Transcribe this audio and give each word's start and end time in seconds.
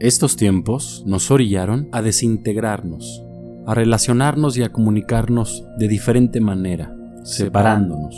Estos 0.00 0.36
tiempos 0.36 1.02
nos 1.04 1.30
orillaron 1.30 1.90
a 1.92 2.00
desintegrarnos, 2.00 3.22
a 3.66 3.74
relacionarnos 3.74 4.56
y 4.56 4.62
a 4.62 4.72
comunicarnos 4.72 5.66
de 5.76 5.88
diferente 5.88 6.40
manera, 6.40 6.96
separándonos. 7.22 8.16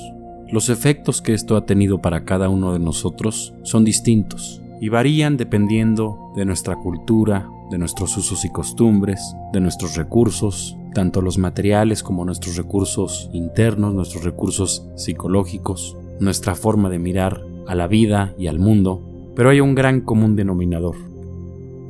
Los 0.53 0.68
efectos 0.68 1.21
que 1.21 1.34
esto 1.34 1.56
ha 1.56 1.66
tenido 1.66 2.00
para 2.00 2.24
cada 2.24 2.48
uno 2.48 2.72
de 2.72 2.79
nosotros 2.79 3.53
son 3.64 3.84
distintos 3.84 4.62
y 4.80 4.90
varían 4.90 5.37
dependiendo 5.37 6.32
de 6.37 6.45
nuestra 6.45 6.76
cultura, 6.76 7.50
de 7.72 7.78
nuestros 7.78 8.17
usos 8.17 8.44
y 8.44 8.51
costumbres, 8.51 9.35
de 9.53 9.58
nuestros 9.58 9.96
recursos, 9.96 10.76
tanto 10.94 11.21
los 11.21 11.37
materiales 11.37 12.04
como 12.04 12.24
nuestros 12.24 12.56
recursos 12.56 13.28
internos, 13.33 13.92
nuestros 13.92 14.22
recursos 14.22 14.87
psicológicos, 14.94 15.96
nuestra 16.20 16.55
forma 16.55 16.91
de 16.91 17.01
mirar 17.01 17.42
a 17.66 17.74
la 17.74 17.88
vida 17.88 18.37
y 18.38 18.46
al 18.46 18.60
mundo, 18.60 19.33
pero 19.34 19.51
hay 19.51 19.59
un 19.59 19.74
gran 19.74 20.01
común 20.02 20.37
denominador. 20.37 21.12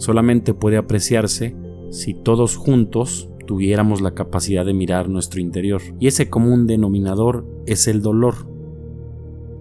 Solamente 0.03 0.53
puede 0.53 0.79
apreciarse 0.79 1.55
si 1.93 2.13
todos 2.13 2.57
juntos 2.57 3.31
tuviéramos 3.47 4.01
la 4.01 4.15
capacidad 4.15 4.67
de 4.67 4.75
mirar 4.75 5.09
nuestro 5.09 5.41
interior, 5.41 5.81
y 6.01 6.09
ese 6.09 6.29
común 6.29 6.67
denominador 6.67 7.47
es 7.67 7.87
el 7.87 8.03
dolor. 8.03 8.35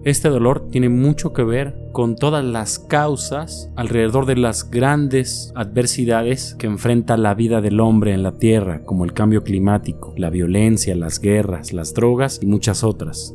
Este 0.02 0.30
dolor 0.30 0.66
tiene 0.68 0.88
mucho 0.88 1.32
que 1.32 1.44
ver 1.44 1.78
con 1.92 2.16
todas 2.16 2.44
las 2.44 2.80
causas 2.80 3.70
alrededor 3.76 4.26
de 4.26 4.34
las 4.34 4.68
grandes 4.68 5.52
adversidades 5.54 6.56
que 6.58 6.66
enfrenta 6.66 7.16
la 7.16 7.34
vida 7.34 7.60
del 7.60 7.78
hombre 7.78 8.12
en 8.12 8.24
la 8.24 8.36
Tierra, 8.38 8.82
como 8.82 9.04
el 9.04 9.12
cambio 9.12 9.44
climático, 9.44 10.12
la 10.16 10.28
violencia, 10.28 10.96
las 10.96 11.20
guerras, 11.20 11.72
las 11.72 11.94
drogas 11.94 12.40
y 12.42 12.46
muchas 12.46 12.82
otras. 12.82 13.32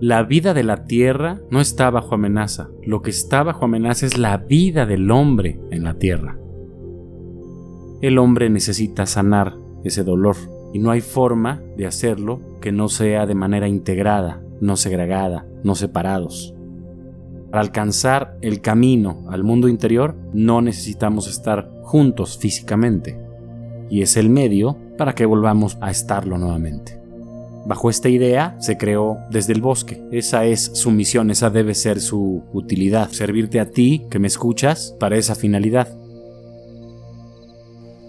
La 0.00 0.22
vida 0.22 0.54
de 0.54 0.64
la 0.64 0.86
Tierra 0.86 1.42
no 1.50 1.60
está 1.60 1.90
bajo 1.90 2.14
amenaza, 2.14 2.70
lo 2.82 3.02
que 3.02 3.10
está 3.10 3.42
bajo 3.42 3.66
amenaza 3.66 4.06
es 4.06 4.16
la 4.16 4.38
vida 4.38 4.86
del 4.86 5.10
hombre 5.10 5.60
en 5.70 5.84
la 5.84 5.98
Tierra. 5.98 6.38
El 8.00 8.16
hombre 8.16 8.48
necesita 8.48 9.04
sanar 9.04 9.58
ese 9.84 10.02
dolor 10.02 10.36
y 10.72 10.78
no 10.78 10.90
hay 10.90 11.02
forma 11.02 11.60
de 11.76 11.86
hacerlo 11.86 12.40
que 12.62 12.72
no 12.72 12.88
sea 12.88 13.26
de 13.26 13.34
manera 13.34 13.68
integrada, 13.68 14.42
no 14.62 14.76
segregada, 14.76 15.46
no 15.64 15.74
separados. 15.74 16.54
Para 17.50 17.60
alcanzar 17.60 18.38
el 18.40 18.62
camino 18.62 19.26
al 19.28 19.44
mundo 19.44 19.68
interior 19.68 20.16
no 20.32 20.62
necesitamos 20.62 21.28
estar 21.28 21.70
juntos 21.82 22.38
físicamente 22.38 23.20
y 23.90 24.00
es 24.00 24.16
el 24.16 24.30
medio 24.30 24.78
para 24.96 25.14
que 25.14 25.26
volvamos 25.26 25.76
a 25.82 25.90
estarlo 25.90 26.38
nuevamente. 26.38 26.99
Bajo 27.66 27.90
esta 27.90 28.08
idea 28.08 28.56
se 28.60 28.76
creó 28.76 29.18
desde 29.30 29.52
el 29.52 29.60
bosque. 29.60 30.02
Esa 30.10 30.44
es 30.46 30.70
su 30.74 30.90
misión, 30.90 31.30
esa 31.30 31.50
debe 31.50 31.74
ser 31.74 32.00
su 32.00 32.42
utilidad, 32.52 33.10
servirte 33.10 33.60
a 33.60 33.70
ti 33.70 34.06
que 34.10 34.18
me 34.18 34.28
escuchas 34.28 34.94
para 34.98 35.16
esa 35.16 35.34
finalidad. 35.34 35.88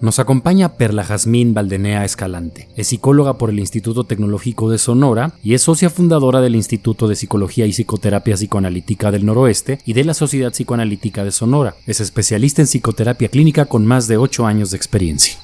Nos 0.02 0.17
acompaña 0.17 0.77
Perla 0.77 1.03
Jazmín 1.03 1.53
Valdenea 1.53 2.03
Escalante. 2.03 2.67
Es 2.75 2.88
psicóloga 2.88 3.38
por 3.38 3.52
el 3.52 3.59
Instituto 3.59 4.03
Tecnológico 4.03 4.71
de 4.71 4.80
Sonora 4.80 5.35
y 5.43 5.53
es 5.53 5.61
socia 5.61 5.91
fundadora 5.91 6.41
del 6.41 6.55
Instituto 6.55 7.08
de 7.08 7.15
Psicología 7.15 7.67
y 7.67 7.71
Psicoterapia 7.71 8.33
Psicoanalítica 8.33 9.11
del 9.11 9.27
Noroeste 9.27 9.77
y 9.86 9.93
de 9.93 10.03
la 10.03 10.15
Sociedad 10.15 10.53
Psicoanalítica 10.53 11.23
de 11.23 11.30
Sonora. 11.30 11.75
Es 11.86 12.02
especialista 12.02 12.63
en 12.63 12.67
psicoterapia 12.67 13.30
clínica 13.30 13.65
con 13.65 13.86
más 13.86 14.08
de 14.08 14.17
8 14.17 14.47
años 14.47 14.71
de 14.71 14.77
experiencia. 14.77 15.38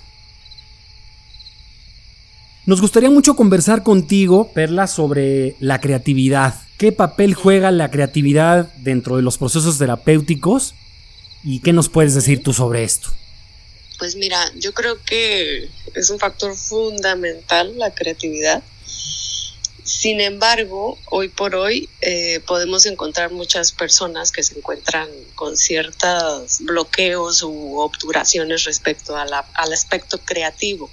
Nos 2.68 2.82
gustaría 2.82 3.10
mucho 3.10 3.38
conversar 3.38 3.82
contigo, 3.82 4.52
Perla, 4.52 4.88
sobre 4.88 5.56
la 5.62 5.80
creatividad. 5.80 6.54
¿Qué 6.78 6.92
papel 6.92 7.34
juega 7.34 7.72
la 7.72 7.90
creatividad 7.90 8.68
dentro 8.80 9.16
de 9.16 9.22
los 9.22 9.38
procesos 9.38 9.78
terapéuticos? 9.78 10.76
¿Y 11.46 11.62
qué 11.62 11.72
nos 11.72 11.88
puedes 11.88 12.14
decir 12.14 12.44
tú 12.44 12.52
sobre 12.52 12.84
esto? 12.84 13.08
Pues 14.00 14.18
mira, 14.18 14.38
yo 14.58 14.74
creo 14.74 15.02
que 15.06 15.70
es 15.96 16.10
un 16.10 16.20
factor 16.20 16.54
fundamental 16.58 17.78
la 17.78 17.92
creatividad. 17.92 18.62
Sin 19.88 20.20
embargo, 20.20 21.00
hoy 21.06 21.30
por 21.30 21.56
hoy 21.56 21.88
eh, 22.02 22.42
podemos 22.46 22.86
encontrar 22.86 23.32
muchas 23.32 23.72
personas 23.72 24.34
que 24.34 24.44
se 24.44 24.58
encuentran 24.58 25.08
con 25.34 25.56
ciertos 25.56 26.58
bloqueos 26.60 27.42
u 27.42 27.80
obturaciones 27.80 28.66
respecto 28.66 29.16
al 29.16 29.74
aspecto 29.74 30.18
creativo. 30.18 30.92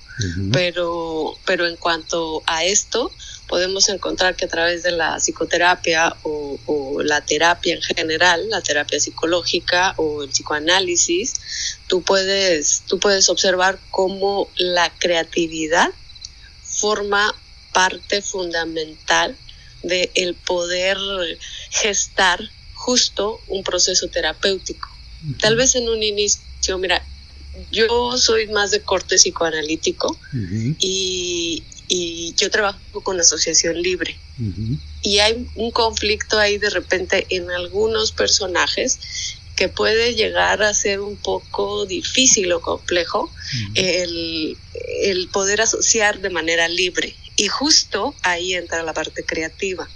pero, 0.53 1.37
pero 1.45 1.67
en 1.67 1.75
cuanto 1.75 2.45
a 2.47 2.63
esto, 2.63 3.11
podemos 3.49 3.89
encontrar 3.89 4.37
que 4.37 4.45
a 4.45 4.49
través 4.49 4.85
de 4.85 4.93
la 4.93 5.17
psicoterapia 5.17 6.15
o, 6.23 7.03
la 7.03 7.21
terapia 7.21 7.75
en 7.75 7.83
general, 7.83 8.49
la 8.49 8.61
terapia 8.61 9.01
psicológica 9.01 9.95
o 9.97 10.23
el 10.23 10.31
psicoanálisis, 10.31 11.35
tú 11.89 12.03
puedes, 12.03 12.83
tú 12.87 13.01
puedes 13.01 13.29
observar 13.29 13.81
cómo 13.91 14.49
la 14.57 14.89
creatividad 15.01 15.91
forma 16.63 17.35
parte 17.75 18.23
fundamental 18.23 19.37
de 19.83 20.11
el 20.15 20.35
poder 20.35 20.97
gestar 21.71 22.41
justo 22.73 23.41
un 23.49 23.63
proceso 23.63 24.09
terapéutico. 24.09 24.89
Tal 25.41 25.57
vez 25.57 25.75
en 25.75 25.89
un 25.89 26.03
inicio, 26.03 26.79
mira, 26.79 27.05
yo 27.71 28.17
soy 28.17 28.47
más 28.49 28.71
de 28.71 28.81
corte 28.81 29.17
psicoanalítico 29.17 30.19
y, 30.79 31.63
y 31.89 32.35
yo 32.37 32.51
trabajo 32.51 32.79
con 33.03 33.21
asociación 33.21 33.81
libre. 33.83 34.19
Y 35.03 35.19
hay 35.19 35.47
un 35.55 35.71
conflicto 35.71 36.39
ahí 36.39 36.59
de 36.59 36.71
repente 36.71 37.27
en 37.29 37.51
algunos 37.51 38.13
personajes 38.13 38.99
que 39.57 39.69
puede 39.69 40.15
llegar 40.15 40.63
a 40.63 40.75
ser 40.75 41.01
un 41.01 41.17
poco 41.17 41.87
difícil 41.87 42.53
o 42.53 42.61
complejo 42.61 43.31
el, 43.75 44.57
poder 45.33 45.61
asociar 45.61 46.21
de 46.21 46.31
manera 46.31 46.69
libre. 46.69 47.15
Y 47.37 47.49
justo 47.49 48.15
ahí 48.23 48.55
entra 48.55 48.83
la 48.83 48.93
parte 48.93 49.25
creativa. 49.25 49.89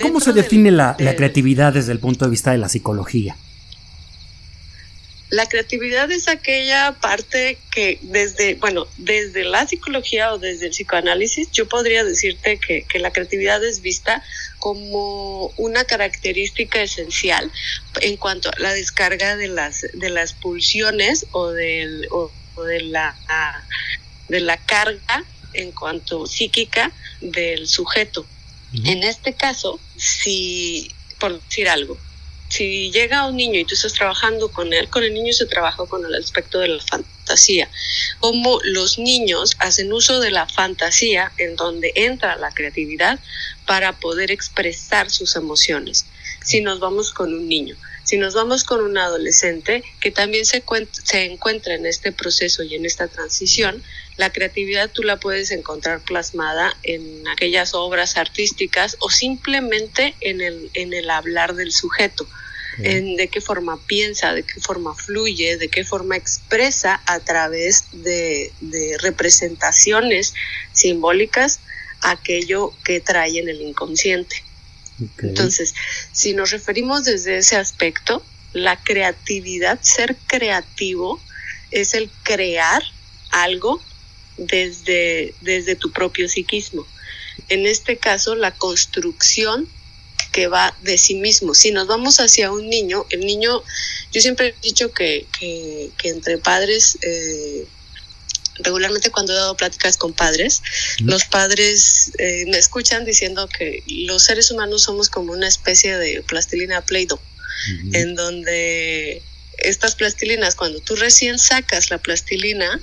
¿Cómo 0.00 0.20
se 0.20 0.32
define 0.32 0.70
la, 0.70 0.96
la 0.98 1.16
creatividad 1.16 1.74
desde 1.74 1.92
el 1.92 1.98
punto 1.98 2.24
de 2.24 2.30
vista 2.30 2.52
de 2.52 2.58
la 2.58 2.68
psicología? 2.68 3.36
La 5.34 5.48
creatividad 5.48 6.12
es 6.12 6.28
aquella 6.28 6.92
parte 7.00 7.58
que 7.72 7.98
desde, 8.02 8.54
bueno, 8.54 8.86
desde 8.98 9.42
la 9.42 9.66
psicología 9.66 10.32
o 10.32 10.38
desde 10.38 10.66
el 10.66 10.70
psicoanálisis, 10.70 11.50
yo 11.50 11.68
podría 11.68 12.04
decirte 12.04 12.58
que, 12.58 12.86
la 13.00 13.10
creatividad 13.10 13.64
es 13.64 13.80
vista 13.80 14.22
como 14.60 15.48
una 15.56 15.84
característica 15.84 16.80
esencial 16.80 17.50
en 18.00 18.16
cuanto 18.16 18.48
a 18.48 18.58
la 18.58 18.72
descarga 18.74 19.36
de 19.36 19.48
las, 19.48 19.84
de 19.92 20.10
las 20.10 20.34
pulsiones 20.34 21.26
o, 21.32 21.50
del, 21.50 22.06
o, 22.12 22.30
de, 22.62 22.82
la, 22.82 23.16
de 24.28 24.38
la 24.38 24.56
carga 24.58 25.24
en 25.54 25.72
cuanto 25.72 26.26
psíquica 26.26 26.92
del 27.20 27.66
sujeto. 27.66 28.26
En 28.84 29.04
este 29.04 29.34
caso, 29.34 29.78
si, 29.96 30.90
por 31.20 31.40
decir 31.40 31.68
algo, 31.68 31.96
si 32.48 32.90
llega 32.90 33.26
un 33.26 33.36
niño 33.36 33.58
y 33.58 33.64
tú 33.64 33.74
estás 33.74 33.92
trabajando 33.92 34.50
con 34.50 34.72
él, 34.72 34.88
con 34.88 35.02
el 35.02 35.14
niño 35.14 35.32
se 35.32 35.46
trabaja 35.46 35.86
con 35.86 36.04
el 36.04 36.14
aspecto 36.14 36.58
de 36.58 36.68
la 36.68 36.82
fantasía. 36.82 37.68
Cómo 38.20 38.60
los 38.64 38.98
niños 38.98 39.56
hacen 39.58 39.92
uso 39.92 40.20
de 40.20 40.30
la 40.30 40.46
fantasía 40.46 41.32
en 41.38 41.56
donde 41.56 41.92
entra 41.94 42.36
la 42.36 42.52
creatividad 42.52 43.18
para 43.66 43.92
poder 43.92 44.30
expresar 44.30 45.10
sus 45.10 45.36
emociones. 45.36 46.06
Si 46.44 46.60
nos 46.60 46.80
vamos 46.80 47.12
con 47.12 47.32
un 47.32 47.48
niño, 47.48 47.76
si 48.04 48.18
nos 48.18 48.34
vamos 48.34 48.64
con 48.64 48.82
un 48.82 48.96
adolescente 48.96 49.82
que 50.00 50.10
también 50.10 50.44
se, 50.46 50.62
se 51.02 51.24
encuentra 51.24 51.74
en 51.74 51.86
este 51.86 52.12
proceso 52.12 52.62
y 52.62 52.74
en 52.74 52.84
esta 52.84 53.08
transición, 53.08 53.82
la 54.16 54.30
creatividad 54.30 54.90
tú 54.90 55.02
la 55.02 55.18
puedes 55.18 55.50
encontrar 55.50 56.00
plasmada 56.00 56.76
en 56.82 57.26
aquellas 57.28 57.74
obras 57.74 58.16
artísticas 58.16 58.96
o 59.00 59.10
simplemente 59.10 60.14
en 60.20 60.40
el, 60.40 60.70
en 60.74 60.94
el 60.94 61.10
hablar 61.10 61.54
del 61.54 61.72
sujeto 61.72 62.26
en 62.78 63.16
de 63.16 63.28
qué 63.28 63.40
forma 63.40 63.78
piensa, 63.86 64.34
de 64.34 64.42
qué 64.42 64.60
forma 64.60 64.94
fluye, 64.94 65.56
de 65.56 65.68
qué 65.68 65.84
forma 65.84 66.16
expresa 66.16 67.00
a 67.06 67.20
través 67.20 67.84
de, 67.92 68.52
representaciones 69.00 70.34
simbólicas 70.72 71.60
aquello 72.00 72.72
que 72.84 73.00
trae 73.00 73.38
en 73.38 73.48
el 73.48 73.60
inconsciente. 73.62 74.42
Entonces, 75.18 75.74
si 76.12 76.34
nos 76.34 76.50
referimos 76.50 77.04
desde 77.04 77.38
ese 77.38 77.56
aspecto, 77.56 78.24
la 78.52 78.80
creatividad, 78.80 79.80
ser 79.82 80.16
creativo, 80.26 81.20
es 81.70 81.94
el 81.94 82.08
crear 82.22 82.82
algo 83.30 83.82
desde, 84.36 85.34
desde 85.40 85.74
tu 85.74 85.90
propio 85.90 86.28
psiquismo. 86.28 86.86
En 87.48 87.66
este 87.66 87.96
caso, 87.96 88.34
la 88.36 88.52
construcción 88.52 89.68
que 90.34 90.48
va 90.48 90.76
de 90.82 90.98
sí 90.98 91.14
mismo. 91.14 91.54
Si 91.54 91.70
nos 91.70 91.86
vamos 91.86 92.18
hacia 92.18 92.50
un 92.50 92.68
niño, 92.68 93.06
el 93.10 93.20
niño, 93.20 93.62
yo 94.12 94.20
siempre 94.20 94.48
he 94.48 94.54
dicho 94.62 94.92
que, 94.92 95.26
entre 96.02 96.38
padres, 96.38 96.98
eh, 97.02 97.66
regularmente 98.60 99.10
cuando 99.10 99.32
he 99.32 99.36
dado 99.36 99.56
pláticas 99.56 99.96
con 99.96 100.12
padres, 100.12 100.62
los 101.00 101.24
padres 101.24 102.12
eh, 102.18 102.44
me 102.46 102.58
escuchan 102.58 103.04
diciendo 103.04 103.48
que 103.48 103.82
los 103.86 104.22
seres 104.22 104.50
humanos 104.50 104.82
somos 104.82 105.08
como 105.08 105.32
una 105.32 105.48
especie 105.48 105.96
de 105.96 106.22
plastilina 106.22 106.80
Play-Doh, 106.80 107.20
en 107.92 108.14
donde 108.14 109.22
estas 109.58 109.94
plastilinas, 109.94 110.54
cuando 110.54 110.80
tú 110.80 110.96
recién 110.96 111.38
sacas 111.38 111.90
la 111.90 111.98
plastilina, 111.98 112.80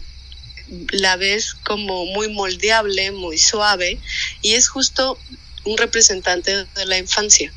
la 0.92 1.18
ves 1.18 1.54
como 1.64 2.06
muy 2.06 2.30
moldeable, 2.30 3.12
muy 3.12 3.38
suave, 3.38 4.00
y 4.42 4.54
es 4.54 4.68
justo 4.68 5.20
un 5.66 5.78
representante 5.78 6.66
de 6.66 6.86
la 6.86 6.98
infancia 6.98 7.54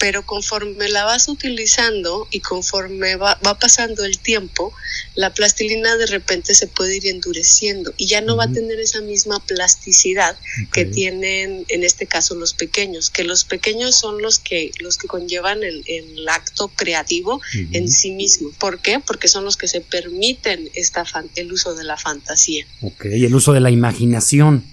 pero 0.00 0.24
conforme 0.24 0.88
la 0.88 1.04
vas 1.04 1.28
utilizando 1.28 2.26
y 2.30 2.40
conforme 2.40 3.16
va, 3.16 3.38
pasando 3.60 4.02
el 4.02 4.18
tiempo, 4.18 4.72
la 5.14 5.34
plastilina 5.34 5.94
de 5.96 6.06
repente 6.06 6.54
se 6.54 6.66
puede 6.66 6.96
ir 6.96 7.06
endureciendo 7.06 7.92
y 7.98 8.06
ya 8.06 8.22
no 8.22 8.34
va 8.34 8.44
a 8.44 8.52
tener 8.52 8.80
esa 8.80 9.02
misma 9.02 9.40
plasticidad 9.40 10.38
que 10.72 10.86
tienen 10.86 11.66
en 11.68 11.84
este 11.84 12.06
caso 12.06 12.34
los 12.34 12.54
pequeños, 12.54 13.10
que 13.10 13.24
los 13.24 13.44
pequeños 13.44 13.94
son 13.94 14.22
los 14.22 14.38
que, 14.38 14.70
los 14.80 14.96
que 14.96 15.06
conllevan 15.06 15.62
el, 15.62 15.84
acto 16.30 16.68
creativo 16.68 17.42
en 17.72 17.90
sí 17.90 18.12
mismo. 18.12 18.50
¿Por 18.58 18.80
qué? 18.80 19.00
Porque 19.00 19.28
son 19.28 19.44
los 19.44 19.56
que 19.56 19.68
se 19.68 19.80
permiten 19.80 20.70
esta 20.74 21.04
el 21.34 21.52
uso 21.52 21.74
de 21.74 21.84
la 21.84 21.96
fantasía. 21.96 22.66
Ok, 22.80 23.06
y 23.06 23.26
el 23.26 23.34
uso 23.34 23.52
de 23.52 23.60
la 23.60 23.70
imaginación. 23.70 24.64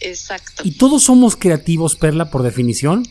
Exacto. 0.00 0.62
¿Y 0.64 0.72
todos 0.72 1.04
somos 1.04 1.36
creativos, 1.36 1.94
Perla, 1.94 2.30
por 2.30 2.42
definición? 2.42 3.06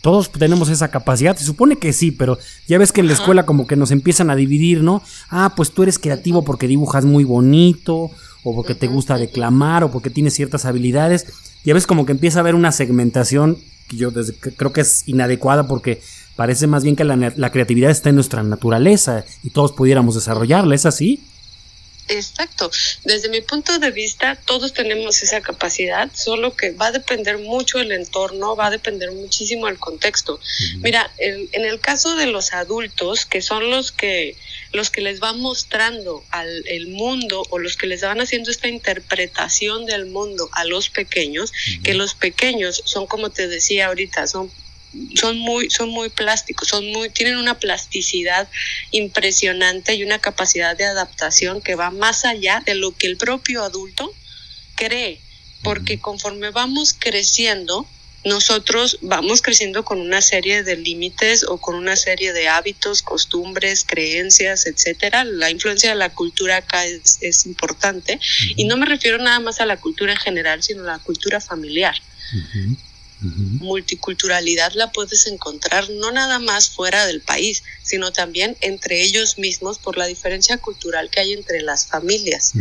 Todos 0.00 0.30
tenemos 0.30 0.68
esa 0.70 0.88
capacidad, 0.88 1.36
se 1.36 1.44
supone 1.44 1.76
que 1.76 1.92
sí, 1.92 2.10
pero 2.10 2.38
ya 2.66 2.78
ves 2.78 2.92
que 2.92 3.00
en 3.00 3.06
la 3.06 3.12
escuela 3.12 3.44
como 3.44 3.66
que 3.66 3.76
nos 3.76 3.90
empiezan 3.90 4.30
a 4.30 4.36
dividir, 4.36 4.82
¿no? 4.82 5.02
Ah, 5.28 5.52
pues 5.56 5.72
tú 5.72 5.82
eres 5.82 5.98
creativo 5.98 6.42
porque 6.42 6.66
dibujas 6.66 7.04
muy 7.04 7.24
bonito, 7.24 8.10
o 8.42 8.54
porque 8.54 8.74
te 8.74 8.86
gusta 8.86 9.18
declamar, 9.18 9.84
o 9.84 9.90
porque 9.90 10.10
tienes 10.10 10.34
ciertas 10.34 10.64
habilidades. 10.64 11.26
Ya 11.64 11.74
ves 11.74 11.86
como 11.86 12.06
que 12.06 12.12
empieza 12.12 12.38
a 12.38 12.40
haber 12.40 12.54
una 12.54 12.72
segmentación 12.72 13.58
que 13.88 13.96
yo 13.96 14.10
desde, 14.10 14.34
creo 14.34 14.72
que 14.72 14.80
es 14.82 15.02
inadecuada 15.06 15.66
porque 15.66 16.00
parece 16.36 16.66
más 16.66 16.82
bien 16.84 16.96
que 16.96 17.04
la, 17.04 17.16
la 17.16 17.52
creatividad 17.52 17.90
está 17.90 18.08
en 18.08 18.14
nuestra 18.14 18.42
naturaleza 18.42 19.24
y 19.42 19.50
todos 19.50 19.72
pudiéramos 19.72 20.14
desarrollarla, 20.14 20.74
¿es 20.74 20.86
así? 20.86 21.20
Exacto. 22.08 22.70
Desde 23.04 23.28
mi 23.28 23.40
punto 23.40 23.78
de 23.78 23.90
vista, 23.90 24.36
todos 24.36 24.72
tenemos 24.72 25.22
esa 25.22 25.40
capacidad, 25.40 26.10
solo 26.12 26.56
que 26.56 26.72
va 26.72 26.86
a 26.86 26.92
depender 26.92 27.38
mucho 27.38 27.78
el 27.78 27.92
entorno, 27.92 28.56
va 28.56 28.66
a 28.66 28.70
depender 28.70 29.12
muchísimo 29.12 29.68
el 29.68 29.78
contexto. 29.78 30.40
Mira, 30.78 31.10
en, 31.18 31.64
el 31.64 31.78
caso 31.80 32.16
de 32.16 32.26
los 32.26 32.52
adultos, 32.52 33.26
que 33.26 33.42
son 33.42 33.70
los 33.70 33.92
que 33.92 34.36
los 34.72 34.90
que 34.90 35.00
les 35.00 35.18
van 35.18 35.40
mostrando 35.40 36.24
al 36.30 36.64
el 36.66 36.88
mundo 36.88 37.42
o 37.50 37.58
los 37.58 37.76
que 37.76 37.86
les 37.86 38.02
van 38.02 38.20
haciendo 38.20 38.50
esta 38.50 38.68
interpretación 38.68 39.84
del 39.84 40.06
mundo 40.06 40.48
a 40.52 40.64
los 40.64 40.90
pequeños, 40.90 41.52
que 41.82 41.94
los 41.94 42.14
pequeños 42.14 42.82
son 42.84 43.06
como 43.06 43.30
te 43.30 43.48
decía 43.48 43.86
ahorita, 43.86 44.26
son 44.26 44.50
son 45.14 45.38
muy, 45.38 45.70
son 45.70 45.90
muy 45.90 46.08
plásticos, 46.08 46.68
son 46.68 46.90
muy, 46.92 47.10
tienen 47.10 47.36
una 47.36 47.58
plasticidad 47.58 48.48
impresionante 48.90 49.94
y 49.94 50.02
una 50.02 50.18
capacidad 50.18 50.76
de 50.76 50.84
adaptación 50.84 51.60
que 51.60 51.74
va 51.74 51.90
más 51.90 52.24
allá 52.24 52.62
de 52.64 52.74
lo 52.74 52.96
que 52.96 53.06
el 53.06 53.16
propio 53.16 53.62
adulto 53.62 54.12
cree, 54.74 55.20
porque 55.62 56.00
conforme 56.00 56.50
vamos 56.50 56.94
creciendo, 56.98 57.86
nosotros 58.24 58.98
vamos 59.00 59.40
creciendo 59.40 59.82
con 59.82 59.98
una 59.98 60.20
serie 60.20 60.62
de 60.62 60.76
límites 60.76 61.42
o 61.42 61.58
con 61.58 61.74
una 61.74 61.96
serie 61.96 62.34
de 62.34 62.48
hábitos, 62.48 63.00
costumbres, 63.00 63.84
creencias, 63.86 64.66
etcétera. 64.66 65.24
La 65.24 65.50
influencia 65.50 65.90
de 65.90 65.96
la 65.96 66.10
cultura 66.10 66.58
acá 66.58 66.84
es, 66.84 67.46
importante. 67.46 68.20
Y 68.56 68.64
no 68.64 68.76
me 68.76 68.84
refiero 68.84 69.16
nada 69.16 69.40
más 69.40 69.60
a 69.60 69.66
la 69.66 69.78
cultura 69.78 70.12
en 70.12 70.18
general, 70.18 70.62
sino 70.62 70.82
a 70.82 70.86
la 70.86 70.98
cultura 70.98 71.40
familiar 71.40 71.94
multiculturalidad 73.20 74.72
la 74.74 74.92
puedes 74.92 75.26
encontrar 75.26 75.88
no 75.90 76.10
nada 76.10 76.38
más 76.38 76.70
fuera 76.70 77.06
del 77.06 77.20
país, 77.20 77.62
sino 77.82 78.12
también 78.12 78.56
entre 78.60 79.02
ellos 79.02 79.38
mismos 79.38 79.78
por 79.78 79.98
la 79.98 80.06
diferencia 80.06 80.56
cultural 80.58 81.10
que 81.10 81.20
hay 81.20 81.32
entre 81.32 81.60
las 81.60 81.86
familias. 81.86 82.52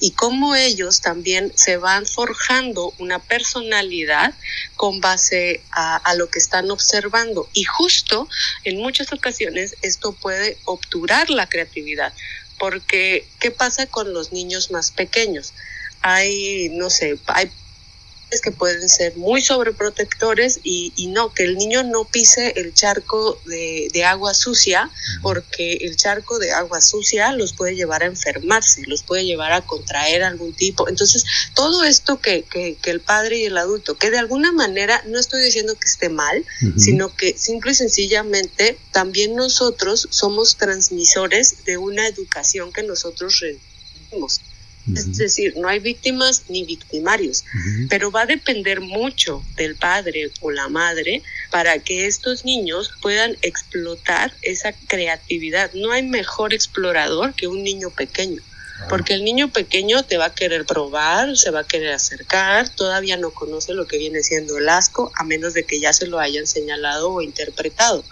Y 0.00 0.12
cómo 0.12 0.54
ellos 0.54 1.00
también 1.00 1.52
se 1.54 1.76
van 1.76 2.06
forjando 2.06 2.94
una 2.98 3.18
personalidad 3.18 4.34
con 4.76 5.00
base 5.00 5.62
a, 5.72 5.96
a 5.96 6.14
lo 6.14 6.30
que 6.30 6.38
están 6.38 6.70
observando. 6.70 7.48
Y 7.52 7.64
justo 7.64 8.28
en 8.64 8.78
muchas 8.78 9.12
ocasiones 9.12 9.76
esto 9.82 10.12
puede 10.12 10.56
obturar 10.64 11.30
la 11.30 11.48
creatividad 11.48 12.12
porque 12.58 13.26
¿qué 13.38 13.50
pasa 13.50 13.86
con 13.86 14.12
los 14.12 14.32
niños 14.32 14.70
más 14.70 14.90
pequeños? 14.90 15.54
Hay, 16.00 16.70
no 16.70 16.90
sé, 16.90 17.18
hay 17.26 17.50
que 18.42 18.52
pueden 18.52 18.88
ser 18.88 19.16
muy 19.16 19.40
sobreprotectores 19.40 20.60
y, 20.62 20.92
y, 20.96 21.06
no, 21.08 21.32
que 21.32 21.44
el 21.44 21.56
niño 21.56 21.82
no 21.82 22.04
pise 22.04 22.52
el 22.56 22.74
charco 22.74 23.40
de, 23.46 23.88
de, 23.92 24.04
agua 24.04 24.34
sucia, 24.34 24.90
porque 25.22 25.78
el 25.80 25.96
charco 25.96 26.38
de 26.38 26.52
agua 26.52 26.80
sucia 26.82 27.32
los 27.32 27.54
puede 27.54 27.74
llevar 27.74 28.02
a 28.02 28.06
enfermarse, 28.06 28.82
los 28.86 29.02
puede 29.02 29.24
llevar 29.24 29.52
a 29.52 29.62
contraer 29.62 30.22
algún 30.22 30.52
tipo. 30.52 30.88
Entonces, 30.88 31.24
todo 31.54 31.84
esto 31.84 32.20
que, 32.20 32.42
que, 32.42 32.76
que 32.80 32.90
el 32.90 33.00
padre 33.00 33.38
y 33.38 33.44
el 33.46 33.56
adulto, 33.56 33.96
que 33.96 34.10
de 34.10 34.18
alguna 34.18 34.52
manera, 34.52 35.02
no 35.06 35.18
estoy 35.18 35.42
diciendo 35.42 35.74
que 35.74 35.86
esté 35.86 36.08
mal, 36.10 36.44
sino 36.76 37.14
que 37.14 37.36
simple 37.36 37.72
y 37.72 37.74
sencillamente 37.74 38.78
también 38.92 39.34
nosotros 39.34 40.06
somos 40.10 40.56
transmisores 40.56 41.64
de 41.64 41.78
una 41.78 42.06
educación 42.06 42.72
que 42.72 42.82
nosotros 42.82 43.40
recibimos. 43.40 44.40
Es 44.94 45.16
decir, 45.16 45.54
no 45.56 45.68
hay 45.68 45.78
víctimas 45.78 46.44
ni 46.48 46.64
victimarios, 46.64 47.44
pero 47.88 48.10
va 48.10 48.22
a 48.22 48.26
depender 48.26 48.80
mucho 48.80 49.44
del 49.56 49.76
padre 49.76 50.30
o 50.40 50.50
la 50.50 50.68
madre 50.68 51.22
para 51.50 51.78
que 51.78 52.06
estos 52.06 52.44
niños 52.44 52.90
puedan 53.00 53.36
explotar 53.42 54.32
esa 54.42 54.72
creatividad. 54.72 55.72
No 55.74 55.92
hay 55.92 56.02
mejor 56.02 56.54
explorador 56.54 57.34
que 57.34 57.48
un 57.48 57.62
niño 57.62 57.90
pequeño. 57.90 58.42
Porque 58.88 59.14
el 59.14 59.24
niño 59.24 59.52
pequeño 59.52 60.04
te 60.04 60.18
va 60.18 60.26
a 60.26 60.34
querer 60.34 60.64
probar, 60.64 61.36
se 61.36 61.50
va 61.50 61.60
a 61.60 61.66
querer 61.66 61.92
acercar, 61.92 62.68
todavía 62.68 63.16
no 63.16 63.30
conoce 63.30 63.74
lo 63.74 63.86
que 63.86 63.98
viene 63.98 64.22
siendo 64.22 64.56
el 64.56 64.68
asco, 64.68 65.10
a 65.16 65.24
menos 65.24 65.54
de 65.54 65.64
que 65.64 65.80
ya 65.80 65.92
se 65.92 66.06
lo 66.06 66.20
hayan 66.20 66.46
señalado 66.46 67.12
o 67.12 67.20
interpretado. 67.20 68.04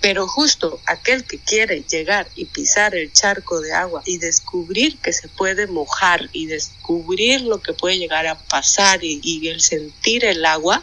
Pero 0.00 0.26
justo 0.26 0.80
aquel 0.86 1.24
que 1.24 1.38
quiere 1.38 1.82
llegar 1.82 2.26
y 2.34 2.46
pisar 2.46 2.94
el 2.94 3.12
charco 3.12 3.60
de 3.60 3.72
agua 3.72 4.02
y 4.06 4.18
descubrir 4.18 4.96
que 4.98 5.12
se 5.12 5.28
puede 5.28 5.66
mojar 5.66 6.28
y 6.32 6.46
descubrir 6.46 7.42
lo 7.42 7.60
que 7.60 7.74
puede 7.74 7.98
llegar 7.98 8.26
a 8.26 8.38
pasar 8.38 9.04
y, 9.04 9.20
y 9.22 9.48
el 9.48 9.60
sentir 9.60 10.24
el 10.24 10.44
agua, 10.44 10.82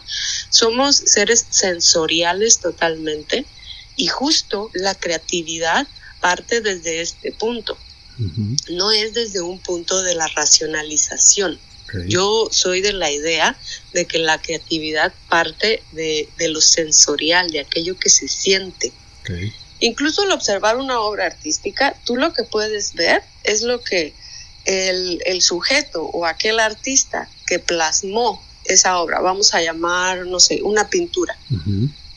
somos 0.49 0.95
seres 0.95 1.45
sensoriales 1.49 2.59
totalmente 2.59 3.45
y 3.95 4.07
justo 4.07 4.69
la 4.73 4.93
creatividad 4.95 5.87
parte 6.21 6.61
desde 6.61 7.01
este 7.01 7.31
punto 7.31 7.77
no 8.69 8.91
es 8.91 9.13
desde 9.13 9.41
un 9.41 9.59
punto 9.59 10.01
de 10.01 10.15
la 10.15 10.27
racionalización. 10.27 11.59
Yo 12.07 12.49
soy 12.51 12.81
de 12.81 12.91
la 12.91 13.09
idea 13.11 13.57
de 13.93 14.05
que 14.05 14.19
la 14.19 14.41
creatividad 14.41 15.13
parte 15.29 15.81
de, 15.93 16.27
lo 16.49 16.59
sensorial, 16.59 17.49
de 17.49 17.61
aquello 17.61 17.97
que 17.97 18.09
se 18.09 18.27
siente. 18.27 18.91
Incluso 19.79 20.23
al 20.23 20.31
observar 20.31 20.77
una 20.77 20.99
obra 20.99 21.25
artística, 21.25 21.95
tú 22.05 22.15
lo 22.15 22.33
que 22.33 22.43
puedes 22.43 22.93
ver 22.93 23.23
es 23.43 23.61
lo 23.61 23.81
que 23.81 24.13
el, 24.65 25.41
sujeto 25.41 26.03
o 26.03 26.25
aquel 26.25 26.59
artista 26.59 27.29
que 27.45 27.59
plasmó 27.59 28.43
esa 28.65 28.99
obra, 28.99 29.21
vamos 29.21 29.53
a 29.53 29.61
llamar, 29.61 30.25
no 30.25 30.41
sé, 30.41 30.61
una 30.61 30.89
pintura 30.89 31.37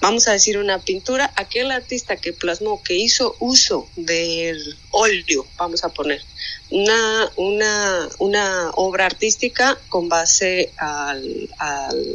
vamos 0.00 0.28
a 0.28 0.33
decir 0.33 0.59
una 0.59 0.78
pintura, 0.78 1.33
aquel 1.37 1.71
artista 1.71 2.16
que 2.16 2.33
plasmó, 2.33 2.83
que 2.83 2.97
hizo 2.97 3.37
uso 3.38 3.88
del 3.97 4.76
óleo, 4.90 5.47
vamos 5.57 5.85
a 5.85 5.90
poner, 5.90 6.23
una, 6.71 7.30
una, 7.37 8.09
una 8.19 8.71
obra 8.75 9.07
artística 9.07 9.78
con 9.88 10.09
base 10.09 10.73
al, 10.76 11.49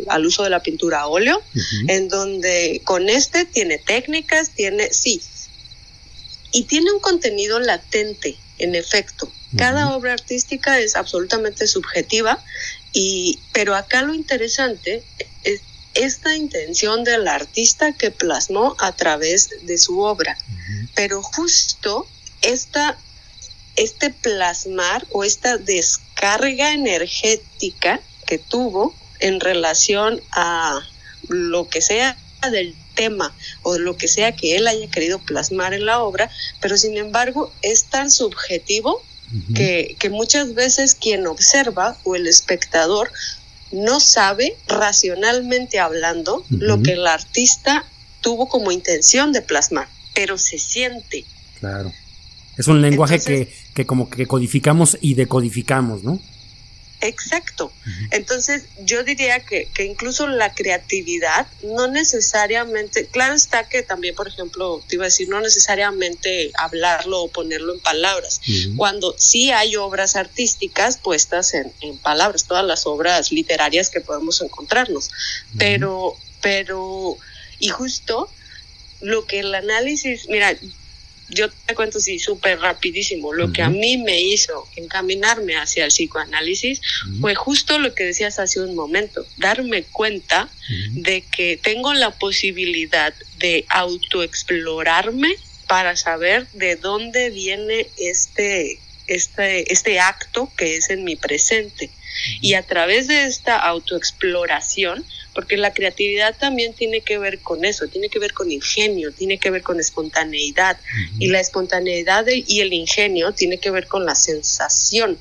al, 0.07 0.25
uso 0.25 0.43
de 0.43 0.49
la 0.49 0.61
pintura 0.61 1.01
a 1.01 1.07
óleo, 1.07 1.41
en 1.87 2.07
donde 2.07 2.81
con 2.83 3.09
este 3.09 3.45
tiene 3.45 3.77
técnicas, 3.77 4.51
tiene, 4.51 4.91
sí, 4.91 5.21
y 6.51 6.63
tiene 6.63 6.91
un 6.91 6.99
contenido 6.99 7.59
latente, 7.59 8.37
en 8.57 8.75
efecto. 8.75 9.29
Cada 9.57 9.95
obra 9.95 10.13
artística 10.13 10.79
es 10.79 10.95
absolutamente 10.95 11.67
subjetiva, 11.67 12.43
y, 12.91 13.39
pero 13.53 13.75
acá 13.75 14.01
lo 14.01 14.13
interesante 14.13 15.03
es 15.43 15.61
esta 15.95 16.35
intención 16.35 17.03
del 17.03 17.27
artista 17.27 17.93
que 17.93 18.11
plasmó 18.11 18.75
a 18.79 18.91
través 18.91 19.49
de 19.63 19.77
su 19.77 20.01
obra. 20.01 20.37
Pero 20.93 21.23
justo 21.23 22.07
esta, 22.41 22.97
este 23.75 24.11
plasmar 24.11 25.05
o 25.11 25.23
esta 25.23 25.57
descarga 25.57 26.73
energética 26.73 28.01
que 28.27 28.37
tuvo 28.37 28.93
en 29.19 29.39
relación 29.39 30.21
a 30.31 30.81
lo 31.27 31.69
que 31.69 31.81
sea 31.81 32.17
del 32.51 32.75
tema 32.93 33.33
o 33.63 33.77
lo 33.77 33.97
que 33.97 34.07
sea 34.07 34.35
que 34.35 34.55
él 34.55 34.67
haya 34.67 34.89
querido 34.89 35.19
plasmar 35.19 35.73
en 35.73 35.85
la 35.85 36.01
obra, 36.01 36.29
pero 36.61 36.77
sin 36.77 36.97
embargo 36.97 37.51
es 37.61 37.85
tan 37.85 38.11
subjetivo 38.11 39.01
que, 39.55 39.95
que, 39.99 40.09
muchas 40.11 40.53
veces 40.53 40.93
quien 40.93 41.25
observa 41.25 41.97
o 42.03 42.15
el 42.15 42.27
espectador 42.27 43.11
no 43.75 43.99
sabe, 43.99 44.55
racionalmente 44.67 45.79
hablando, 45.79 46.43
lo 46.49 46.81
que 46.81 46.93
el 46.93 47.05
artista 47.07 47.85
tuvo 48.21 48.47
como 48.47 48.71
intención 48.71 49.31
de 49.31 49.41
plasmar, 49.41 49.87
pero 50.13 50.37
se 50.37 50.57
siente. 50.57 51.25
Claro. 51.59 51.91
Es 52.57 52.67
un 52.67 52.81
lenguaje 52.81 53.19
que, 53.19 53.53
que 53.73 53.85
como 53.85 54.09
que 54.09 54.25
codificamos 54.25 54.97
y 55.01 55.13
decodificamos, 55.13 56.03
¿no? 56.03 56.19
Exacto. 57.01 57.71
Entonces, 58.11 58.63
yo 58.79 59.03
diría 59.03 59.39
que, 59.41 59.67
que, 59.73 59.83
incluso 59.83 60.27
la 60.27 60.53
creatividad 60.53 61.45
no 61.63 61.87
necesariamente, 61.87 63.05
claro 63.07 63.33
está 63.33 63.67
que 63.67 63.83
también, 63.83 64.15
por 64.15 64.27
ejemplo, 64.27 64.83
te 64.87 64.95
iba 64.95 65.03
a 65.03 65.07
decir, 65.07 65.27
no 65.29 65.41
necesariamente 65.41 66.51
hablarlo 66.57 67.23
o 67.23 67.27
ponerlo 67.29 67.73
en 67.73 67.79
palabras. 67.81 68.41
Cuando 68.77 69.13
sí 69.17 69.51
hay 69.51 69.75
obras 69.75 70.15
artísticas 70.15 70.97
puestas 70.97 71.53
en, 71.53 71.71
en, 71.81 71.97
palabras, 71.97 72.45
todas 72.45 72.65
las 72.65 72.85
obras 72.87 73.31
literarias 73.31 73.89
que 73.89 74.01
podemos 74.01 74.41
encontrarnos. 74.41 75.09
Pero, 75.57 76.15
pero, 76.41 77.17
y 77.59 77.69
justo 77.69 78.29
lo 79.01 79.25
que 79.25 79.39
el 79.39 79.53
análisis, 79.53 80.27
mira, 80.29 80.55
yo 81.29 81.49
te 81.49 81.75
cuento 81.75 81.97
así 81.97 82.19
súper 82.19 82.59
rapidísimo, 82.59 83.33
lo 83.33 83.51
que 83.51 83.61
a 83.61 83.69
mí 83.69 83.97
me 83.97 84.21
hizo 84.21 84.67
encaminarme 84.75 85.55
hacia 85.57 85.85
el 85.85 85.91
psicoanálisis 85.91 86.81
fue 87.19 87.35
justo 87.35 87.79
lo 87.79 87.93
que 87.93 88.05
decías 88.05 88.39
hace 88.39 88.61
un 88.61 88.75
momento, 88.75 89.25
darme 89.37 89.83
cuenta 89.83 90.49
de 90.91 91.21
que 91.21 91.57
tengo 91.57 91.93
la 91.93 92.11
posibilidad 92.11 93.13
de 93.37 93.65
autoexplorarme 93.69 95.35
para 95.67 95.95
saber 95.95 96.47
de 96.53 96.75
dónde 96.75 97.31
viene 97.31 97.87
este, 97.97 98.79
este, 99.07 99.71
este 99.71 99.99
acto 99.99 100.51
que 100.57 100.77
es 100.77 100.89
en 100.89 101.03
mi 101.03 101.15
presente. 101.15 101.89
Y 102.41 102.53
a 102.53 102.63
través 102.63 103.07
de 103.07 103.25
esta 103.25 103.57
autoexploración, 103.57 105.05
porque 105.33 105.57
la 105.57 105.73
creatividad 105.73 106.35
también 106.37 106.73
tiene 106.73 107.01
que 107.01 107.17
ver 107.17 107.39
con 107.39 107.65
eso, 107.65 107.87
tiene 107.87 108.07
que 108.09 108.19
ver 108.19 108.33
con 108.33 108.51
ingenio, 108.51 109.11
tiene 109.11 109.37
que 109.37 109.49
ver 109.51 109.63
con 109.63 109.79
espontaneidad, 109.79 110.77
y 111.19 111.27
la 111.27 111.41
espontaneidad 111.41 112.25
y 112.27 112.61
el 112.61 112.71
ingenio 112.73 113.33
tiene 113.33 113.57
que 113.57 113.69
ver 113.69 113.87
con 113.87 114.05
la 114.05 114.15
sensación 114.15 115.17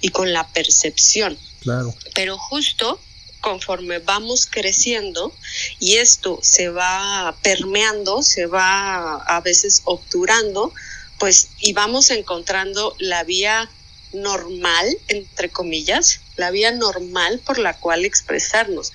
y 0.00 0.08
con 0.08 0.32
la 0.32 0.46
percepción. 0.48 1.38
Claro. 1.60 1.94
Pero 2.14 2.36
justo 2.36 3.00
conforme 3.44 3.98
vamos 3.98 4.46
creciendo 4.46 5.30
y 5.78 5.96
esto 5.96 6.40
se 6.42 6.70
va 6.70 7.36
permeando, 7.42 8.22
se 8.22 8.46
va 8.46 9.16
a 9.16 9.40
veces 9.42 9.82
obturando, 9.84 10.72
pues 11.18 11.50
y 11.60 11.72
vamos 11.72 12.10
encontrando 12.10 12.94
la 12.98 13.24
vía 13.24 13.70
normal, 14.12 14.86
entre 15.08 15.48
comillas, 15.48 16.20
la 16.36 16.50
vía 16.50 16.70
normal 16.70 17.40
por 17.44 17.58
la 17.58 17.76
cual 17.76 18.04
expresarnos. 18.04 18.92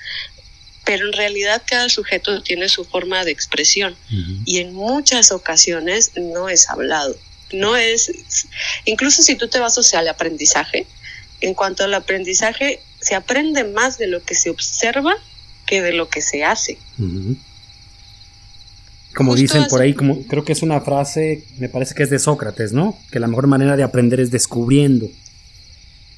Pero 0.86 1.08
en 1.08 1.14
realidad 1.14 1.62
cada 1.66 1.90
sujeto 1.90 2.42
tiene 2.42 2.70
su 2.70 2.84
forma 2.84 3.24
de 3.24 3.32
expresión 3.32 3.96
y 4.46 4.60
en 4.60 4.74
muchas 4.74 5.32
ocasiones 5.32 6.12
no 6.16 6.50
es 6.50 6.70
hablado. 6.70 7.16
No 7.52 7.76
es, 7.78 8.12
incluso 8.86 9.22
si 9.22 9.36
tú 9.36 9.48
te 9.48 9.60
vas 9.60 9.78
hacia 9.78 10.00
el 10.00 10.08
aprendizaje, 10.08 10.88
en 11.42 11.54
cuanto 11.54 11.84
al 11.84 11.94
aprendizaje, 11.94 12.82
se 13.02 13.16
aprende 13.16 13.64
más 13.64 13.98
de 13.98 14.08
lo 14.08 14.24
que 14.24 14.36
se 14.36 14.50
observa 14.50 15.16
que 15.66 15.82
de 15.82 15.94
lo 15.94 16.10
que 16.10 16.22
se 16.22 16.44
hace. 16.44 16.80
Como 19.20 19.36
dicen 19.36 19.66
por 19.70 19.82
ahí, 19.82 19.94
como 19.94 20.26
creo 20.28 20.46
que 20.46 20.54
es 20.54 20.62
una 20.62 20.80
frase, 20.80 21.44
me 21.58 21.68
parece 21.68 21.94
que 21.94 22.04
es 22.04 22.10
de 22.10 22.20
Sócrates, 22.20 22.72
¿no? 22.72 22.98
Que 23.12 23.20
la 23.20 23.28
mejor 23.28 23.48
manera 23.48 23.76
de 23.76 23.84
aprender 23.84 24.22
es 24.22 24.32
descubriendo. 24.32 25.10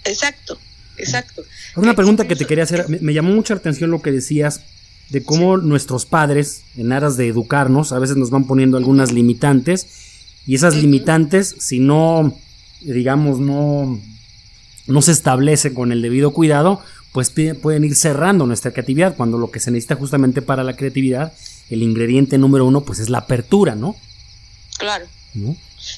Exacto, 0.05 0.59
exacto. 0.97 1.41
Una 1.75 1.95
pregunta 1.95 2.27
que 2.27 2.35
te 2.35 2.45
quería 2.45 2.63
hacer, 2.63 2.85
me, 3.01 3.11
llamó 3.11 3.31
mucha 3.31 3.55
atención 3.55 3.89
lo 3.89 4.03
que 4.03 4.11
decías 4.11 4.61
de 5.09 5.23
cómo 5.23 5.57
nuestros 5.57 6.05
padres, 6.05 6.61
en 6.77 6.91
aras 6.91 7.17
de 7.17 7.27
educarnos, 7.27 7.91
a 7.91 7.97
veces 7.97 8.17
nos 8.17 8.29
van 8.29 8.45
poniendo 8.45 8.77
algunas 8.77 9.11
limitantes 9.11 9.87
y 10.45 10.53
esas 10.53 10.75
limitantes, 10.75 11.55
si 11.57 11.79
no, 11.79 12.37
digamos, 12.81 13.39
no, 13.39 13.99
no 14.85 15.01
se 15.01 15.11
establece 15.11 15.73
con 15.73 15.91
el 15.91 16.03
debido 16.03 16.33
cuidado, 16.33 16.83
pues 17.13 17.31
pueden 17.31 17.83
ir 17.83 17.95
cerrando 17.95 18.45
nuestra 18.45 18.69
creatividad, 18.69 19.15
cuando 19.15 19.39
lo 19.39 19.49
que 19.49 19.59
se 19.59 19.71
necesita 19.71 19.95
justamente 19.95 20.43
para 20.43 20.63
la 20.63 20.75
creatividad, 20.75 21.33
el 21.71 21.83
ingrediente 21.83 22.37
número 22.37 22.65
uno, 22.65 22.81
pues 22.81 22.99
es 22.99 23.09
la 23.09 23.19
apertura, 23.19 23.75
¿no? 23.75 23.95
Claro. 24.77 25.07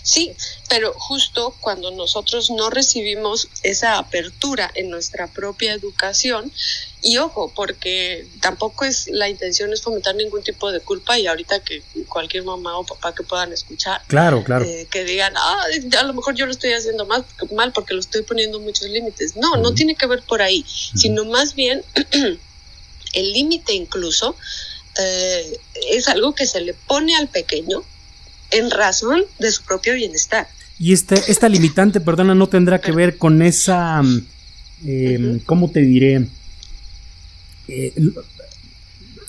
Sí, 0.01 0.31
pero 0.69 0.93
justo 0.93 1.55
cuando 1.59 1.91
nosotros 1.91 2.51
no 2.51 2.69
recibimos 2.69 3.49
esa 3.63 3.97
apertura 3.97 4.71
en 4.75 4.89
nuestra 4.89 5.27
propia 5.27 5.73
educación, 5.73 6.51
y 7.01 7.17
ojo, 7.17 7.51
porque 7.53 8.25
tampoco 8.39 8.85
es 8.85 9.07
la 9.07 9.27
intención 9.27 9.73
es 9.73 9.81
fomentar 9.81 10.15
ningún 10.15 10.41
tipo 10.41 10.71
de 10.71 10.79
culpa 10.79 11.19
y 11.19 11.27
ahorita 11.27 11.59
que 11.59 11.83
cualquier 12.07 12.43
mamá 12.43 12.77
o 12.77 12.85
papá 12.85 13.13
que 13.13 13.23
puedan 13.23 13.51
escuchar, 13.51 14.01
claro, 14.07 14.43
claro. 14.43 14.63
Eh, 14.63 14.87
que 14.89 15.03
digan, 15.03 15.33
ah, 15.35 15.65
a 15.99 16.03
lo 16.03 16.13
mejor 16.13 16.35
yo 16.35 16.45
lo 16.45 16.53
estoy 16.53 16.71
haciendo 16.71 17.05
mal, 17.05 17.25
mal 17.53 17.73
porque 17.73 17.93
lo 17.93 17.99
estoy 17.99 18.21
poniendo 18.21 18.59
muchos 18.61 18.87
límites. 18.89 19.35
No, 19.35 19.57
no 19.57 19.73
tiene 19.73 19.95
que 19.95 20.07
ver 20.07 20.21
por 20.21 20.41
ahí, 20.41 20.65
sino 20.95 21.25
más 21.25 21.55
bien 21.55 21.83
el 23.13 23.33
límite 23.33 23.73
incluso 23.73 24.37
eh, 25.00 25.59
es 25.91 26.07
algo 26.07 26.35
que 26.35 26.45
se 26.45 26.62
le 26.62 26.73
pone 26.73 27.15
al 27.15 27.27
pequeño 27.27 27.83
en 28.51 28.69
razón 28.69 29.23
de 29.39 29.51
su 29.51 29.63
propio 29.63 29.93
bienestar. 29.95 30.47
Y 30.79 30.93
este, 30.93 31.15
esta 31.27 31.50
limitante, 31.50 32.00
perdona, 32.00 32.35
no 32.35 32.47
tendrá 32.47 32.79
que 32.79 32.91
ver 32.91 33.17
con 33.17 33.41
esa, 33.41 34.01
eh, 34.85 35.39
¿cómo 35.45 35.69
te 35.69 35.81
diré? 35.81 36.27
Eh, 37.67 37.93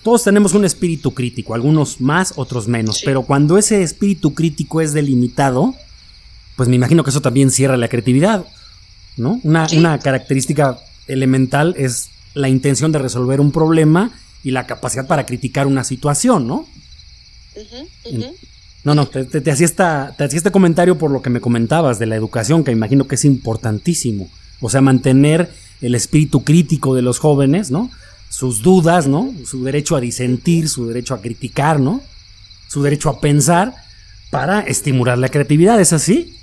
todos 0.02 0.24
tenemos 0.24 0.52
un 0.52 0.64
espíritu 0.64 1.14
crítico, 1.14 1.54
algunos 1.54 2.00
más, 2.00 2.34
otros 2.36 2.68
menos, 2.68 3.00
pero 3.04 3.22
cuando 3.22 3.56
ese 3.56 3.82
espíritu 3.82 4.34
crítico 4.34 4.82
es 4.82 4.92
delimitado, 4.92 5.74
pues 6.56 6.68
me 6.68 6.76
imagino 6.76 7.04
que 7.04 7.10
eso 7.10 7.22
también 7.22 7.50
cierra 7.50 7.76
la 7.78 7.88
creatividad, 7.88 8.44
¿no? 9.16 9.40
Una, 9.44 9.66
una 9.74 9.98
característica 9.98 10.78
elemental 11.06 11.74
es 11.78 12.10
la 12.34 12.48
intención 12.48 12.92
de 12.92 12.98
resolver 12.98 13.40
un 13.40 13.52
problema 13.52 14.12
y 14.44 14.50
la 14.50 14.66
capacidad 14.66 15.06
para 15.06 15.26
criticar 15.26 15.66
una 15.66 15.82
situación, 15.82 16.46
¿no? 16.46 16.68
No, 18.84 18.94
no, 18.94 19.06
te, 19.06 19.50
hacía 19.50 19.64
esta, 19.64 20.14
te 20.16 20.24
hacía 20.24 20.36
este 20.36 20.50
comentario 20.50 20.98
por 20.98 21.10
lo 21.10 21.22
que 21.22 21.30
me 21.30 21.40
comentabas 21.40 21.98
de 21.98 22.06
la 22.06 22.16
educación, 22.16 22.62
que 22.62 22.70
imagino 22.70 23.08
que 23.08 23.14
es 23.14 23.24
importantísimo. 23.24 24.28
O 24.60 24.68
sea, 24.68 24.82
mantener 24.82 25.50
el 25.80 25.94
espíritu 25.94 26.44
crítico 26.44 26.94
de 26.94 27.00
los 27.00 27.18
jóvenes, 27.18 27.70
¿no? 27.70 27.90
Sus 28.28 28.62
dudas, 28.62 29.06
¿no? 29.06 29.32
Su 29.46 29.64
derecho 29.64 29.96
a 29.96 30.00
disentir, 30.00 30.68
su 30.68 30.86
derecho 30.86 31.14
a 31.14 31.22
criticar, 31.22 31.80
¿no? 31.80 32.02
Su 32.68 32.82
derecho 32.82 33.08
a 33.08 33.20
pensar 33.20 33.74
para 34.30 34.60
estimular 34.60 35.16
la 35.16 35.30
creatividad, 35.30 35.80
¿es 35.80 35.94
así? 35.94 36.36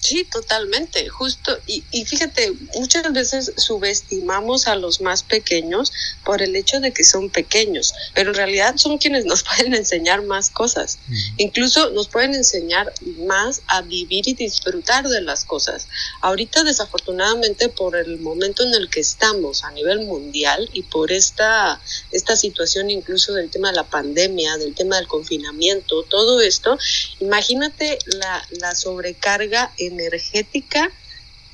Sí, 0.00 0.24
totalmente, 0.24 1.08
justo. 1.10 1.58
Y, 1.66 1.84
y, 1.90 2.06
fíjate, 2.06 2.52
muchas 2.74 3.12
veces 3.12 3.52
subestimamos 3.58 4.66
a 4.66 4.74
los 4.74 5.02
más 5.02 5.22
pequeños 5.22 5.92
por 6.24 6.40
el 6.40 6.56
hecho 6.56 6.80
de 6.80 6.92
que 6.92 7.04
son 7.04 7.28
pequeños, 7.28 7.92
pero 8.14 8.30
en 8.30 8.36
realidad 8.36 8.76
son 8.76 8.96
quienes 8.96 9.26
nos 9.26 9.42
pueden 9.56 9.74
enseñar 9.74 10.22
más 10.22 10.48
cosas. 10.48 10.98
Incluso 11.36 11.90
nos 11.90 12.08
pueden 12.08 12.34
enseñar 12.34 12.92
más 13.26 13.60
a 13.66 13.82
vivir 13.82 14.26
y 14.26 14.32
disfrutar 14.32 15.06
de 15.06 15.20
las 15.20 15.44
cosas. 15.44 15.86
Ahorita, 16.22 16.64
desafortunadamente, 16.64 17.68
por 17.68 17.94
el 17.94 18.18
momento 18.20 18.62
en 18.62 18.72
el 18.72 18.88
que 18.88 19.00
estamos 19.00 19.64
a 19.64 19.70
nivel 19.72 20.06
mundial 20.06 20.70
y 20.72 20.82
por 20.82 21.12
esta, 21.12 21.78
esta 22.10 22.36
situación 22.36 22.88
incluso 22.88 23.34
del 23.34 23.50
tema 23.50 23.68
de 23.68 23.76
la 23.76 23.84
pandemia, 23.84 24.56
del 24.56 24.74
tema 24.74 24.96
del 24.96 25.08
confinamiento, 25.08 26.04
todo 26.04 26.40
esto, 26.40 26.78
imagínate 27.20 27.98
la, 28.06 28.46
la 28.52 28.74
sobrecarga 28.74 29.72
energética 29.90 30.90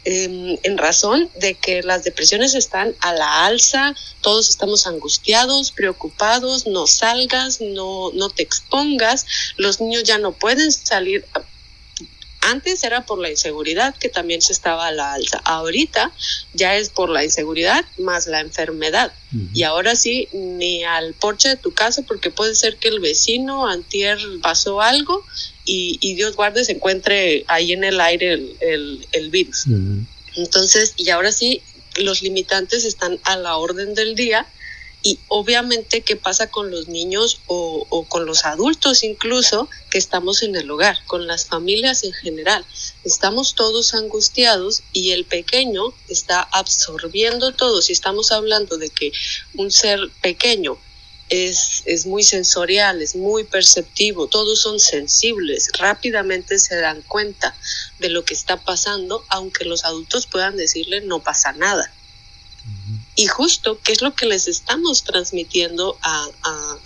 em, 0.04 0.56
en 0.62 0.78
razón 0.78 1.28
de 1.40 1.54
que 1.54 1.82
las 1.82 2.04
depresiones 2.04 2.54
están 2.54 2.94
a 3.00 3.12
la 3.12 3.46
alza, 3.46 3.94
todos 4.20 4.48
estamos 4.48 4.86
angustiados, 4.86 5.72
preocupados, 5.72 6.66
no 6.66 6.86
salgas, 6.86 7.60
no, 7.60 8.12
no 8.12 8.30
te 8.30 8.42
expongas, 8.42 9.26
los 9.56 9.80
niños 9.80 10.04
ya 10.04 10.18
no 10.18 10.32
pueden 10.32 10.70
salir. 10.70 11.24
Antes 12.46 12.84
era 12.84 13.04
por 13.04 13.18
la 13.18 13.28
inseguridad 13.28 13.96
que 13.96 14.08
también 14.08 14.40
se 14.40 14.52
estaba 14.52 14.86
a 14.86 14.92
la 14.92 15.14
alza. 15.14 15.38
Ahorita 15.44 16.12
ya 16.54 16.76
es 16.76 16.90
por 16.90 17.10
la 17.10 17.24
inseguridad 17.24 17.84
más 17.98 18.28
la 18.28 18.40
enfermedad. 18.40 19.12
Y 19.52 19.64
ahora 19.64 19.96
sí, 19.96 20.28
ni 20.32 20.84
al 20.84 21.12
porche 21.14 21.48
de 21.48 21.56
tu 21.56 21.74
casa, 21.74 22.02
porque 22.02 22.30
puede 22.30 22.54
ser 22.54 22.76
que 22.76 22.86
el 22.86 23.00
vecino 23.00 23.66
antier 23.66 24.18
pasó 24.42 24.80
algo 24.80 25.24
y, 25.66 26.14
Dios 26.14 26.36
guarde 26.36 26.64
se 26.64 26.72
encuentre 26.72 27.44
ahí 27.48 27.72
en 27.72 27.84
el 27.84 28.00
aire 28.00 28.34
el, 28.60 29.30
virus. 29.30 29.64
Entonces, 30.36 30.94
y 30.96 31.10
ahora 31.10 31.32
sí, 31.32 31.62
los 31.96 32.22
limitantes 32.22 32.84
están 32.84 33.18
a 33.24 33.36
la 33.36 33.56
orden 33.56 33.94
del 33.94 34.14
día 34.14 34.46
y 35.02 35.18
obviamente 35.28 36.00
qué 36.00 36.16
pasa 36.16 36.48
con 36.48 36.70
los 36.70 36.88
niños 36.88 37.40
o, 37.46 37.86
o, 37.90 38.04
con 38.04 38.26
los 38.26 38.44
adultos 38.44 39.04
incluso 39.04 39.68
que 39.90 39.98
estamos 39.98 40.42
en 40.42 40.56
el 40.56 40.70
hogar, 40.70 40.98
con 41.06 41.26
las 41.26 41.46
familias 41.46 42.02
en 42.04 42.12
general. 42.12 42.64
Estamos 43.04 43.54
todos 43.54 43.94
angustiados 43.94 44.82
y 44.92 45.12
el 45.12 45.24
pequeño 45.24 45.94
está 46.08 46.40
absorbiendo 46.40 47.52
todo. 47.52 47.82
Si 47.82 47.92
estamos 47.92 48.32
hablando 48.32 48.78
de 48.78 48.90
que 48.90 49.12
un 49.54 49.70
ser 49.70 50.10
pequeño 50.22 50.78
es, 51.28 51.82
es, 51.86 52.06
muy 52.06 52.22
sensorial, 52.22 53.02
es 53.02 53.16
muy 53.16 53.44
perceptivo, 53.44 54.28
todos 54.28 54.60
son 54.60 54.78
sensibles, 54.78 55.70
rápidamente 55.78 56.58
se 56.58 56.76
dan 56.76 57.02
cuenta 57.02 57.54
de 57.98 58.08
lo 58.08 58.24
que 58.24 58.34
está 58.34 58.56
pasando, 58.56 59.24
aunque 59.28 59.64
los 59.64 59.84
adultos 59.84 60.26
puedan 60.26 60.56
decirle 60.56 61.00
no 61.00 61.20
pasa 61.20 61.52
nada. 61.52 61.92
Y 63.18 63.26
justo, 63.28 63.78
¿qué 63.82 63.92
es 63.92 64.02
lo 64.02 64.14
que 64.14 64.26
les 64.26 64.46
estamos 64.46 65.02
transmitiendo 65.02 65.96
a, 66.02 66.28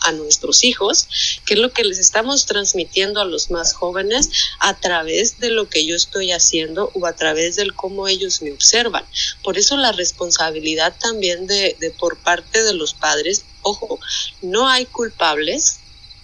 a, 0.00 0.12
nuestros 0.12 0.62
hijos? 0.62 1.08
¿Qué 1.44 1.54
es 1.54 1.60
lo 1.60 1.72
que 1.72 1.84
les 1.84 1.98
estamos 1.98 2.46
transmitiendo 2.46 3.20
a 3.20 3.24
los 3.24 3.50
más 3.50 3.74
jóvenes 3.74 4.30
a 4.60 4.78
través 4.78 5.40
de 5.40 5.50
lo 5.50 5.68
que 5.68 5.84
yo 5.84 5.96
estoy 5.96 6.30
haciendo 6.30 6.90
o 6.94 7.06
a 7.06 7.14
través 7.14 7.56
del 7.56 7.74
cómo 7.74 8.06
ellos 8.06 8.42
me 8.42 8.52
observan? 8.52 9.04
Por 9.42 9.58
eso 9.58 9.76
la 9.76 9.90
responsabilidad 9.90 10.94
también 11.00 11.48
de, 11.48 11.76
de 11.80 11.90
por 11.90 12.16
parte 12.16 12.62
de 12.62 12.74
los 12.74 12.94
padres, 12.94 13.44
ojo, 13.62 13.98
no 14.40 14.68
hay 14.68 14.86
culpables, 14.86 15.80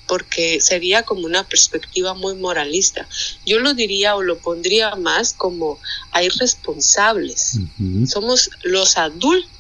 porque 0.07 0.61
sería 0.61 1.03
como 1.03 1.27
una 1.27 1.45
perspectiva 1.45 2.15
muy 2.15 2.35
moralista. 2.35 3.09
Yo 3.45 3.59
lo 3.59 3.75
diría 3.75 4.15
o 4.15 4.23
lo 4.23 4.39
pondría 4.39 4.95
más 4.95 5.33
como 5.33 5.79
hay 6.13 6.29
responsables. 6.29 7.59
Somos 8.07 8.51
los 8.63 8.97
adultos, 8.97 9.51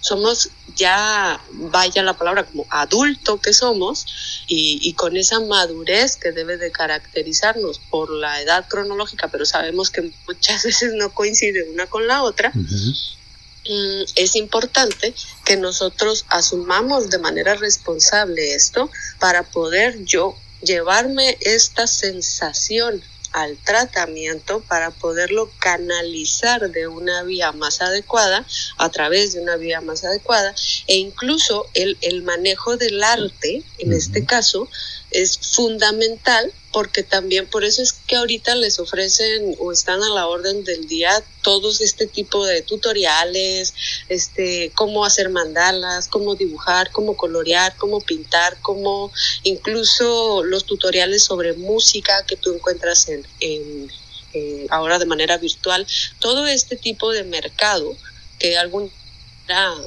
somos 0.00 0.50
ya, 0.76 1.40
vaya 1.52 2.02
la 2.02 2.14
palabra, 2.14 2.44
como 2.44 2.66
adulto 2.70 3.40
que 3.40 3.52
somos 3.52 4.06
y, 4.46 4.92
con 4.94 5.16
esa 5.16 5.40
madurez 5.40 6.16
que 6.16 6.32
debe 6.32 6.56
de 6.56 6.70
caracterizarnos 6.72 7.78
por 7.90 8.10
la 8.10 8.40
edad 8.42 8.66
cronológica, 8.68 9.28
pero 9.28 9.46
sabemos 9.46 9.90
que 9.90 10.12
muchas 10.26 10.62
veces 10.64 10.92
no 10.94 11.12
coincide 11.12 11.70
una 11.70 11.86
con 11.86 12.06
la 12.06 12.22
otra. 12.22 12.52
Mm, 12.54 14.02
es 14.14 14.36
importante 14.36 15.14
que 15.44 15.56
nosotros 15.56 16.24
asumamos 16.28 17.10
de 17.10 17.18
manera 17.18 17.54
responsable 17.56 18.54
esto 18.54 18.90
para 19.18 19.42
poder 19.42 20.04
yo 20.04 20.36
llevarme 20.62 21.36
esta 21.40 21.86
sensación 21.86 23.02
al 23.36 23.58
tratamiento 23.58 24.60
para 24.60 24.90
poderlo 24.90 25.50
canalizar 25.58 26.70
de 26.70 26.88
una 26.88 27.22
vía 27.22 27.52
más 27.52 27.82
adecuada, 27.82 28.46
a 28.78 28.88
través 28.88 29.34
de 29.34 29.42
una 29.42 29.56
vía 29.56 29.82
más 29.82 30.04
adecuada, 30.04 30.54
e 30.86 30.96
incluso 30.96 31.68
el, 31.74 31.98
el 32.00 32.22
manejo 32.22 32.78
del 32.78 33.04
arte, 33.04 33.62
en 33.76 33.92
este 33.92 34.24
caso, 34.24 34.70
es 35.16 35.38
fundamental 35.38 36.52
porque 36.72 37.02
también 37.02 37.46
por 37.46 37.64
eso 37.64 37.82
es 37.82 37.94
que 37.94 38.16
ahorita 38.16 38.54
les 38.54 38.78
ofrecen 38.78 39.56
o 39.58 39.72
están 39.72 40.02
a 40.02 40.10
la 40.10 40.26
orden 40.26 40.62
del 40.62 40.86
día 40.88 41.24
todos 41.42 41.80
este 41.80 42.06
tipo 42.06 42.44
de 42.44 42.60
tutoriales, 42.60 43.72
este, 44.10 44.70
cómo 44.74 45.06
hacer 45.06 45.30
mandalas, 45.30 46.08
cómo 46.08 46.34
dibujar, 46.34 46.90
cómo 46.92 47.16
colorear, 47.16 47.74
cómo 47.78 48.02
pintar, 48.02 48.58
cómo 48.60 49.10
incluso 49.42 50.44
los 50.44 50.66
tutoriales 50.66 51.24
sobre 51.24 51.54
música 51.54 52.26
que 52.26 52.36
tú 52.36 52.52
encuentras 52.52 53.08
en, 53.08 53.90
eh, 54.34 54.66
ahora 54.68 54.98
de 54.98 55.06
manera 55.06 55.38
virtual, 55.38 55.86
todo 56.18 56.46
este 56.46 56.76
tipo 56.76 57.10
de 57.10 57.24
mercado 57.24 57.96
que 58.38 58.58
algún 58.58 58.90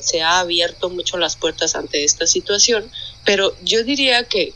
se 0.02 0.22
ha 0.22 0.40
abierto 0.40 0.90
mucho 0.90 1.18
las 1.18 1.36
puertas 1.36 1.76
ante 1.76 2.04
esta 2.04 2.26
situación, 2.26 2.90
pero 3.30 3.56
yo 3.64 3.84
diría 3.84 4.24
que, 4.24 4.56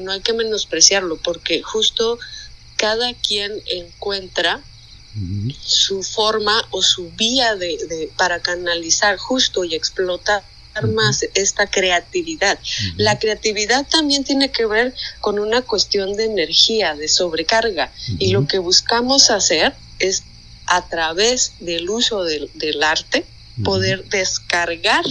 no 0.00 0.12
hay 0.12 0.22
que 0.22 0.32
menospreciarlo 0.32 1.18
porque 1.18 1.60
justo 1.60 2.18
cada 2.76 3.12
quien 3.12 3.52
encuentra 3.66 4.62
su 5.62 6.02
forma 6.02 6.66
o 6.70 6.80
su 6.80 7.10
vía 7.10 7.54
de, 7.54 8.10
para 8.16 8.40
canalizar 8.40 9.18
justo 9.18 9.62
y 9.62 9.74
explotar 9.74 10.42
más 10.94 11.26
esta 11.34 11.66
creatividad. 11.66 12.58
La 12.96 13.18
creatividad 13.18 13.86
también 13.86 14.24
tiene 14.24 14.50
que 14.50 14.64
ver 14.64 14.94
con 15.20 15.38
una 15.38 15.60
cuestión 15.60 16.16
de 16.16 16.24
energía, 16.24 16.94
de 16.94 17.08
sobrecarga, 17.08 17.92
y 18.18 18.32
lo 18.32 18.46
que 18.46 18.58
buscamos 18.58 19.28
hacer 19.28 19.74
es 19.98 20.22
a 20.64 20.88
través 20.88 21.52
del 21.60 21.90
uso 21.90 22.24
del 22.24 22.82
arte, 22.82 23.26
poder 23.62 24.02
descargar 24.08 25.04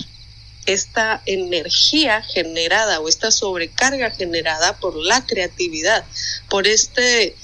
esta 0.66 1.22
energía 1.26 2.22
generada 2.22 3.00
o 3.00 3.10
esta 3.10 3.32
sobrecarga 3.32 4.12
generada 4.12 4.78
por 4.80 4.96
la 4.96 5.26
creatividad, 5.26 6.06
por 6.50 6.68
este, 6.68 7.36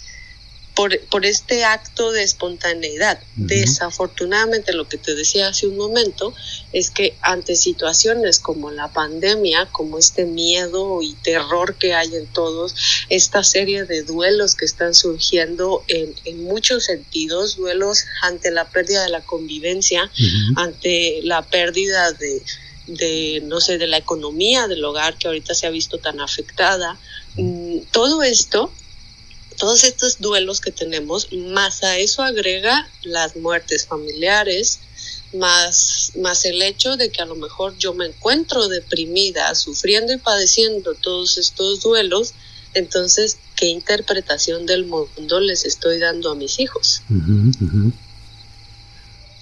por, 1.09 1.25
este 1.25 1.65
acto 1.65 2.13
de 2.13 2.23
espontaneidad. 2.23 3.19
Desafortunadamente, 3.35 4.71
lo 4.71 4.87
que 4.87 4.97
te 4.97 5.13
decía 5.13 5.49
hace 5.49 5.67
un 5.67 5.75
momento 5.75 6.33
es 6.71 6.89
que 6.89 7.17
ante 7.21 7.57
situaciones 7.57 8.39
como 8.39 8.71
la 8.71 8.87
pandemia, 8.87 9.65
como 9.73 9.97
este 9.97 10.23
miedo 10.23 11.01
y 11.01 11.15
terror 11.15 11.75
que 11.75 11.93
hay 11.93 12.15
en 12.15 12.27
todos, 12.27 12.75
esta 13.09 13.43
serie 13.43 13.83
de 13.83 14.03
duelos 14.03 14.55
que 14.55 14.63
están 14.63 14.93
surgiendo 14.93 15.83
en, 15.89 16.15
muchos 16.43 16.85
sentidos, 16.85 17.57
duelos 17.57 18.05
ante 18.21 18.49
la 18.49 18.69
pérdida 18.69 19.03
de 19.03 19.09
la 19.09 19.21
convivencia, 19.21 20.09
ante 20.55 21.19
la 21.23 21.41
pérdida 21.41 22.13
de 22.13 22.41
de, 22.89 23.41
no 23.45 23.61
sé, 23.61 23.77
de 23.77 23.87
la 23.87 23.97
economía 23.97 24.67
del 24.67 24.83
hogar 24.83 25.17
que 25.17 25.27
ahorita 25.27 25.53
se 25.53 25.67
ha 25.67 25.69
visto 25.69 25.97
tan 25.97 26.19
afectada. 26.19 26.97
Mm, 27.35 27.79
todo 27.91 28.23
esto, 28.23 28.71
todos 29.57 29.83
estos 29.83 30.19
duelos 30.19 30.61
que 30.61 30.71
tenemos, 30.71 31.31
más 31.31 31.83
a 31.83 31.97
eso 31.97 32.23
agrega 32.23 32.89
las 33.03 33.35
muertes 33.35 33.85
familiares, 33.85 34.79
más, 35.33 36.13
más 36.15 36.45
el 36.45 36.61
hecho 36.61 36.97
de 36.97 37.11
que 37.11 37.21
a 37.21 37.25
lo 37.25 37.35
mejor 37.35 37.77
yo 37.77 37.93
me 37.93 38.07
encuentro 38.07 38.67
deprimida, 38.67 39.53
sufriendo 39.53 40.13
y 40.13 40.17
padeciendo 40.17 40.95
todos 40.95 41.37
estos 41.37 41.81
duelos, 41.81 42.33
entonces, 42.73 43.37
¿qué 43.55 43.67
interpretación 43.67 44.65
del 44.65 44.85
mundo 44.85 45.39
les 45.39 45.65
estoy 45.65 45.99
dando 45.99 46.31
a 46.31 46.35
mis 46.35 46.59
hijos? 46.59 47.01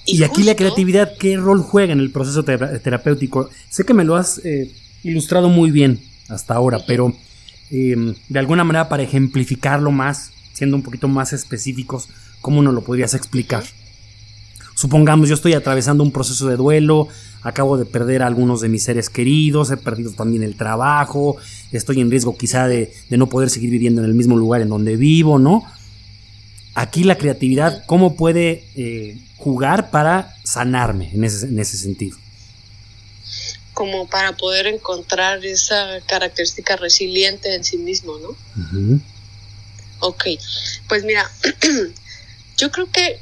Y, 0.10 0.24
aquí 0.24 0.44
la 0.44 0.56
creatividad, 0.56 1.18
¿qué 1.18 1.36
rol 1.36 1.62
juega 1.62 1.92
en 1.92 2.00
el 2.00 2.12
proceso 2.12 2.44
terapéutico? 2.44 3.50
Sé 3.70 3.84
que 3.84 3.94
me 3.94 4.06
lo 4.06 4.16
has 4.16 4.40
eh, 4.46 4.72
ilustrado 5.04 5.50
muy 5.50 5.70
bien 5.70 6.00
hasta 6.30 6.56
ahora, 6.56 6.80
pero 6.88 7.14
em, 7.70 8.16
de 8.30 8.40
alguna 8.40 8.64
manera 8.64 8.88
para 8.88 9.04
ejemplificarlo 9.04 9.92
más, 9.92 10.32
siendo 10.54 10.78
un 10.78 10.82
poquito 10.82 11.10
más 11.10 11.34
específicos, 11.34 12.08
¿cómo 12.40 12.62
nos 12.62 12.74
lo 12.74 12.86
podrías 12.86 13.14
explicar? 13.16 13.66
Supongamos, 14.76 15.28
yo 15.28 15.36
estoy 15.36 15.54
atravesando 15.54 16.04
un 16.04 16.14
proceso 16.14 16.48
de 16.48 16.56
duelo, 16.56 17.10
acabo 17.42 17.78
de 17.78 17.84
perder 17.84 18.24
a 18.24 18.28
algunos 18.28 18.62
de 18.62 18.70
mis 18.70 18.84
seres 18.84 19.10
queridos, 19.10 19.72
he 19.72 19.78
perdido 19.78 20.12
también 20.12 20.42
el 20.42 20.56
trabajo, 20.56 21.36
estoy 21.74 22.00
en 22.00 22.10
riesgo 22.10 22.38
quizá 22.38 22.70
de, 22.70 22.94
de 23.10 23.18
no 23.18 23.28
poder 23.28 23.50
seguir 23.50 23.72
viviendo 23.72 24.02
en 24.02 24.08
el 24.08 24.14
mismo 24.14 24.38
lugar 24.38 24.62
en 24.62 24.70
donde 24.70 24.96
vivo, 24.96 25.38
¿no? 25.38 25.64
Aquí 26.78 27.04
la 27.04 27.18
creatividad, 27.18 27.84
¿cómo 27.88 28.16
puede 28.16 28.64
eh, 28.76 29.18
jugar 29.38 29.90
para 29.90 30.36
sanarme 30.44 31.10
en 31.12 31.24
ese, 31.24 31.48
en 31.48 31.58
ese 31.58 31.76
sentido? 31.76 32.16
Como 33.74 34.08
para 34.08 34.38
poder 34.38 34.68
encontrar 34.68 35.44
esa 35.44 36.00
característica 36.06 36.76
resiliente 36.76 37.56
en 37.56 37.64
sí 37.64 37.78
mismo, 37.80 38.20
¿no? 38.20 39.02
Ok, 40.02 40.26
pues 40.88 41.04
mira, 41.04 41.28
yo 42.58 42.72
creo 42.72 42.92
que 42.92 43.20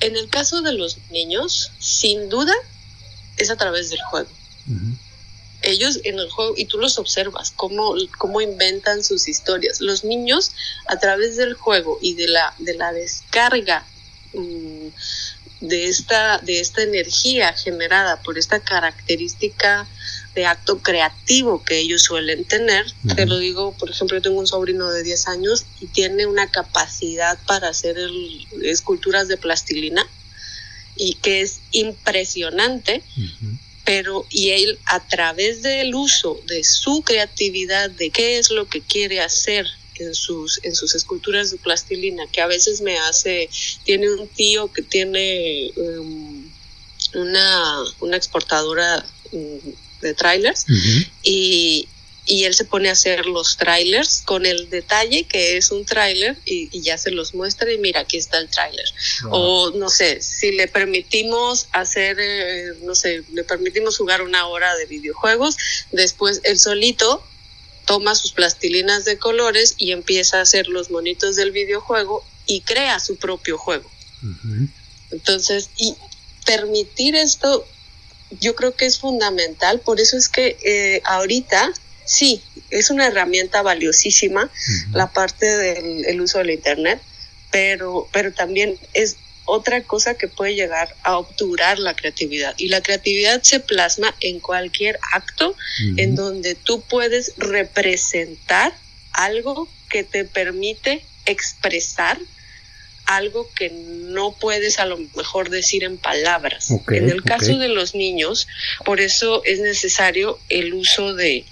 en 0.00 0.16
el 0.16 0.28
caso 0.28 0.60
de 0.60 0.72
los 0.72 0.98
niños, 1.12 1.70
sin 1.78 2.28
duda, 2.28 2.54
es 3.36 3.50
a 3.50 3.56
través 3.56 3.90
del 3.90 4.00
juego 4.10 4.30
ellos 5.64 6.00
en 6.04 6.18
el 6.18 6.30
juego, 6.30 6.54
y 6.56 6.66
tú 6.66 6.78
los 6.78 6.98
observas, 6.98 7.52
cómo, 7.54 7.94
cómo 8.18 8.40
inventan 8.40 9.02
sus 9.02 9.28
historias. 9.28 9.80
Los 9.80 10.04
niños, 10.04 10.52
a 10.86 10.98
través 10.98 11.36
del 11.36 11.54
juego 11.54 11.98
y 12.00 12.14
de 12.14 12.28
la, 12.28 12.54
de 12.58 12.74
la 12.74 12.92
descarga 12.92 13.86
mm, 14.32 14.88
de, 15.60 15.88
esta, 15.88 16.38
de 16.38 16.60
esta 16.60 16.82
energía 16.82 17.52
generada 17.52 18.20
por 18.22 18.38
esta 18.38 18.60
característica 18.60 19.86
de 20.34 20.46
acto 20.46 20.78
creativo 20.78 21.62
que 21.64 21.78
ellos 21.78 22.02
suelen 22.02 22.44
tener. 22.44 22.84
Te 23.14 23.26
lo 23.26 23.38
digo, 23.38 23.72
por 23.78 23.90
ejemplo, 23.90 24.16
yo 24.16 24.22
tengo 24.22 24.40
un 24.40 24.46
sobrino 24.46 24.90
de 24.90 25.02
10 25.02 25.28
años 25.28 25.64
y 25.80 25.86
tiene 25.86 26.26
una 26.26 26.50
capacidad 26.50 27.38
para 27.46 27.68
hacer 27.68 27.96
esculturas 28.62 29.28
de 29.28 29.36
plastilina 29.36 30.04
y 30.96 31.14
que 31.14 31.40
es 31.40 31.60
impresionante 31.70 33.02
pero 33.84 34.26
y 34.30 34.50
él 34.50 34.78
a 34.86 35.06
través 35.06 35.62
del 35.62 35.94
uso 35.94 36.40
de 36.46 36.64
su 36.64 37.02
creatividad, 37.02 37.90
de 37.90 38.10
qué 38.10 38.38
es 38.38 38.50
lo 38.50 38.66
que 38.66 38.80
quiere 38.80 39.20
hacer 39.20 39.66
en 39.96 40.14
sus, 40.14 40.60
en 40.64 40.74
sus 40.74 40.94
esculturas 40.94 41.50
de 41.50 41.58
plastilina, 41.58 42.24
que 42.32 42.40
a 42.40 42.46
veces 42.46 42.80
me 42.80 42.98
hace, 42.98 43.48
tiene 43.84 44.10
un 44.12 44.26
tío 44.28 44.72
que 44.72 44.82
tiene 44.82 45.70
um, 45.76 46.50
una, 47.14 47.84
una 48.00 48.16
exportadora 48.16 49.04
um, 49.32 49.60
de 50.00 50.14
trailers 50.14 50.66
y, 51.22 51.88
y 52.26 52.44
él 52.44 52.54
se 52.54 52.64
pone 52.64 52.88
a 52.88 52.92
hacer 52.92 53.26
los 53.26 53.56
trailers 53.56 54.22
con 54.24 54.46
el 54.46 54.70
detalle 54.70 55.24
que 55.24 55.56
es 55.56 55.70
un 55.70 55.84
trailer 55.84 56.36
y, 56.46 56.80
ya 56.80 56.96
se 56.96 57.10
los 57.10 57.34
muestra 57.34 57.70
y 57.72 57.78
mira, 57.78 58.00
aquí 58.00 58.16
está 58.16 58.38
el 58.38 58.48
trailer. 58.48 58.86
O 59.30 59.70
no 59.70 59.90
sé, 59.90 60.20
si 60.22 60.52
le 60.52 60.68
permitimos 60.68 61.68
hacer, 61.72 62.16
eh, 62.18 62.72
no 62.82 62.94
sé, 62.94 63.24
le 63.32 63.44
permitimos 63.44 63.98
jugar 63.98 64.22
una 64.22 64.46
hora 64.46 64.74
de 64.76 64.86
videojuegos, 64.86 65.56
después 65.92 66.40
él 66.44 66.58
solito 66.58 67.22
toma 67.84 68.14
sus 68.14 68.32
plastilinas 68.32 69.04
de 69.04 69.18
colores 69.18 69.74
y 69.76 69.92
empieza 69.92 70.38
a 70.38 70.42
hacer 70.42 70.68
los 70.68 70.90
monitos 70.90 71.36
del 71.36 71.50
videojuego 71.50 72.24
y 72.46 72.62
crea 72.62 72.98
su 73.00 73.16
propio 73.16 73.58
juego. 73.58 73.90
Entonces, 75.10 75.68
y 75.76 75.94
permitir 76.46 77.14
esto 77.14 77.66
yo 78.40 78.54
creo 78.54 78.74
que 78.74 78.86
es 78.86 78.98
fundamental, 78.98 79.80
por 79.80 80.00
eso 80.00 80.16
es 80.16 80.28
que 80.28 80.56
eh, 80.64 81.02
ahorita 81.04 81.72
sí, 82.04 82.42
es 82.70 82.90
una 82.90 83.06
herramienta 83.06 83.62
valiosísima 83.62 84.50
la 84.92 85.12
parte 85.12 85.46
del 85.46 86.20
uso 86.20 86.38
del 86.38 86.50
Internet, 86.50 87.00
pero, 87.50 88.08
pero 88.12 88.32
también 88.32 88.76
es 88.92 89.16
otra 89.46 89.82
cosa 89.82 90.14
que 90.14 90.28
puede 90.28 90.54
llegar 90.54 90.94
a 91.02 91.18
obturar 91.18 91.78
la 91.78 91.94
creatividad. 91.94 92.54
Y 92.56 92.68
la 92.68 92.82
creatividad 92.82 93.42
se 93.42 93.60
plasma 93.60 94.14
en 94.20 94.40
cualquier 94.40 94.98
acto 95.12 95.54
en 95.96 96.14
donde 96.14 96.54
tú 96.54 96.82
puedes 96.82 97.34
representar 97.36 98.74
algo 99.12 99.68
que 99.90 100.02
te 100.02 100.24
permite 100.24 101.04
expresar 101.26 102.18
algo 103.06 103.50
que 103.54 103.70
no 103.70 104.32
puedes 104.32 104.78
a 104.78 104.86
lo 104.86 104.96
mejor 104.96 105.50
decir 105.50 105.84
en 105.84 105.98
palabras. 105.98 106.70
en 106.88 107.10
el 107.10 107.22
caso 107.22 107.58
de 107.58 107.68
los 107.68 107.94
niños, 107.94 108.48
por 108.84 109.00
eso 109.00 109.44
es 109.44 109.60
necesario 109.60 110.38
el 110.48 110.72
uso 110.74 111.14
de, 111.14 111.44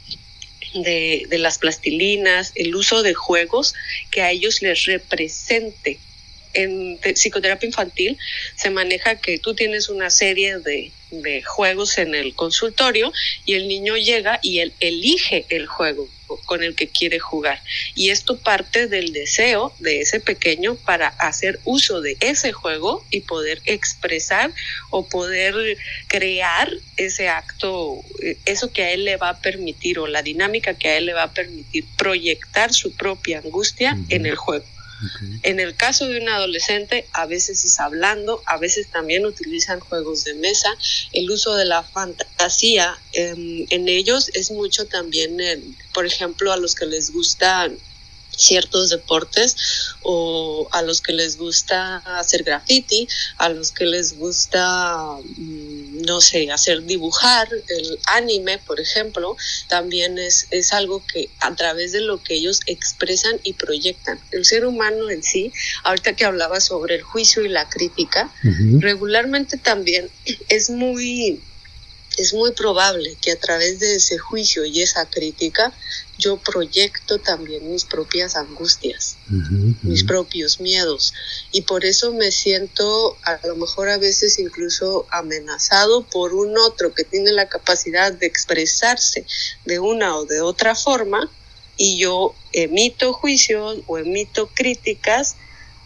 de, 0.74 1.26
de, 1.28 1.38
las 1.38 1.58
plastilinas, 1.58 2.52
el 2.54 2.74
uso 2.74 3.02
de 3.02 3.14
juegos 3.14 3.74
que 4.10 4.22
a 4.22 4.30
ellos 4.30 4.62
les 4.62 4.84
represente. 4.84 5.98
En 6.54 6.98
psicoterapia 6.98 7.66
infantil 7.66 8.18
se 8.56 8.70
maneja 8.70 9.16
que 9.16 9.38
tú 9.38 9.54
tienes 9.54 9.88
una 9.88 10.10
serie 10.10 10.58
de, 10.58 10.92
juegos 11.44 11.98
en 11.98 12.14
el 12.14 12.34
consultorio 12.34 13.12
y 13.44 13.54
el 13.54 13.68
niño 13.68 13.96
llega 13.96 14.38
y 14.42 14.60
él 14.60 14.72
elige 14.80 15.44
el 15.50 15.66
juego 15.66 16.08
con 16.44 16.62
el 16.62 16.74
que 16.74 16.88
quiere 16.88 17.18
jugar. 17.18 17.62
Y 17.94 18.10
esto 18.10 18.38
parte 18.38 18.86
del 18.86 19.12
deseo 19.12 19.72
de 19.78 20.00
ese 20.00 20.20
pequeño 20.20 20.76
para 20.76 21.08
hacer 21.08 21.60
uso 21.64 22.00
de 22.00 22.16
ese 22.20 22.52
juego 22.52 23.04
y 23.10 23.20
poder 23.20 23.60
expresar 23.64 24.52
o 24.90 25.08
poder 25.08 25.54
crear 26.08 26.70
ese 26.96 27.28
acto, 27.28 28.02
eh, 28.22 28.36
eso 28.44 28.72
que 28.72 28.82
a 28.84 28.90
él 28.92 29.04
le 29.04 29.16
va 29.16 29.30
a 29.30 29.40
permitir 29.40 29.98
o 29.98 30.06
la 30.06 30.22
dinámica 30.22 30.74
que 30.74 30.88
a 30.88 30.98
él 30.98 31.06
le 31.06 31.14
va 31.14 31.24
a 31.24 31.32
permitir 31.32 31.84
proyectar 31.96 32.72
su 32.72 32.92
propia 32.94 33.38
angustia 33.38 33.98
en 34.08 34.26
el 34.26 34.36
juego. 34.36 34.64
En 35.42 35.60
el 35.60 35.74
caso 35.76 36.06
de 36.06 36.20
un 36.20 36.28
adolescente, 36.28 37.08
a 37.12 37.26
veces 37.26 37.64
es 37.64 37.80
hablando, 37.80 38.42
a 38.46 38.58
veces 38.58 38.88
también 38.88 39.26
utilizan 39.26 39.80
juegos 39.80 40.24
de 40.24 40.34
mesa. 40.34 40.68
El 41.12 41.30
uso 41.30 41.54
de 41.54 41.64
la 41.64 41.82
fantasía 41.82 42.98
em, 43.12 43.66
en 43.70 43.88
ellos 43.88 44.30
es 44.34 44.50
mucho 44.50 44.86
también, 44.86 45.36
por 45.92 46.06
ejemplo, 46.06 46.52
a 46.52 46.56
los 46.56 46.74
que 46.74 46.86
les 46.86 47.12
gustan 47.12 47.78
ciertos 48.42 48.90
deportes 48.90 49.56
o 50.02 50.68
a 50.72 50.82
los 50.82 51.00
que 51.00 51.12
les 51.12 51.36
gusta 51.38 51.96
hacer 52.18 52.42
graffiti, 52.42 53.08
a 53.38 53.48
los 53.48 53.72
que 53.72 53.86
les 53.86 54.18
gusta, 54.18 55.16
mm, 55.36 56.02
no 56.02 56.20
sé, 56.20 56.50
hacer 56.50 56.82
dibujar, 56.84 57.48
el 57.68 57.98
anime, 58.06 58.58
por 58.58 58.80
ejemplo, 58.80 59.36
también 59.68 60.18
es, 60.18 60.46
es 60.50 60.72
algo 60.72 61.04
que 61.06 61.30
a 61.40 61.54
través 61.54 61.92
de 61.92 62.00
lo 62.00 62.22
que 62.22 62.34
ellos 62.34 62.60
expresan 62.66 63.38
y 63.44 63.52
proyectan. 63.54 64.18
El 64.30 64.44
ser 64.44 64.66
humano 64.66 65.10
en 65.10 65.22
sí, 65.22 65.52
ahorita 65.84 66.14
que 66.14 66.24
hablaba 66.24 66.60
sobre 66.60 66.96
el 66.96 67.02
juicio 67.02 67.44
y 67.44 67.48
la 67.48 67.68
crítica, 67.68 68.32
regularmente 68.80 69.56
también 69.56 70.10
es 70.48 70.70
muy 70.70 71.40
es 72.18 72.34
muy 72.34 72.52
probable 72.52 73.16
que 73.20 73.32
a 73.32 73.38
través 73.38 73.80
de 73.80 73.96
ese 73.96 74.18
juicio 74.18 74.64
y 74.64 74.82
esa 74.82 75.08
crítica 75.08 75.72
yo 76.18 76.36
proyecto 76.36 77.18
también 77.18 77.72
mis 77.72 77.84
propias 77.84 78.36
angustias, 78.36 79.16
mis 79.82 80.04
propios 80.04 80.60
miedos. 80.60 81.12
Y 81.50 81.62
por 81.62 81.84
eso 81.84 82.12
me 82.12 82.30
siento 82.30 83.16
a 83.24 83.40
lo 83.46 83.56
mejor 83.56 83.88
a 83.88 83.98
veces 83.98 84.38
incluso 84.38 85.06
amenazado 85.10 86.04
por 86.04 86.34
un 86.34 86.56
otro 86.58 86.94
que 86.94 87.04
tiene 87.04 87.32
la 87.32 87.48
capacidad 87.48 88.12
de 88.12 88.26
expresarse 88.26 89.26
de 89.64 89.80
una 89.80 90.16
o 90.16 90.24
de 90.24 90.40
otra 90.40 90.74
forma 90.76 91.28
y 91.76 91.98
yo 91.98 92.34
emito 92.52 93.12
juicios 93.12 93.80
o 93.86 93.98
emito 93.98 94.48
críticas 94.54 95.36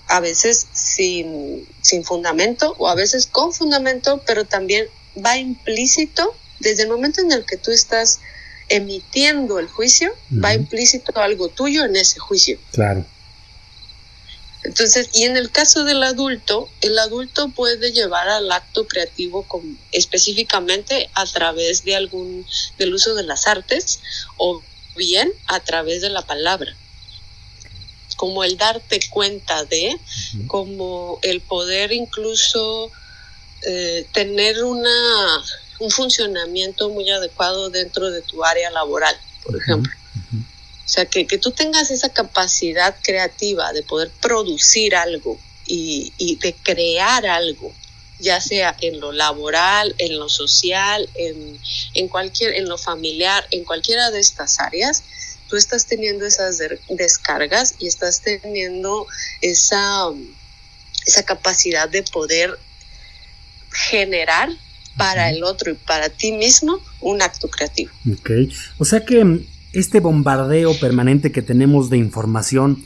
a 0.09 0.21
veces 0.21 0.67
sin, 0.73 1.67
sin 1.81 2.05
fundamento 2.05 2.75
o 2.79 2.89
a 2.89 2.95
veces 2.95 3.27
con 3.27 3.53
fundamento, 3.53 4.23
pero 4.27 4.45
también 4.45 4.89
va 5.25 5.39
implícito, 5.39 6.35
desde 6.61 6.83
el 6.83 6.89
momento 6.89 7.21
en 7.21 7.33
el 7.33 7.45
que 7.45 7.57
tú 7.57 7.71
estás 7.71 8.21
emitiendo 8.69 9.59
el 9.59 9.69
juicio, 9.69 10.13
va 10.33 10.55
implícito 10.55 11.19
algo 11.21 11.49
tuyo 11.49 11.85
en 11.85 11.97
ese 11.97 12.19
juicio. 12.19 12.59
Claro. 12.73 13.05
Entonces, 14.65 15.11
y 15.13 15.23
en 15.23 15.37
el 15.37 15.51
caso 15.53 15.85
del 15.85 16.03
adulto, 16.03 16.69
el 16.81 16.99
adulto 16.99 17.51
puede 17.51 17.93
llevar 17.93 18.29
al 18.29 18.51
acto 18.51 18.89
creativo 18.89 19.47
específicamente 19.93 21.09
a 21.15 21.25
través 21.27 21.85
de 21.85 21.95
algún, 21.95 22.45
del 22.77 22.93
uso 22.93 23.15
de 23.15 23.23
las 23.23 23.47
artes 23.47 24.01
o 24.37 24.61
bien 24.97 25.33
a 25.47 25.61
través 25.61 26.03
de 26.03 26.11
la 26.11 26.23
palabra. 26.23 26.75
Como 28.17 28.43
el 28.43 28.57
darte 28.57 28.99
cuenta 29.11 29.65
de, 29.65 29.97
como 30.49 31.21
el 31.23 31.41
poder 31.43 31.93
incluso 31.93 32.91
eh, 33.69 34.07
tener 34.13 34.63
una, 34.63 35.45
un 35.81 35.91
funcionamiento 35.91 36.89
muy 36.89 37.11
adecuado 37.11 37.69
dentro 37.69 38.13
de 38.13 38.23
tu 38.23 38.45
área 38.45 38.71
laboral, 38.71 39.17
por 39.43 39.57
ejemplo. 39.57 39.93
O 40.33 40.89
sea, 40.89 41.05
que, 41.07 41.27
que, 41.27 41.37
tú 41.37 41.51
tengas 41.51 41.91
esa 41.91 42.11
capacidad 42.11 42.95
creativa 43.03 43.73
de 43.73 43.83
poder 43.83 44.09
producir 44.23 44.95
algo 44.95 45.37
y, 45.67 46.13
y, 46.17 46.37
de 46.37 46.55
crear 46.55 47.27
algo, 47.27 47.75
ya 48.21 48.41
sea 48.41 48.77
en 48.81 49.01
lo 49.01 49.11
laboral, 49.11 49.97
en 49.99 50.17
lo 50.17 50.29
social, 50.29 51.11
en, 51.17 51.59
en, 51.95 52.07
cualquier, 52.07 52.55
en 52.55 52.69
lo 52.69 52.79
familiar, 52.79 53.45
en 53.51 53.65
cualquiera 53.65 54.13
de 54.13 54.21
estas 54.21 54.61
áreas, 54.61 55.03
tú 55.49 55.57
estás 55.57 55.87
teniendo 55.87 56.25
esas 56.25 56.63
descargas 56.89 57.75
y 57.81 57.89
estás 57.89 58.21
teniendo 58.21 59.09
esa, 59.41 60.13
esa 61.05 61.25
capacidad 61.25 61.89
de 61.89 62.05
poder 62.05 62.57
generar 63.91 64.51
para 64.97 65.31
el 65.31 65.45
otro 65.45 65.73
y 65.73 65.75
para 65.75 66.09
ti 66.09 66.33
mismo 66.33 66.81
un 67.01 67.23
acto 67.23 67.49
creativo. 67.49 67.91
Ok, 68.11 68.31
o 68.79 68.85
sea 68.85 69.05
que 69.05 69.25
mm, 69.25 69.47
este 69.73 70.01
bombardeo 70.01 70.79
permanente 70.79 71.33
que 71.33 71.43
tenemos 71.43 71.91
de 71.91 71.99
información 71.99 72.85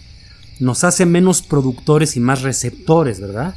nos 0.59 0.85
hace 0.85 1.07
menos 1.07 1.43
productores 1.43 2.17
y 2.17 2.21
más 2.21 2.43
receptores, 2.43 3.21
¿verdad? 3.21 3.55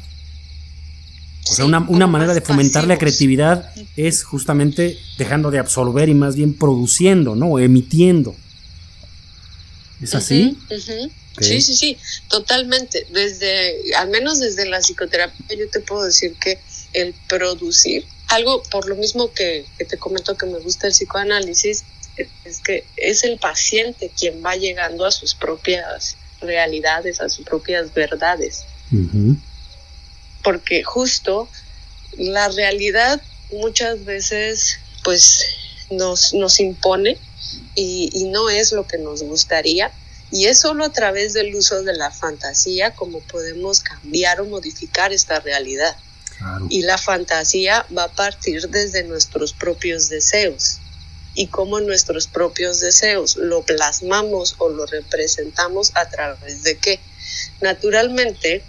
O 1.50 1.54
sea, 1.54 1.66
una, 1.66 2.06
manera 2.06 2.32
de 2.32 2.40
fomentar 2.40 2.86
la 2.86 2.96
creatividad 2.96 3.70
es 3.96 4.24
justamente 4.24 4.98
dejando 5.18 5.50
de 5.50 5.58
absorber 5.58 6.08
y 6.08 6.14
más 6.14 6.36
bien 6.36 6.54
produciendo, 6.54 7.36
¿no? 7.36 7.48
O 7.48 7.58
emitiendo. 7.58 8.34
¿Es 10.00 10.14
así? 10.14 10.56
Sí, 11.38 11.60
sí, 11.60 11.74
sí, 11.74 11.98
totalmente. 12.28 13.06
Desde, 13.12 13.94
al 13.96 14.08
menos 14.08 14.40
desde 14.40 14.66
la 14.66 14.78
psicoterapia, 14.78 15.58
yo 15.58 15.68
te 15.68 15.80
puedo 15.80 16.04
decir 16.04 16.34
que 16.40 16.58
el 16.94 17.14
producir. 17.28 18.06
Algo 18.28 18.62
por 18.64 18.88
lo 18.88 18.96
mismo 18.96 19.32
que, 19.32 19.66
te 19.76 19.98
comento 19.98 20.36
que 20.36 20.46
me 20.46 20.58
gusta 20.60 20.86
el 20.86 20.92
psicoanálisis, 20.92 21.84
es 22.16 22.60
que 22.60 22.84
es 22.96 23.24
el 23.24 23.38
paciente 23.38 24.10
quien 24.16 24.42
va 24.44 24.56
llegando 24.56 25.04
a 25.04 25.10
sus 25.10 25.34
propias 25.34 26.16
realidades, 26.40 27.20
a 27.20 27.28
sus 27.28 27.44
propias 27.44 27.92
verdades. 27.92 28.64
Porque 30.42 30.84
justo 30.84 31.48
la 32.16 32.48
realidad 32.48 33.20
muchas 33.52 34.04
veces 34.04 34.78
pues 35.02 35.44
nos, 35.90 36.32
nos 36.32 36.60
impone 36.60 37.18
y, 37.74 38.10
y, 38.12 38.24
no 38.24 38.48
es 38.48 38.72
lo 38.72 38.86
que 38.86 38.98
nos 38.98 39.22
gustaría. 39.22 39.90
Y 40.30 40.46
es 40.46 40.60
solo 40.60 40.84
a 40.84 40.92
través 40.92 41.32
del 41.32 41.54
uso 41.54 41.82
de 41.82 41.94
la 41.94 42.10
fantasía 42.10 42.94
como 42.94 43.20
podemos 43.20 43.80
cambiar 43.80 44.40
o 44.40 44.46
modificar 44.46 45.12
esta 45.12 45.40
realidad. 45.40 45.96
Y 46.68 46.82
la 46.82 46.98
fantasía 46.98 47.86
va 47.96 48.04
a 48.04 48.12
partir 48.12 48.68
desde 48.68 49.04
nuestros 49.04 49.52
propios 49.52 50.08
deseos 50.08 50.78
y 51.34 51.48
cómo 51.48 51.80
nuestros 51.80 52.26
propios 52.26 52.80
deseos 52.80 53.36
lo 53.36 53.62
plasmamos 53.62 54.54
o 54.58 54.68
lo 54.68 54.86
representamos 54.86 55.92
a 55.94 56.08
través 56.08 56.62
de 56.62 56.76
qué. 56.76 57.00
Naturalmente, 57.60 58.62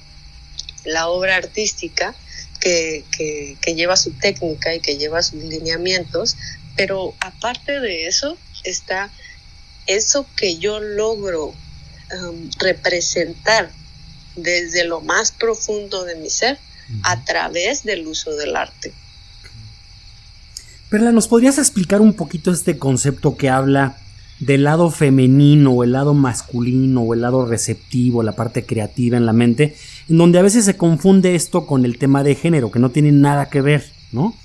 la 0.83 1.07
obra 1.07 1.35
artística 1.35 2.15
que, 2.59 3.03
que, 3.11 3.75
lleva 3.75 3.95
su 3.95 4.11
técnica 4.13 4.73
y 4.73 4.79
que 4.79 4.97
lleva 4.97 5.21
sus 5.21 5.43
lineamientos, 5.43 6.35
pero 6.75 7.13
aparte 7.19 7.79
de 7.79 8.07
eso 8.07 8.37
está 8.63 9.11
eso 9.85 10.25
que 10.35 10.57
yo 10.57 10.79
logro 10.79 11.47
um, 11.47 12.49
representar 12.57 13.71
desde 14.35 14.83
lo 14.83 15.01
más 15.01 15.31
profundo 15.31 16.05
de 16.05 16.15
mi 16.15 16.29
ser 16.29 16.57
a 17.03 17.23
través 17.23 17.83
del 17.83 18.07
uso 18.07 18.35
del 18.35 18.55
arte. 18.55 18.93
Perla, 20.89 21.11
¿nos 21.11 21.27
podrías 21.27 21.57
explicar 21.57 22.01
un 22.01 22.13
poquito 22.13 22.51
este 22.51 22.77
concepto 22.77 23.35
que 23.35 23.49
habla 23.49 23.97
del 24.39 24.63
lado 24.63 24.91
femenino 24.91 25.71
o 25.71 25.83
el 25.83 25.93
lado 25.93 26.13
masculino 26.13 27.01
o 27.01 27.13
el 27.13 27.21
lado 27.21 27.45
receptivo, 27.45 28.21
la 28.21 28.33
parte 28.33 28.65
creativa 28.65 29.17
en 29.17 29.25
la 29.25 29.33
mente, 29.33 29.75
en 30.09 30.17
donde 30.17 30.39
a 30.39 30.41
veces 30.41 30.65
se 30.65 30.77
confunde 30.77 31.35
esto 31.35 31.65
con 31.65 31.85
el 31.85 31.97
tema 31.97 32.23
de 32.23 32.35
género, 32.35 32.71
que 32.71 32.79
no 32.79 32.91
tiene 32.91 33.11
nada 33.11 33.49
que 33.49 33.61
ver, 33.61 33.85
¿no? 34.11 34.35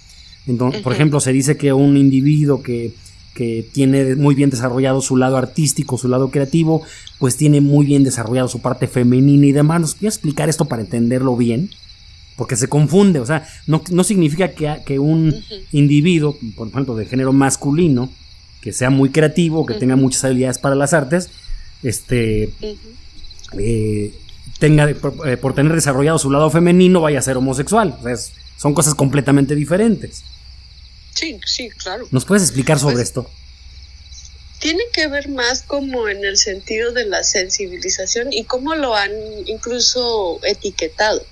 Entonces, 0.47 0.81
Por 0.83 0.93
ejemplo, 0.93 1.21
se 1.21 1.33
dice 1.33 1.57
que 1.57 1.73
un 1.73 1.97
individuo 1.97 2.63
que, 2.63 2.95
que 3.35 3.67
tiene 3.73 4.17
muy 4.17 4.35
bien 4.35 4.51
desarrollado 4.51 5.01
su 5.01 5.17
lado 5.17 5.37
artístico, 5.37 5.99
su 5.99 6.09
lado 6.09 6.31
creativo, 6.31 6.83
pues 7.19 7.37
tiene 7.37 7.61
muy 7.61 7.85
bien 7.85 8.05
desarrollado 8.05 8.49
su 8.49 8.61
parte 8.61 8.89
femenina 8.89 9.47
y 9.47 9.53
demás. 9.53 9.81
¿Nos 9.81 9.95
puede 9.95 10.09
explicar 10.09 10.49
esto 10.49 10.65
para 10.65 10.83
entenderlo 10.83 11.37
bien? 11.37 11.71
Porque 12.41 12.57
se 12.57 12.69
confunde, 12.71 13.21
o 13.21 13.27
sea, 13.27 13.47
no, 13.67 13.83
no 13.91 14.03
significa 14.03 14.53
que, 14.53 14.81
que 14.87 14.99
un 14.99 15.45
individuo, 15.73 16.39
por 16.57 16.69
ejemplo, 16.69 16.97
de 16.97 17.05
género 17.05 17.35
masculino, 17.35 18.09
que 18.63 18.73
sea 18.73 18.89
muy 18.89 19.11
creativo, 19.11 19.67
que 19.67 19.75
tenga 19.75 19.95
muchas 19.95 20.25
habilidades 20.25 20.57
para 20.57 20.75
las 20.75 20.95
artes, 20.95 21.29
este, 21.83 22.49
eh, 23.59 24.15
tenga, 24.59 24.89
eh, 24.89 24.95
por, 25.37 25.55
tener 25.55 25.75
desarrollado 25.75 26.19
su 26.19 26.31
lado 26.31 26.49
femenino, 26.49 27.03
vaya 27.03 27.19
a 27.19 27.23
ser 27.23 27.37
homosexual. 27.37 27.99
son 28.57 28.73
cosas 28.73 28.95
completamente 28.95 29.55
diferentes. 29.55 30.25
Sí, 31.13 31.39
sí, 31.45 31.69
claro. 31.69 32.09
¿Nos 32.11 32.25
puedes 32.25 32.45
explicar 32.45 32.79
sobre 32.79 32.95
pues, 32.95 33.09
esto? 33.09 33.31
Tiene 34.61 34.85
que 34.95 35.09
ver 35.09 35.29
más 35.29 35.61
como 35.61 36.09
en 36.09 36.25
el 36.25 36.39
sentido 36.39 36.93
de 36.93 37.05
la 37.05 37.23
sensibilización 37.23 38.33
y 38.33 38.45
cómo 38.45 38.75
lo 38.77 38.97
han 38.97 39.13
incluso 39.45 40.41
etiquetado. 40.43 41.23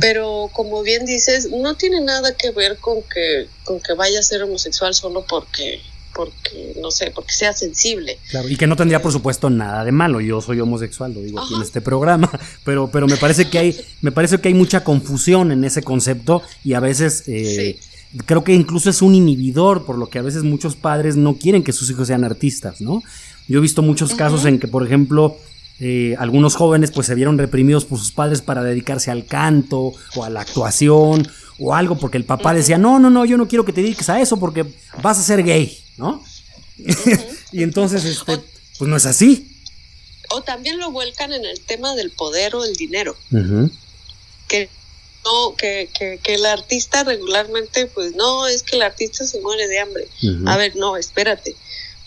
Pero 0.00 0.50
como 0.52 0.82
bien 0.82 1.04
dices, 1.04 1.50
no 1.50 1.76
tiene 1.76 2.00
nada 2.00 2.34
que 2.34 2.50
ver 2.50 2.78
con 2.78 3.02
que, 3.02 3.46
con 3.64 3.80
que 3.80 3.92
vaya 3.92 4.18
a 4.18 4.22
ser 4.22 4.42
homosexual 4.42 4.94
solo 4.94 5.24
porque 5.28 5.80
porque, 6.12 6.74
no 6.80 6.90
sé, 6.90 7.12
porque 7.14 7.32
sea 7.32 7.52
sensible. 7.52 8.18
Claro, 8.30 8.48
y 8.48 8.56
que 8.56 8.66
no 8.66 8.76
tendría, 8.76 9.00
por 9.00 9.12
supuesto, 9.12 9.48
nada 9.48 9.84
de 9.84 9.92
malo. 9.92 10.20
Yo 10.20 10.40
soy 10.40 10.60
homosexual, 10.60 11.14
lo 11.14 11.22
digo 11.22 11.40
aquí 11.40 11.54
en 11.54 11.62
este 11.62 11.80
programa, 11.80 12.30
pero, 12.64 12.90
pero 12.90 13.06
me 13.06 13.16
parece 13.16 13.48
que 13.48 13.58
hay, 13.58 13.80
me 14.00 14.12
parece 14.12 14.38
que 14.38 14.48
hay 14.48 14.54
mucha 14.54 14.82
confusión 14.82 15.52
en 15.52 15.64
ese 15.64 15.82
concepto 15.82 16.42
y 16.64 16.74
a 16.74 16.80
veces 16.80 17.24
eh, 17.26 17.78
creo 18.26 18.44
que 18.44 18.52
incluso 18.52 18.90
es 18.90 19.02
un 19.02 19.14
inhibidor, 19.14 19.86
por 19.86 19.98
lo 19.98 20.08
que 20.08 20.18
a 20.18 20.22
veces 20.22 20.42
muchos 20.42 20.76
padres 20.76 21.16
no 21.16 21.36
quieren 21.36 21.62
que 21.62 21.72
sus 21.72 21.88
hijos 21.90 22.08
sean 22.08 22.24
artistas, 22.24 22.80
¿no? 22.80 23.02
Yo 23.48 23.58
he 23.58 23.62
visto 23.62 23.82
muchos 23.82 24.14
casos 24.14 24.44
en 24.44 24.58
que, 24.58 24.68
por 24.68 24.84
ejemplo, 24.84 25.36
eh, 25.80 26.14
algunos 26.18 26.56
jóvenes 26.56 26.90
pues 26.90 27.06
se 27.06 27.14
vieron 27.14 27.38
reprimidos 27.38 27.86
por 27.86 27.98
sus 27.98 28.12
padres 28.12 28.42
para 28.42 28.62
dedicarse 28.62 29.10
al 29.10 29.24
canto 29.24 29.94
o 30.14 30.24
a 30.24 30.28
la 30.28 30.42
actuación 30.42 31.26
o 31.58 31.74
algo 31.74 31.98
porque 31.98 32.18
el 32.18 32.24
papá 32.24 32.52
decía, 32.52 32.76
no, 32.76 32.98
no, 32.98 33.08
no, 33.08 33.24
yo 33.24 33.38
no 33.38 33.48
quiero 33.48 33.64
que 33.64 33.72
te 33.72 33.82
dediques 33.82 34.08
a 34.10 34.20
eso 34.20 34.38
porque 34.38 34.66
vas 35.02 35.18
a 35.18 35.22
ser 35.22 35.42
gay, 35.42 35.78
¿no? 35.96 36.22
y 37.52 37.62
entonces, 37.62 38.04
este, 38.04 38.38
pues 38.78 38.90
no 38.90 38.96
es 38.96 39.06
así. 39.06 39.46
O 40.30 40.42
también 40.42 40.78
lo 40.78 40.90
vuelcan 40.90 41.32
en 41.32 41.44
el 41.44 41.60
tema 41.60 41.94
del 41.94 42.10
poder 42.10 42.54
o 42.54 42.64
el 42.64 42.74
dinero. 42.76 43.16
Que 44.48 44.68
no, 45.24 45.54
que, 45.56 45.88
que, 45.92 46.34
el 46.34 46.46
artista 46.46 47.04
regularmente, 47.04 47.86
pues 47.86 48.14
no, 48.14 48.46
es 48.46 48.62
que 48.62 48.76
el 48.76 48.82
artista 48.82 49.26
se 49.26 49.40
muere 49.40 49.66
de 49.66 49.80
hambre. 49.80 50.08
A 50.46 50.56
ver, 50.56 50.76
no, 50.76 50.96
espérate. 50.96 51.56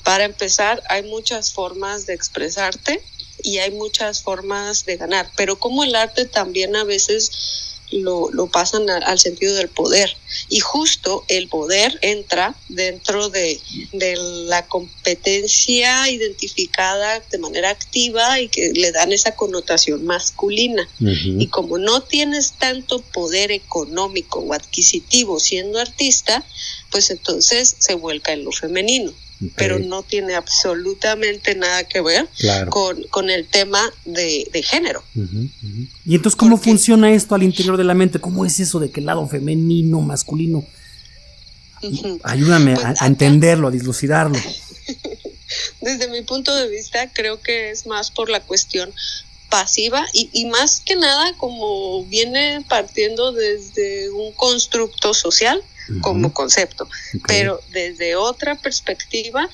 Para 0.03 0.25
empezar, 0.25 0.81
hay 0.89 1.03
muchas 1.03 1.53
formas 1.53 2.05
de 2.05 2.13
expresarte 2.13 3.01
y 3.43 3.59
hay 3.59 3.71
muchas 3.71 4.23
formas 4.23 4.85
de 4.85 4.97
ganar, 4.97 5.29
pero 5.35 5.59
como 5.59 5.83
el 5.83 5.95
arte 5.95 6.25
también 6.25 6.75
a 6.75 6.83
veces 6.83 7.73
lo, 7.93 8.29
lo 8.31 8.47
pasan 8.47 8.89
al 8.89 9.19
sentido 9.19 9.53
del 9.55 9.69
poder. 9.69 10.15
Y 10.49 10.59
justo 10.59 11.23
el 11.27 11.47
poder 11.47 11.99
entra 12.01 12.55
dentro 12.69 13.29
de, 13.29 13.59
la 13.93 14.65
competencia 14.67 16.09
identificada 16.09 17.21
de 17.31 17.37
manera 17.37 17.69
activa 17.69 18.39
y 18.39 18.49
que 18.49 18.71
le 18.73 18.91
dan 18.91 19.11
esa 19.11 19.35
connotación 19.35 20.05
masculina. 20.05 20.87
Y 20.99 21.47
como 21.47 21.77
no 21.77 22.01
tienes 22.01 22.53
tanto 22.53 23.01
poder 23.01 23.51
económico 23.51 24.39
o 24.39 24.53
adquisitivo 24.53 25.39
siendo 25.39 25.79
artista, 25.79 26.43
pues 26.91 27.09
entonces 27.09 27.75
se 27.79 27.95
vuelca 27.95 28.33
en 28.33 28.43
lo 28.43 28.51
femenino 28.51 29.13
pero 29.55 29.79
no 29.79 30.03
tiene 30.03 30.35
absolutamente 30.35 31.55
nada 31.55 31.83
que 31.83 32.01
ver 32.01 32.27
con, 32.69 33.29
el 33.29 33.47
tema 33.47 33.81
de, 34.05 34.63
género. 34.63 35.03
Y 36.05 36.15
entonces, 36.15 36.35
¿cómo 36.35 36.57
funciona 36.57 37.11
esto 37.11 37.35
al 37.35 37.43
interior 37.43 37.77
de 37.77 37.83
la 37.83 37.93
mente? 37.93 38.19
¿Cómo 38.19 38.45
es 38.45 38.59
eso 38.59 38.79
de 38.79 38.91
que 38.91 38.99
el 38.99 39.07
lado 39.07 39.27
femenino, 39.27 40.01
masculino? 40.01 40.65
Ayúdame 42.23 42.75
pues 42.75 43.01
a, 43.01 43.07
entenderlo, 43.07 43.67
a 43.67 43.71
dislucidarlo. 43.71 44.37
Desde 45.81 46.07
mi 46.07 46.21
punto 46.21 46.55
de 46.55 46.69
vista, 46.69 47.11
creo 47.11 47.41
que 47.41 47.71
es 47.71 47.85
más 47.85 48.09
por 48.09 48.29
la 48.29 48.39
cuestión 48.39 48.93
pasiva 49.49 50.07
y, 50.13 50.29
y, 50.33 50.45
más 50.45 50.79
que 50.79 50.95
nada 50.95 51.35
como 51.37 52.03
viene 52.05 52.65
partiendo 52.67 53.33
desde 53.33 54.09
un 54.09 54.31
constructo 54.31 55.13
social 55.13 55.63
como 56.01 56.33
concepto. 56.33 56.87
Pero 57.27 57.61
desde 57.69 58.15
otra 58.15 58.55
perspectiva, 58.55 59.49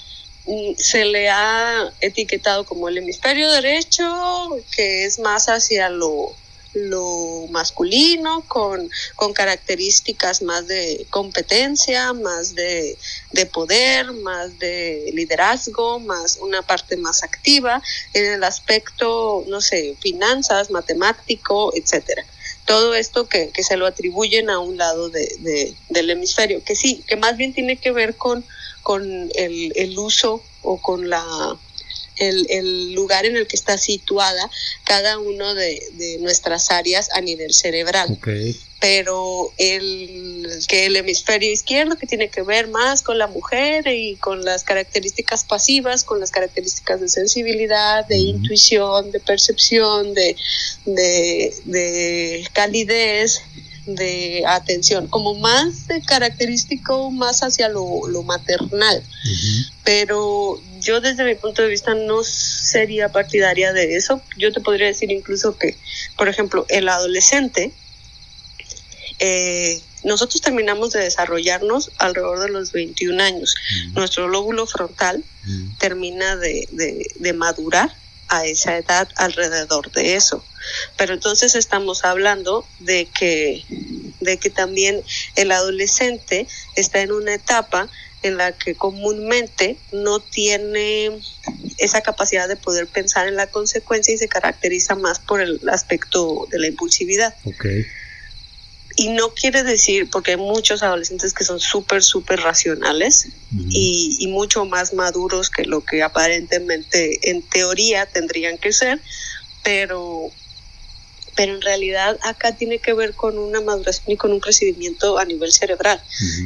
mm, 0.45 0.75
se 0.77 1.05
le 1.05 1.29
ha 1.29 1.91
etiquetado 2.01 2.65
como 2.65 2.89
el 2.89 2.97
hemisferio 2.97 3.51
derecho, 3.51 4.57
que 4.71 5.05
es 5.05 5.19
más 5.19 5.47
hacia 5.47 5.89
lo, 5.89 6.33
lo 6.73 7.47
masculino, 7.49 8.43
con, 8.47 8.89
con, 9.15 9.33
características 9.33 10.41
más 10.41 10.67
de 10.67 11.07
competencia, 11.09 12.13
más 12.13 12.55
de, 12.55 12.97
de, 13.31 13.45
poder, 13.45 14.11
más 14.13 14.59
de 14.59 15.11
liderazgo, 15.13 15.99
más 15.99 16.37
una 16.41 16.61
parte 16.61 16.95
más 16.95 17.23
activa 17.23 17.81
en 18.13 18.25
el 18.25 18.43
aspecto, 18.43 19.43
no 19.47 19.61
sé, 19.61 19.95
finanzas, 19.99 20.69
matemático, 20.69 21.73
etcétera 21.75 22.25
todo 22.69 22.93
esto 22.93 23.27
que, 23.27 23.51
se 23.63 23.77
lo 23.77 23.87
atribuyen 23.87 24.51
a 24.51 24.59
un 24.59 24.77
lado 24.77 25.09
de, 25.09 25.73
del 25.89 26.09
hemisferio, 26.11 26.63
que 26.63 26.75
sí, 26.75 27.03
que 27.07 27.15
más 27.15 27.35
bien 27.35 27.51
tiene 27.51 27.77
que 27.77 27.91
ver 27.91 28.15
con, 28.15 28.45
con 28.83 29.31
el, 29.33 29.97
uso 29.97 30.43
o 30.61 30.79
con 30.79 31.09
la 31.09 31.25
el, 32.19 32.93
lugar 32.93 33.25
en 33.25 33.35
el 33.35 33.47
que 33.47 33.55
está 33.55 33.77
situada 33.77 34.49
cada 34.83 35.19
uno 35.19 35.53
de, 35.55 36.17
nuestras 36.19 36.71
áreas 36.71 37.09
a 37.13 37.21
nivel 37.21 37.53
cerebral. 37.53 38.17
Pero 38.79 39.51
el 39.57 40.39
que 40.67 40.85
el 40.85 40.95
hemisferio 40.95 41.51
izquierdo 41.51 41.97
que 41.97 42.07
tiene 42.07 42.29
que 42.29 42.41
ver 42.41 42.67
más 42.67 43.01
con 43.01 43.17
la 43.17 43.27
mujer 43.27 43.87
y 43.87 44.15
con 44.15 44.43
las 44.43 44.63
características 44.63 45.43
pasivas, 45.43 46.03
con 46.03 46.19
las 46.19 46.31
características 46.31 47.01
de 47.01 47.09
sensibilidad, 47.09 48.07
de 48.07 48.17
intuición, 48.17 49.11
de 49.11 49.19
percepción, 49.19 50.13
de, 50.13 50.35
de, 50.85 52.47
calidez, 52.53 53.41
de 53.85 54.43
atención, 54.47 55.07
como 55.07 55.35
más 55.35 55.87
de 55.87 56.01
característico, 56.01 57.11
más 57.11 57.41
hacia 57.41 57.69
lo, 57.69 58.23
maternal. 58.23 59.03
Pero 59.83 60.59
yo 60.79 61.01
desde 61.01 61.23
mi 61.23 61.35
punto 61.35 61.61
de 61.61 61.69
vista 61.69 61.93
no 61.93 62.23
sería 62.23 63.09
partidaria 63.09 63.73
de 63.73 63.95
eso. 63.95 64.21
Yo 64.37 64.51
te 64.51 64.61
podría 64.61 64.87
decir 64.87 65.11
incluso 65.11 65.57
que, 65.57 65.77
por 66.17 66.29
ejemplo, 66.29 66.65
el 66.69 66.89
adolescente, 66.89 67.71
eh, 69.19 69.81
nosotros 70.03 70.41
terminamos 70.41 70.91
de 70.91 71.01
desarrollarnos 71.01 71.91
alrededor 71.97 72.39
de 72.39 72.49
los 72.49 72.71
21 72.71 73.21
años. 73.21 73.55
Nuestro 73.93 74.27
lóbulo 74.27 74.65
frontal 74.65 75.23
termina 75.77 76.37
de, 76.37 76.67
de, 77.19 77.33
madurar 77.33 77.93
a 78.29 78.45
esa 78.45 78.77
edad 78.77 79.09
alrededor 79.15 79.91
de 79.91 80.15
eso. 80.15 80.43
Pero 80.97 81.13
entonces 81.13 81.55
estamos 81.55 82.05
hablando 82.05 82.65
de 82.79 83.07
que, 83.07 83.65
de 84.21 84.37
que 84.37 84.49
también 84.49 85.03
el 85.35 85.51
adolescente 85.51 86.47
está 86.75 87.01
en 87.01 87.11
una 87.11 87.33
etapa 87.33 87.89
en 88.21 88.37
la 88.37 88.51
que 88.51 88.75
comúnmente 88.75 89.77
no 89.91 90.19
tiene 90.19 91.11
esa 91.77 92.01
capacidad 92.01 92.47
de 92.47 92.55
poder 92.55 92.87
pensar 92.87 93.27
en 93.27 93.35
la 93.35 93.47
consecuencia 93.47 94.13
y 94.13 94.17
se 94.17 94.27
caracteriza 94.27 94.95
más 94.95 95.19
por 95.19 95.41
el 95.41 95.61
aspecto 95.69 96.47
de 96.51 96.59
la 96.59 96.67
impulsividad. 96.67 97.33
Okay. 97.45 97.85
Y 98.99 99.07
no 99.07 99.33
quiere 99.33 99.63
decir, 99.63 100.09
porque 100.09 100.31
hay 100.31 100.37
muchos 100.37 100.83
adolescentes 100.83 101.33
que 101.33 101.45
son 101.45 101.61
súper, 101.61 102.03
súper 102.03 102.41
racionales 102.41 103.29
y, 103.69 104.27
mucho 104.29 104.65
más 104.65 104.93
maduros 104.93 105.49
que 105.49 105.63
lo 105.63 105.85
que 105.85 106.03
aparentemente 106.03 107.29
en 107.29 107.41
teoría 107.41 108.05
tendrían 108.07 108.57
que 108.57 108.73
ser, 108.73 108.99
pero, 109.63 110.31
pero 111.39 111.55
en 111.55 111.61
realidad 111.61 112.19
acá 112.23 112.53
tiene 112.53 112.79
que 112.79 112.91
ver 112.91 113.13
con 113.13 113.37
una 113.37 113.61
maduración 113.61 114.11
y 114.11 114.17
con 114.17 114.33
un 114.33 114.41
crecimiento 114.41 115.17
a 115.17 115.23
nivel 115.23 115.53
cerebral. 115.53 116.01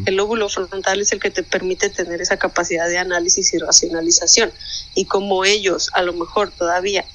El 0.05 0.17
lóbulo 0.17 0.49
frontal 0.49 1.01
es 1.01 1.11
el 1.11 1.19
que 1.19 1.31
te 1.31 1.41
permite 1.41 1.89
tener 1.89 2.21
esa 2.21 2.37
capacidad 2.37 2.87
de 2.87 2.99
análisis 2.99 3.55
y 3.55 3.57
racionalización. 3.57 4.51
Y 4.93 5.05
como 5.05 5.45
ellos 5.45 5.89
a 5.93 6.03
lo 6.03 6.13
mejor 6.13 6.51
todavía 6.51 7.05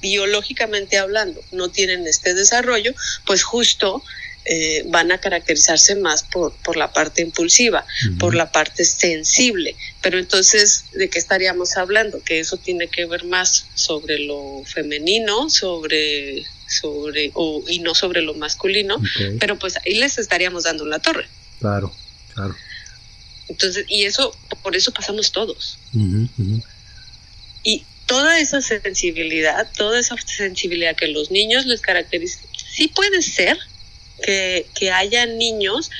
biológicamente 0.00 0.96
hablando 0.96 1.40
no 1.50 1.70
tienen 1.70 2.06
este 2.06 2.34
desarrollo, 2.34 2.94
pues 3.26 3.42
justo 3.42 4.00
eh, 4.50 4.82
van 4.86 5.12
a 5.12 5.18
caracterizarse 5.18 5.94
más 5.96 6.22
por, 6.22 6.54
por 6.64 6.78
la 6.78 6.90
parte 6.90 7.20
impulsiva, 7.20 7.84
por 8.18 8.34
la 8.34 8.50
parte 8.50 8.84
sensible. 8.84 9.76
Pero 10.00 10.18
entonces, 10.18 10.86
¿de 10.92 11.10
qué 11.10 11.18
estaríamos 11.18 11.76
hablando? 11.76 12.22
Que 12.22 12.40
eso 12.40 12.56
tiene 12.56 12.88
que 12.88 13.04
ver 13.04 13.24
más 13.24 13.66
sobre 13.74 14.20
lo 14.20 14.62
femenino, 14.64 15.50
sobre 15.50 16.46
sobre 16.66 17.30
o, 17.34 17.62
y 17.66 17.80
no 17.80 17.94
sobre 17.94 18.22
lo 18.22 18.34
masculino, 18.34 19.00
pero 19.38 19.58
pues 19.58 19.74
ahí 19.84 19.94
les 19.94 20.18
estaríamos 20.18 20.64
dando 20.64 20.86
la 20.86 20.98
torre. 20.98 21.26
Claro, 21.60 21.92
claro. 22.34 22.54
Entonces, 23.48 23.84
y 23.88 24.04
eso, 24.04 24.34
por 24.62 24.76
eso 24.76 24.92
pasamos 24.92 25.32
todos. 25.32 25.78
Y 27.62 27.84
toda 28.06 28.38
esa 28.38 28.62
sensibilidad, 28.62 29.70
toda 29.76 30.00
esa 30.00 30.16
sensibilidad 30.24 30.96
que 30.96 31.08
los 31.08 31.30
niños 31.30 31.66
les 31.66 31.82
caracteriza, 31.82 32.40
sí 32.70 32.88
puede 32.88 33.20
ser 33.20 33.58
que, 34.22 34.66
que 34.74 34.90
haya 34.90 35.26
niños 35.26 35.90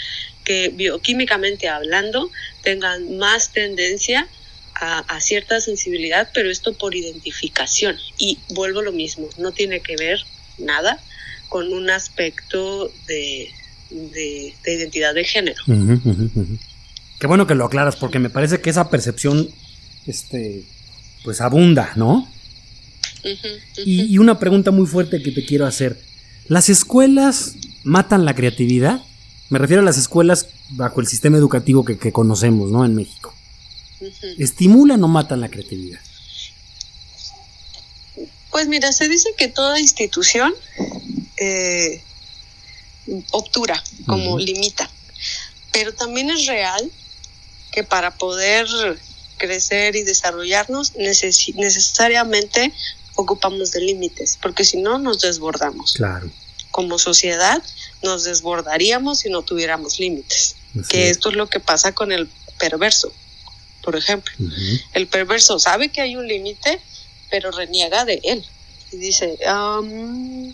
que 0.45 0.71
bioquímicamente 0.75 1.69
hablando 1.69 2.31
tengan 2.63 3.19
más 3.19 3.53
tendencia 3.53 4.27
a, 4.75 5.01
a, 5.01 5.21
cierta 5.21 5.61
sensibilidad, 5.61 6.31
pero 6.33 6.51
esto 6.51 6.73
por 6.73 6.95
identificación. 6.95 7.97
Y 8.17 8.39
vuelvo 8.51 8.81
a 8.81 8.85
lo 8.85 8.93
mismo, 8.93 9.29
no 9.39 9.53
tiene 9.53 9.81
que 9.81 9.97
ver 9.97 10.25
nada 10.59 11.01
con 11.49 11.73
un 11.73 11.91
aspecto 11.91 12.91
de, 13.07 13.51
de, 13.91 14.55
identidad 14.67 15.15
de 15.15 15.25
género. 15.25 15.63
Qué 17.19 17.27
bueno 17.27 17.47
que 17.47 17.55
lo 17.55 17.65
aclaras, 17.65 17.97
porque 17.97 18.19
me 18.19 18.31
parece 18.31 18.61
que 18.61 18.71
esa 18.71 18.91
percepción, 18.91 19.49
este, 20.07 20.63
pues 21.25 21.41
abunda, 21.41 21.93
¿no? 21.97 22.31
Y, 23.85 24.15
y, 24.15 24.19
una 24.19 24.39
pregunta 24.39 24.71
muy 24.71 24.87
fuerte 24.87 25.23
que 25.23 25.33
te 25.33 25.45
quiero 25.45 25.67
hacer. 25.67 25.99
¿Las 26.47 26.69
escuelas 26.69 27.57
matan 27.85 28.25
la 28.25 28.35
creatividad? 28.35 29.03
Me 29.51 29.59
refiero 29.59 29.83
a 29.83 29.85
las 29.85 29.99
escuelas 29.99 30.49
bajo 30.71 31.01
el 31.01 31.07
sistema 31.07 31.39
educativo 31.39 31.85
que, 31.85 31.99
que 31.99 32.13
conocemos, 32.13 32.71
¿no? 32.71 32.85
En 32.85 32.95
México. 32.95 33.35
¿Estimulan 34.39 35.03
o 35.03 35.09
matan 35.09 35.41
la 35.41 35.49
creatividad? 35.49 36.01
Pues 38.51 38.69
mira, 38.69 38.93
se 38.93 39.09
dice 39.09 39.31
que 39.37 39.49
toda 39.49 39.81
institución 39.81 40.55
eh, 41.37 42.03
obtura, 43.31 43.83
como 44.07 44.39
limita, 44.39 44.91
pero 45.73 45.95
también 45.95 46.31
es 46.31 46.47
real 46.47 46.91
que 47.73 47.85
para 47.85 48.17
poder 48.17 48.67
crecer 49.37 49.97
y 49.97 50.03
desarrollarnos 50.03 50.95
necesariamente 50.97 52.73
ocupamos 53.15 53.73
de 53.73 53.81
límites, 53.81 54.39
porque 54.41 54.65
si 54.65 54.79
no 54.79 54.99
nos 54.99 55.21
desbordamos. 55.21 55.95
Claro. 55.95 56.31
Como 56.79 56.97
sociedad 56.97 57.61
nos 58.05 58.23
desbordaríamos 58.23 59.19
si 59.19 59.31
no 59.31 59.43
tuviéramos 59.43 59.99
límites. 59.99 60.55
que 60.89 61.11
esto 61.11 61.31
es 61.31 61.35
lo 61.35 61.49
que 61.49 61.59
pasa 61.59 61.91
con 61.91 62.13
el 62.13 62.29
perverso, 62.57 63.13
por 63.83 63.97
ejemplo. 63.97 64.33
El 64.95 65.09
perverso 65.09 65.59
sabe 65.59 65.89
que 65.89 66.03
hay 66.03 66.15
un 66.15 66.29
límite, 66.29 66.81
pero 67.31 67.51
reniega 67.51 68.05
de 68.05 68.21
él. 68.23 68.47
Y 68.93 68.97
dice, 68.99 69.41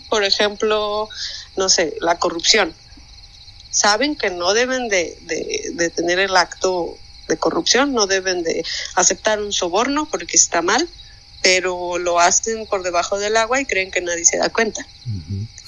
por 0.09 0.23
ejemplo, 0.23 1.09
no 1.57 1.69
sé, 1.69 1.93
la 2.01 2.17
corrupción. 2.17 2.73
Saben 3.69 4.15
que 4.15 4.31
no 4.31 4.55
deben 4.55 4.89
de, 4.89 5.15
de, 5.75 5.89
tener 5.91 6.17
el 6.17 6.35
acto 6.35 6.97
de 7.27 7.37
corrupción, 7.37 7.93
no 7.93 8.07
deben 8.07 8.41
de 8.41 8.65
aceptar 8.95 9.39
un 9.39 9.53
soborno 9.53 10.07
porque 10.09 10.37
está 10.37 10.63
mal, 10.63 10.89
pero 11.43 11.99
lo 11.99 12.19
hacen 12.19 12.65
por 12.65 12.81
debajo 12.81 13.19
del 13.19 13.37
agua 13.37 13.61
y 13.61 13.65
creen 13.65 13.91
que 13.91 14.01
nadie 14.01 14.25
se 14.25 14.39
da 14.39 14.49
cuenta. 14.49 14.83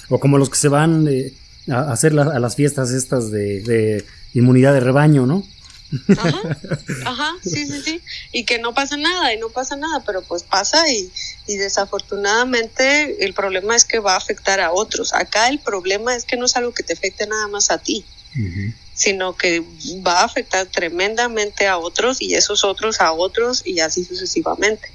O 0.08 0.20
como 0.20 0.38
los 0.38 0.50
que 0.50 0.56
se 0.56 0.68
van 0.68 1.06
eh, 1.08 1.32
a 1.70 1.92
hacer 1.92 2.18
a 2.18 2.38
las 2.38 2.56
fiestas 2.56 2.90
estas 2.90 3.30
de, 3.30 3.60
de 3.60 4.04
inmunidad 4.34 4.72
de 4.72 4.80
rebaño, 4.80 5.26
¿no? 5.26 5.44
Ajá, 6.18 6.58
ajá, 7.06 7.34
sí, 7.42 7.66
sí, 7.66 7.80
sí. 7.82 8.02
Y 8.32 8.44
que 8.44 8.58
no 8.58 8.74
pasa 8.74 8.96
nada, 8.96 9.32
y 9.32 9.38
no 9.38 9.48
pasa 9.48 9.76
nada, 9.76 10.02
pero 10.04 10.22
pues 10.22 10.42
pasa 10.42 10.90
y, 10.90 11.10
y 11.46 11.56
desafortunadamente 11.56 13.24
el 13.24 13.32
problema 13.32 13.74
es 13.74 13.84
que 13.84 13.98
va 13.98 14.14
a 14.14 14.18
afectar 14.18 14.60
a 14.60 14.72
otros. 14.72 15.14
Acá 15.14 15.48
el 15.48 15.58
problema 15.58 16.14
es 16.14 16.24
que 16.24 16.36
no 16.36 16.44
es 16.44 16.56
algo 16.56 16.72
que 16.72 16.82
te 16.82 16.92
afecte 16.92 17.26
nada 17.26 17.48
más 17.48 17.70
a 17.70 17.78
ti, 17.78 18.04
sino 18.94 19.36
que 19.36 19.62
va 20.04 20.20
a 20.20 20.24
afectar 20.24 20.66
tremendamente 20.66 21.68
a 21.68 21.78
otros 21.78 22.20
y 22.20 22.34
esos 22.34 22.64
otros 22.64 23.00
a 23.00 23.12
otros 23.12 23.62
y 23.64 23.78
así 23.78 24.04
sucesivamente. 24.04 24.90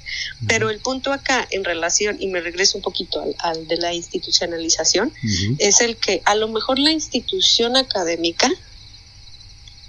Pero 0.46 0.68
el 0.68 0.78
punto 0.80 1.10
acá 1.12 1.46
en 1.50 1.64
relación, 1.64 2.16
y 2.20 2.26
me 2.26 2.40
regreso 2.40 2.76
un 2.76 2.82
poquito 2.82 3.22
al, 3.22 3.34
al 3.38 3.66
de 3.66 3.76
la 3.78 3.94
institucionalización, 3.94 5.12
es 5.58 5.80
el 5.80 5.96
que 5.96 6.20
a 6.26 6.34
lo 6.34 6.48
mejor 6.48 6.78
la 6.78 6.92
institución 6.92 7.76
académica, 7.76 8.50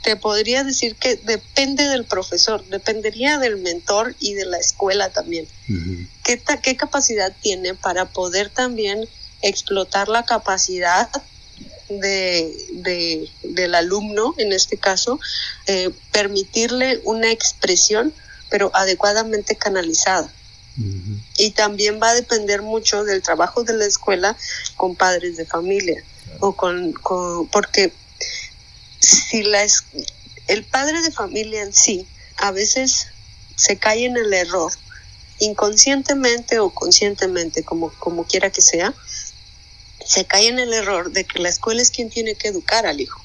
te 0.05 0.15
podría 0.15 0.63
decir 0.63 0.95
que 0.95 1.15
depende 1.15 1.88
del 1.88 2.05
profesor, 2.05 2.63
dependería 2.67 3.39
del 3.39 3.58
mentor 3.58 4.15
y 4.19 4.34
de 4.36 4.45
la 4.45 4.60
escuela 4.60 5.10
también. 5.10 5.47
¿Qué, 6.23 6.41
¿Qué 6.62 6.77
capacidad 6.77 7.36
tiene 7.41 7.73
para 7.73 8.05
poder 8.05 8.49
también 8.49 9.10
explotar 9.41 10.08
la 10.08 10.23
capacidad 10.23 11.10
de, 11.89 13.30
del 13.43 13.76
alumno, 13.76 14.34
en 14.38 14.54
este 14.54 14.78
caso, 14.78 15.19
eh, 15.67 15.91
permitirle 16.12 17.02
una 17.04 17.32
expresión, 17.32 18.13
pero 18.50 18.71
adecuadamente 18.74 19.56
canalizada? 19.56 20.32
Y 21.38 21.52
también 21.52 22.02
va 22.04 22.10
a 22.10 22.15
depender 22.15 22.62
mucho 22.62 23.06
del 23.06 23.21
trabajo 23.21 23.63
de 23.63 23.78
la 23.78 23.86
escuela 23.86 24.36
con 24.76 24.95
padres 24.95 25.38
de 25.38 25.45
familia, 25.45 26.04
o 26.41 26.54
con, 26.54 26.91
con 26.91 27.48
porque 27.48 27.93
si 29.00 29.43
la 29.43 29.65
el 30.48 30.63
padre 30.65 31.02
de 31.02 31.12
familia 31.12 31.63
en 31.63 31.74
sí 31.74 32.06
a 32.38 32.52
veces 32.52 33.08
se 33.56 33.78
cae 33.78 34.06
en 34.06 34.17
el 34.17 34.34
error, 34.34 34.71
inconscientemente 35.39 36.60
o 36.60 36.69
conscientemente, 36.69 37.63
como, 37.63 37.91
como 38.00 38.26
quiera 38.26 38.50
que 38.50 38.62
sea, 38.62 38.93
se 40.06 40.26
cae 40.26 40.48
en 40.48 40.60
el 40.60 40.74
error 40.74 41.12
de 41.12 41.24
que 41.24 41.39
la 41.39 41.50
escuela 41.50 41.82
es 41.82 41.91
quien 41.91 42.10
tiene 42.10 42.36
que 42.36 42.48
educar 42.48 42.86
al 42.86 43.02
hijo. 43.02 43.22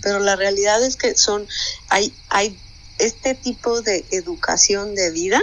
Pero 0.00 0.20
la 0.20 0.36
realidad 0.36 0.82
es 0.84 0.96
que 0.96 1.16
son, 1.16 1.46
hay, 1.88 2.12
hay 2.28 2.56
este 2.98 3.34
tipo 3.34 3.82
de 3.82 4.04
educación 4.10 4.94
de 4.94 5.10
vida, 5.10 5.42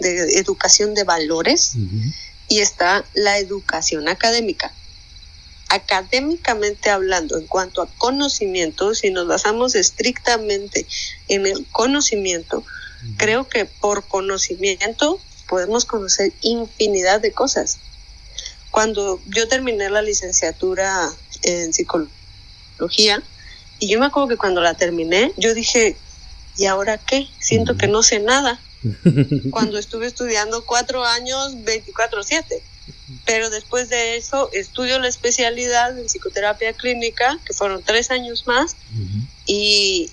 de 0.00 0.38
educación 0.38 0.94
de 0.94 1.04
valores, 1.04 1.74
y 2.48 2.58
está 2.58 3.04
la 3.14 3.38
educación 3.38 4.08
académica 4.08 4.72
académicamente 5.72 6.90
hablando, 6.90 7.38
en 7.38 7.46
cuanto 7.46 7.80
a 7.80 7.86
conocimiento, 7.96 8.94
si 8.94 9.10
nos 9.10 9.26
basamos 9.26 9.74
estrictamente 9.74 10.86
en 11.28 11.46
el 11.46 11.66
conocimiento, 11.72 12.62
creo 13.16 13.48
que 13.48 13.64
por 13.64 14.04
conocimiento 14.06 15.18
podemos 15.48 15.86
conocer 15.86 16.32
infinidad 16.42 17.20
de 17.20 17.32
cosas. 17.32 17.78
Cuando 18.72 19.20
yo 19.26 19.46
terminé 19.46 19.88
la 19.88 20.02
licenciatura 20.02 21.08
en 21.42 21.72
psicología, 21.72 23.22
y 23.78 23.88
yo 23.88 24.00
me 24.00 24.06
acuerdo 24.06 24.28
que 24.28 24.36
cuando 24.36 24.60
la 24.60 24.74
terminé, 24.74 25.32
yo 25.36 25.54
dije, 25.54 25.96
¿y 26.56 26.66
ahora 26.66 26.98
qué? 26.98 27.28
Siento 27.38 27.76
que 27.76 27.86
no 27.86 28.02
sé 28.02 28.18
nada. 28.18 28.60
Cuando 29.52 29.78
estuve 29.78 30.06
estudiando 30.06 30.64
cuatro 30.64 31.04
años, 31.04 31.54
24/7 31.58 32.62
pero 33.24 33.50
después 33.50 33.88
de 33.88 34.16
eso 34.16 34.50
estudio 34.52 34.98
la 34.98 35.08
especialidad 35.08 35.98
en 35.98 36.06
psicoterapia 36.06 36.72
clínica, 36.72 37.38
que 37.44 37.52
fueron 37.52 37.82
tres 37.82 38.10
años 38.10 38.46
más, 38.46 38.76
y, 39.46 40.10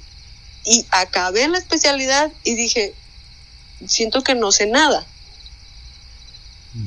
y 0.66 0.86
acabé 0.92 1.48
la 1.48 1.58
especialidad 1.58 2.32
y 2.44 2.56
dije, 2.56 2.94
siento 3.88 4.24
que 4.24 4.36
no 4.36 4.52
sé 4.52 4.68
nada. 4.68 5.06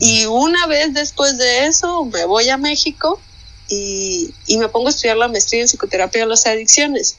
Y 0.01 0.27
una 0.27 0.67
vez 0.67 0.95
después 0.95 1.37
de 1.39 1.67
eso 1.67 2.05
me 2.05 2.25
voy 2.25 2.49
a 2.49 2.57
México 2.57 3.21
y, 3.69 4.33
y, 4.47 4.59
me 4.59 4.69
pongo 4.69 4.89
a 4.89 4.91
estudiar 4.91 5.17
la 5.17 5.29
maestría 5.29 5.63
en 5.63 5.69
psicoterapia 5.69 6.23
de 6.23 6.27
las 6.27 6.47
adicciones. 6.47 7.17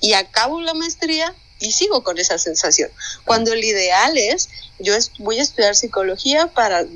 Y 0.00 0.12
acabo 0.12 0.60
la 0.60 0.74
maestría 0.74 1.34
y 1.60 1.72
sigo 1.72 2.02
con 2.04 2.18
esa 2.18 2.38
sensación. 2.38 2.90
Cuando 3.24 3.52
el 3.52 3.62
ideal 3.64 4.16
es, 4.16 4.48
yo 4.78 4.94
voy 5.18 5.38
a 5.38 5.42
estudiar 5.42 5.74
psicología 5.74 6.46
para 6.48 6.86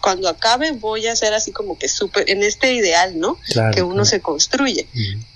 cuando 0.00 0.28
acabe 0.28 0.72
voy 0.72 1.06
a 1.06 1.16
ser 1.16 1.34
así 1.34 1.50
como 1.52 1.78
que 1.78 1.88
súper 1.88 2.30
en 2.30 2.42
este 2.42 2.72
ideal, 2.72 3.18
¿no? 3.18 3.38
que 3.74 3.82
uno 3.82 4.04
se 4.04 4.20
construye. 4.20 4.86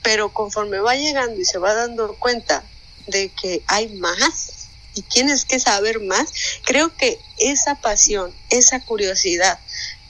Pero 0.03 0.33
conforme 0.33 0.79
va 0.79 0.95
llegando 0.95 1.41
y 1.41 1.45
se 1.45 1.59
va 1.59 1.75
dando 1.75 2.15
cuenta 2.15 2.63
de 3.07 3.31
que 3.31 3.63
hay 3.67 3.89
más 3.97 4.62
y 4.95 5.03
tienes 5.03 5.45
que 5.45 5.59
saber 5.59 6.01
más, 6.01 6.33
creo 6.65 6.95
que 6.97 7.19
esa 7.39 7.75
pasión, 7.77 8.33
esa 8.51 8.81
curiosidad 8.81 9.59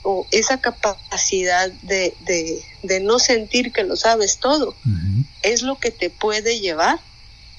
o 0.03 0.27
esa 0.31 0.59
capacidad 0.59 1.71
de, 1.81 2.13
de, 2.83 2.99
no 2.99 3.19
sentir 3.19 3.71
que 3.71 3.83
lo 3.83 3.95
sabes 3.95 4.37
todo 4.37 4.75
es 5.41 5.61
lo 5.61 5.77
que 5.77 5.91
te 5.91 6.09
puede 6.09 6.59
llevar 6.59 6.99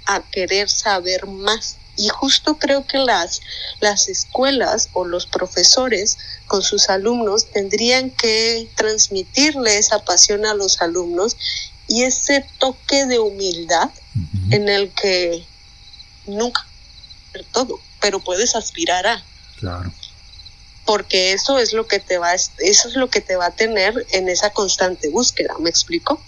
a 0.06 0.22
querer 0.30 0.68
saber 0.68 1.26
más. 1.26 1.76
Y 1.96 2.08
justo 2.08 2.58
creo 2.58 2.86
que 2.86 2.98
las, 2.98 3.40
las 3.80 4.08
escuelas 4.08 4.88
o 4.92 5.04
los 5.04 5.26
profesores 5.26 6.18
con 6.46 6.62
sus 6.62 6.88
alumnos 6.90 7.46
tendrían 7.52 8.10
que 8.10 8.68
transmitirle 8.74 9.78
esa 9.78 10.04
pasión 10.04 10.44
a 10.44 10.54
los 10.54 10.82
alumnos 10.82 11.36
y 11.86 12.02
ese 12.02 12.44
toque 12.58 13.06
de 13.06 13.20
humildad 13.20 13.90
en 14.50 14.68
el 14.68 14.90
que 14.90 15.44
nunca 16.26 16.66
todo, 17.42 17.80
pero 18.00 18.20
puedes 18.20 18.54
aspirar 18.54 19.06
a. 19.06 19.24
Claro. 19.58 19.92
Porque 20.84 21.32
eso 21.32 21.58
es 21.58 21.72
lo 21.72 21.86
que 21.86 21.98
te 21.98 22.18
va, 22.18 22.34
eso 22.34 22.88
es 22.88 22.94
lo 22.94 23.08
que 23.08 23.20
te 23.20 23.36
va 23.36 23.46
a 23.46 23.50
tener 23.50 24.06
en 24.12 24.28
esa 24.28 24.50
constante 24.50 25.08
búsqueda, 25.08 25.54
¿me 25.58 25.70
explico? 25.70 26.22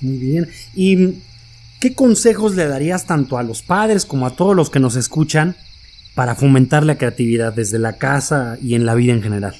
Muy 0.00 0.16
bien. 0.16 0.52
¿Y 0.74 1.14
qué 1.80 1.94
consejos 1.94 2.54
le 2.56 2.66
darías 2.66 3.06
tanto 3.06 3.38
a 3.38 3.44
los 3.44 3.62
padres 3.62 4.04
como 4.04 4.26
a 4.26 4.34
todos 4.34 4.56
los 4.56 4.68
que 4.68 4.80
nos 4.80 4.96
escuchan 4.96 5.56
para 6.14 6.34
fomentar 6.34 6.84
la 6.84 6.98
creatividad 6.98 7.52
desde 7.52 7.78
la 7.78 7.96
casa 7.98 8.58
y 8.60 8.74
en 8.74 8.84
la 8.84 8.94
vida 8.94 9.12
en 9.12 9.22
general? 9.22 9.56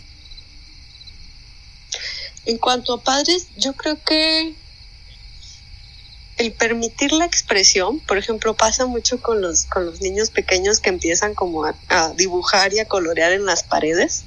En 2.45 2.59
cuanto 2.59 2.95
a 2.95 3.03
padres, 3.03 3.47
yo 3.57 3.73
creo 3.75 3.99
que 4.05 4.55
el 6.39 6.53
permitir 6.53 7.13
la 7.13 7.25
expresión, 7.25 8.01
por 8.01 8.19
ejemplo, 8.19 8.55
pasa 8.55 8.87
mucho 8.87 9.21
con 9.21 9.41
los, 9.41 9.65
con 9.67 9.87
los 9.87 10.01
niños 10.01 10.31
pequeños 10.31 10.81
que 10.81 10.91
empiezan 10.91 11.35
como 11.35 11.65
a, 11.65 11.75
dibujar 12.17 12.73
y 12.73 12.81
a 12.81 12.87
colorear 12.87 13.33
en 13.33 13.45
las 13.45 13.63
paredes. 13.63 14.25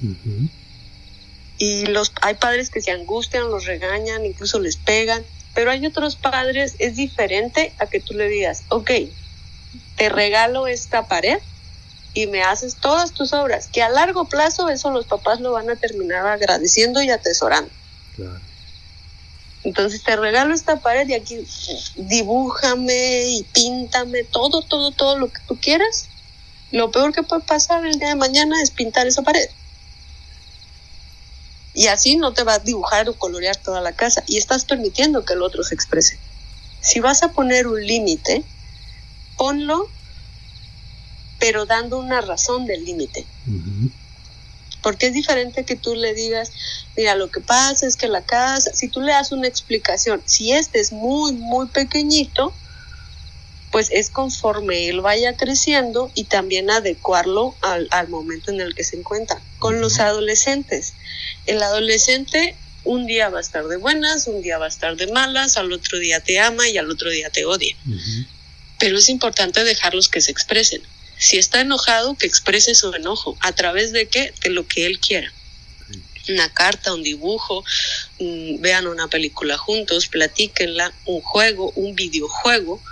Y 1.58 1.86
los, 1.86 2.12
hay 2.22 2.34
padres 2.34 2.70
que 2.70 2.80
se 2.80 2.90
angustian, 2.90 3.50
los 3.50 3.64
regañan, 3.64 4.24
incluso 4.24 4.60
les 4.60 4.76
pegan, 4.76 5.24
pero 5.54 5.70
hay 5.70 5.84
otros 5.86 6.16
padres, 6.16 6.74
es 6.78 6.96
diferente 6.96 7.72
a 7.78 7.86
que 7.86 8.00
tú 8.00 8.14
le 8.14 8.28
digas, 8.28 8.62
ok, 8.68 8.90
te 9.96 10.08
regalo 10.08 10.66
esta 10.66 11.08
pared 11.08 11.38
y 12.14 12.26
me 12.26 12.42
haces 12.42 12.76
todas 12.76 13.12
tus 13.12 13.32
obras, 13.32 13.66
que 13.66 13.82
a 13.82 13.88
largo 13.88 14.26
plazo 14.26 14.68
eso 14.68 14.90
los 14.90 15.06
papás 15.06 15.40
lo 15.40 15.52
van 15.52 15.70
a 15.70 15.76
terminar 15.76 16.26
agradeciendo 16.26 17.02
y 17.02 17.10
atesorando. 17.10 17.70
Claro. 18.14 18.40
Entonces 19.66 20.00
te 20.04 20.14
regalo 20.14 20.54
esta 20.54 20.78
pared 20.78 21.08
y 21.08 21.14
aquí 21.14 21.44
dibújame 21.96 23.24
y 23.30 23.42
píntame 23.52 24.22
todo, 24.22 24.62
todo, 24.62 24.92
todo 24.92 25.18
lo 25.18 25.26
que 25.26 25.40
tú 25.48 25.58
quieras. 25.60 26.06
Lo 26.70 26.92
peor 26.92 27.12
que 27.12 27.24
puede 27.24 27.42
pasar 27.42 27.84
el 27.84 27.98
día 27.98 28.10
de 28.10 28.14
mañana 28.14 28.62
es 28.62 28.70
pintar 28.70 29.08
esa 29.08 29.22
pared. 29.22 29.50
Y 31.74 31.88
así 31.88 32.16
no 32.16 32.32
te 32.32 32.44
va 32.44 32.54
a 32.54 32.58
dibujar 32.60 33.08
o 33.08 33.14
colorear 33.14 33.56
toda 33.56 33.80
la 33.80 33.90
casa 33.90 34.22
y 34.28 34.38
estás 34.38 34.64
permitiendo 34.64 35.24
que 35.24 35.32
el 35.32 35.42
otro 35.42 35.64
se 35.64 35.74
exprese. 35.74 36.16
Si 36.80 37.00
vas 37.00 37.24
a 37.24 37.32
poner 37.32 37.66
un 37.66 37.84
límite, 37.84 38.44
ponlo, 39.36 39.90
pero 41.40 41.66
dando 41.66 41.98
una 41.98 42.20
razón 42.20 42.66
del 42.66 42.84
límite. 42.84 43.26
Porque 44.86 45.08
es 45.08 45.14
diferente 45.14 45.64
que 45.64 45.74
tú 45.74 45.96
le 45.96 46.14
digas, 46.14 46.52
mira, 46.96 47.16
lo 47.16 47.28
que 47.28 47.40
pasa 47.40 47.88
es 47.88 47.96
que 47.96 48.06
la 48.06 48.22
casa, 48.22 48.72
si 48.72 48.86
tú 48.86 49.00
le 49.00 49.10
das 49.10 49.32
una 49.32 49.48
explicación, 49.48 50.22
si 50.26 50.52
este 50.52 50.78
es 50.78 50.92
muy, 50.92 51.32
muy 51.32 51.66
pequeñito, 51.66 52.54
pues 53.72 53.88
es 53.90 54.10
conforme 54.10 54.88
él 54.88 55.00
vaya 55.00 55.36
creciendo 55.36 56.12
y 56.14 56.22
también 56.22 56.70
adecuarlo 56.70 57.56
al, 57.62 57.88
al 57.90 58.06
momento 58.06 58.52
en 58.52 58.60
el 58.60 58.76
que 58.76 58.84
se 58.84 58.96
encuentra. 58.96 59.40
Con 59.58 59.80
los 59.80 59.98
adolescentes, 59.98 60.92
el 61.46 61.60
adolescente 61.64 62.54
un 62.84 63.06
día 63.06 63.28
va 63.28 63.38
a 63.38 63.40
estar 63.40 63.66
de 63.66 63.78
buenas, 63.78 64.28
un 64.28 64.40
día 64.40 64.56
va 64.58 64.66
a 64.66 64.68
estar 64.68 64.94
de 64.94 65.08
malas, 65.08 65.56
al 65.56 65.72
otro 65.72 65.98
día 65.98 66.20
te 66.20 66.38
ama 66.38 66.68
y 66.68 66.78
al 66.78 66.88
otro 66.88 67.10
día 67.10 67.28
te 67.28 67.44
odia. 67.44 67.74
Pero 68.78 68.98
es 68.98 69.08
importante 69.08 69.64
dejarlos 69.64 70.08
que 70.08 70.20
se 70.20 70.30
expresen. 70.30 70.80
Si 71.18 71.38
está 71.38 71.60
enojado, 71.60 72.16
que 72.16 72.26
exprese 72.26 72.74
su 72.74 72.92
enojo. 72.92 73.36
¿A 73.40 73.52
través 73.52 73.92
de 73.92 74.06
qué? 74.06 74.32
De 74.42 74.50
lo 74.50 74.66
que 74.66 74.86
él 74.86 74.98
quiera. 74.98 75.32
Una 76.28 76.52
carta, 76.52 76.92
un 76.92 77.02
dibujo, 77.02 77.64
vean 78.18 78.86
una 78.86 79.08
película 79.08 79.56
juntos, 79.56 80.08
platíquenla, 80.08 80.92
un 81.06 81.20
juego, 81.20 81.70
un 81.76 81.94
videojuego. 81.94 82.82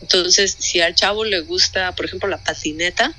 Entonces, 0.00 0.56
si 0.58 0.80
al 0.80 0.94
chavo 0.94 1.24
le 1.24 1.40
gusta, 1.40 1.94
por 1.94 2.06
ejemplo, 2.06 2.28
la 2.28 2.38
patineta, 2.38 3.12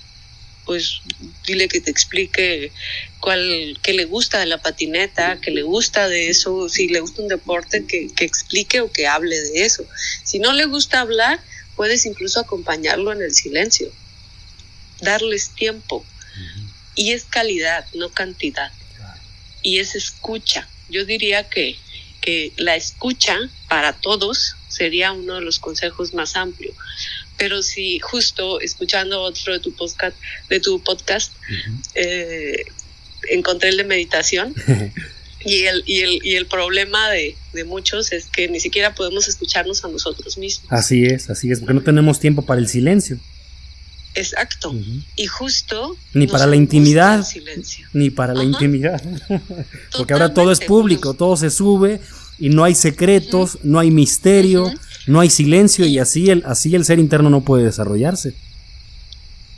pues 0.66 1.02
dile 1.45 1.68
que 1.68 1.82
te 1.82 1.91
explique 1.91 2.72
cuál, 3.20 3.78
qué 3.82 3.93
le 3.93 4.06
gusta 4.06 4.39
de 4.39 4.45
la 4.45 4.60
patineta, 4.60 5.39
qué 5.41 5.52
le 5.52 5.64
gusta 5.64 6.08
de 6.08 6.30
eso, 6.30 6.70
si 6.70 6.88
le 6.88 7.02
gusta 7.02 7.22
un 7.22 7.28
deporte, 7.28 7.86
que, 7.86 8.08
que 8.16 8.24
explique 8.24 8.80
o 8.80 8.91
que 8.91 9.08
hable 9.08 9.39
de 9.41 9.66
eso. 9.66 9.86
Si 10.24 10.39
no 10.39 10.54
le 10.54 10.66
gusta 10.66 11.02
hablar, 11.02 11.39
puedes 11.76 12.06
incluso 12.06 12.39
acompañarlo 12.39 13.12
en 13.12 13.22
el 13.22 13.34
silencio 13.34 13.91
darles 15.02 15.50
tiempo. 15.50 16.06
Y 16.95 17.12
es 17.12 17.24
calidad, 17.24 17.86
no 17.93 18.10
cantidad. 18.10 18.72
Y 19.62 19.80
es 19.80 19.95
escucha. 19.95 20.68
Yo 20.89 21.06
diría 21.06 21.50
que, 21.50 21.78
que 22.22 22.54
la 22.58 22.76
escucha 22.76 23.38
para 23.68 23.93
todos 23.93 24.56
sería 24.68 25.12
uno 25.12 25.36
de 25.36 25.41
los 25.41 25.60
consejos 25.60 26.14
más 26.14 26.36
amplios. 26.36 26.76
Pero 27.38 27.62
si 27.64 28.00
justo 28.00 28.60
escuchando 28.60 29.22
otro 29.22 29.54
de 29.54 29.60
tu 29.60 29.74
podcast, 29.74 30.16
de 30.50 30.60
tu 30.60 30.82
podcast 30.84 31.32
eh, 31.95 32.66
encontré 33.30 33.70
el 33.70 33.78
de 33.78 33.84
meditación, 33.84 34.54
y 35.45 35.64
el, 35.64 35.84
y 35.86 36.00
el, 36.02 36.26
y 36.26 36.36
el 36.36 36.45
problema 36.47 37.10
de, 37.10 37.36
de, 37.54 37.64
muchos 37.64 38.12
es 38.12 38.26
que 38.26 38.47
ni 38.50 38.60
siquiera 38.60 38.93
podemos 38.93 39.28
escucharnos 39.28 39.84
a 39.86 39.88
nosotros 39.88 40.38
mismos. 40.38 40.72
Así 40.72 41.06
es, 41.06 41.30
así 41.30 41.52
es, 41.52 41.60
porque 41.60 41.74
no 41.74 41.82
tenemos 41.82 42.20
tiempo 42.20 42.45
para 42.45 42.60
el 42.60 42.68
silencio. 42.68 43.20
Exacto. 44.16 44.74
Y 45.16 45.28
justo. 45.28 45.95
Ni 46.14 46.28
para 46.28 46.45
la 46.45 46.55
intimidad. 46.55 47.26
Ni 47.93 48.10
para 48.10 48.34
la 48.34 48.43
intimidad. 48.43 49.01
Porque 49.97 50.14
ahora 50.14 50.34
todo 50.34 50.51
es 50.51 50.60
público, 50.60 51.14
todo 51.14 51.38
se 51.38 51.49
sube 51.49 52.01
y 52.38 52.49
no 52.49 52.64
hay 52.64 52.76
secretos, 52.76 53.60
no 53.64 53.80
hay 53.80 53.91
misterio, 53.91 54.72
no 55.07 55.20
hay 55.20 55.30
silencio 55.30 55.86
y 55.86 55.99
así 55.99 56.30
el, 56.30 56.43
así 56.45 56.74
el 56.76 56.86
ser 56.86 56.99
interno 56.99 57.30
no 57.30 57.41
puede 57.41 57.66
desarrollarse. 57.66 58.34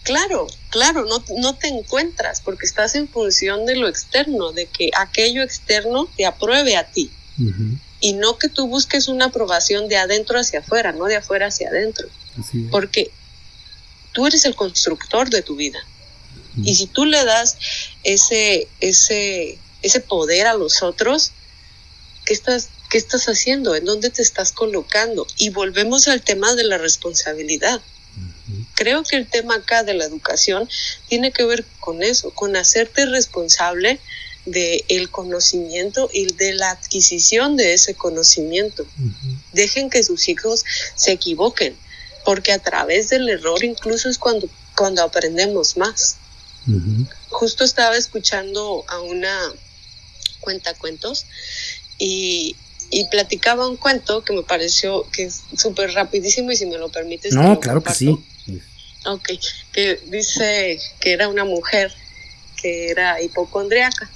Claro, 0.04 0.48
claro, 0.70 1.06
no, 1.06 1.24
no 1.38 1.56
te 1.56 1.68
encuentras 1.68 2.42
porque 2.42 2.66
estás 2.66 2.96
en 2.96 3.08
función 3.08 3.66
de 3.66 3.76
lo 3.76 3.88
externo, 3.88 4.52
de 4.52 4.66
que 4.66 4.90
aquello 4.98 5.44
externo 5.44 6.10
te 6.18 6.26
apruebe 6.26 6.76
a 6.76 6.86
ti. 6.86 7.12
Y 8.00 8.14
no 8.14 8.38
que 8.38 8.50
tú 8.50 8.68
busques 8.68 9.08
una 9.08 9.26
aprobación 9.26 9.88
de 9.88 9.98
adentro 9.98 10.40
hacia 10.40 10.60
afuera, 10.60 10.92
no 10.92 11.06
de 11.06 11.18
afuera 11.18 11.48
hacia 11.48 11.70
adentro. 11.70 12.08
Porque 12.72 13.12
tú 14.12 14.28
eres 14.28 14.46
el 14.46 14.56
constructor 14.56 15.30
de 15.30 15.42
tu 15.42 15.56
vida. 15.56 15.80
Y 16.64 16.76
si 16.76 16.88
tú 16.88 17.06
le 17.06 17.24
das 17.24 17.58
ese, 18.04 18.68
ese, 18.82 19.58
ese 19.82 20.00
poder 20.02 20.48
a 20.48 20.54
los 20.54 20.84
otros, 20.84 21.32
¿qué 22.26 22.34
estás, 22.34 22.68
¿qué 22.90 22.98
estás 22.98 23.28
haciendo? 23.28 23.74
¿En 23.76 23.86
dónde 23.86 24.10
te 24.10 24.22
estás 24.22 24.52
colocando? 24.52 25.26
Y 25.38 25.50
volvemos 25.50 26.08
al 26.08 26.22
tema 26.22 26.54
de 26.56 26.66
la 26.66 26.78
responsabilidad. 26.78 27.82
Creo 28.76 29.04
que 29.04 29.16
el 29.16 29.28
tema 29.28 29.56
acá 29.56 29.84
de 29.84 29.94
la 29.94 30.04
educación 30.04 30.68
tiene 31.08 31.32
que 31.32 31.46
ver 31.46 31.64
con 31.80 32.04
eso, 32.04 32.32
con 32.32 32.56
hacerte 32.56 33.06
responsable 33.06 34.00
del 34.46 34.84
el 34.90 35.10
conocimiento 35.10 36.10
y 36.12 36.34
de 36.34 36.54
la 36.54 36.72
adquisición 36.72 37.56
de 37.56 37.74
ese 37.74 37.94
conocimiento. 37.94 38.86
Dejen 39.54 39.90
que 39.90 40.04
sus 40.04 40.28
hijos 40.28 40.66
se 40.96 41.14
equivoquen 41.14 41.78
porque 42.26 42.52
a 42.52 42.60
través 42.60 43.10
del 43.10 43.30
error 43.30 43.64
incluso 43.64 44.10
es 44.10 44.18
cuando, 44.18 44.50
cuando 44.76 45.04
aprendemos 45.04 45.78
más. 45.78 46.18
Justo 47.30 47.64
estaba 47.64 47.98
escuchando 47.98 48.86
a 48.88 49.00
una 49.00 49.36
cuentacuentos 50.42 51.26
y, 51.98 52.56
y 52.90 53.06
platicaba 53.06 53.68
un 53.68 53.78
cuento 53.78 54.24
que 54.24 54.34
me 54.34 54.44
pareció 54.44 55.10
que 55.12 55.24
es 55.24 55.42
súper 55.58 55.94
rapidísimo 55.94 56.52
y 56.52 56.58
si 56.58 56.66
me 56.66 56.78
lo 56.78 56.90
permites. 56.90 57.34
No, 57.34 57.60
claro 57.60 57.82
que 57.82 57.94
sí. 57.94 58.18
Ok, 59.06 59.30
que 59.72 60.00
dice 60.08 60.80
que 61.00 61.14
era 61.14 61.28
una 61.28 61.46
mujer 61.46 61.92
que 62.62 62.90
era 62.90 63.22
hipocondriaca. 63.22 64.10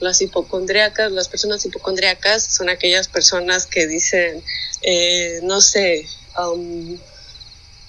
Las 0.00 0.20
hipocondriacas, 0.20 1.12
las 1.12 1.28
personas 1.28 1.64
hipocondriacas 1.64 2.42
son 2.42 2.68
aquellas 2.68 3.08
personas 3.08 3.66
que 3.66 3.86
dicen, 3.86 4.42
eh, 4.82 5.40
no 5.42 5.60
sé, 5.60 6.06
um, 6.38 6.96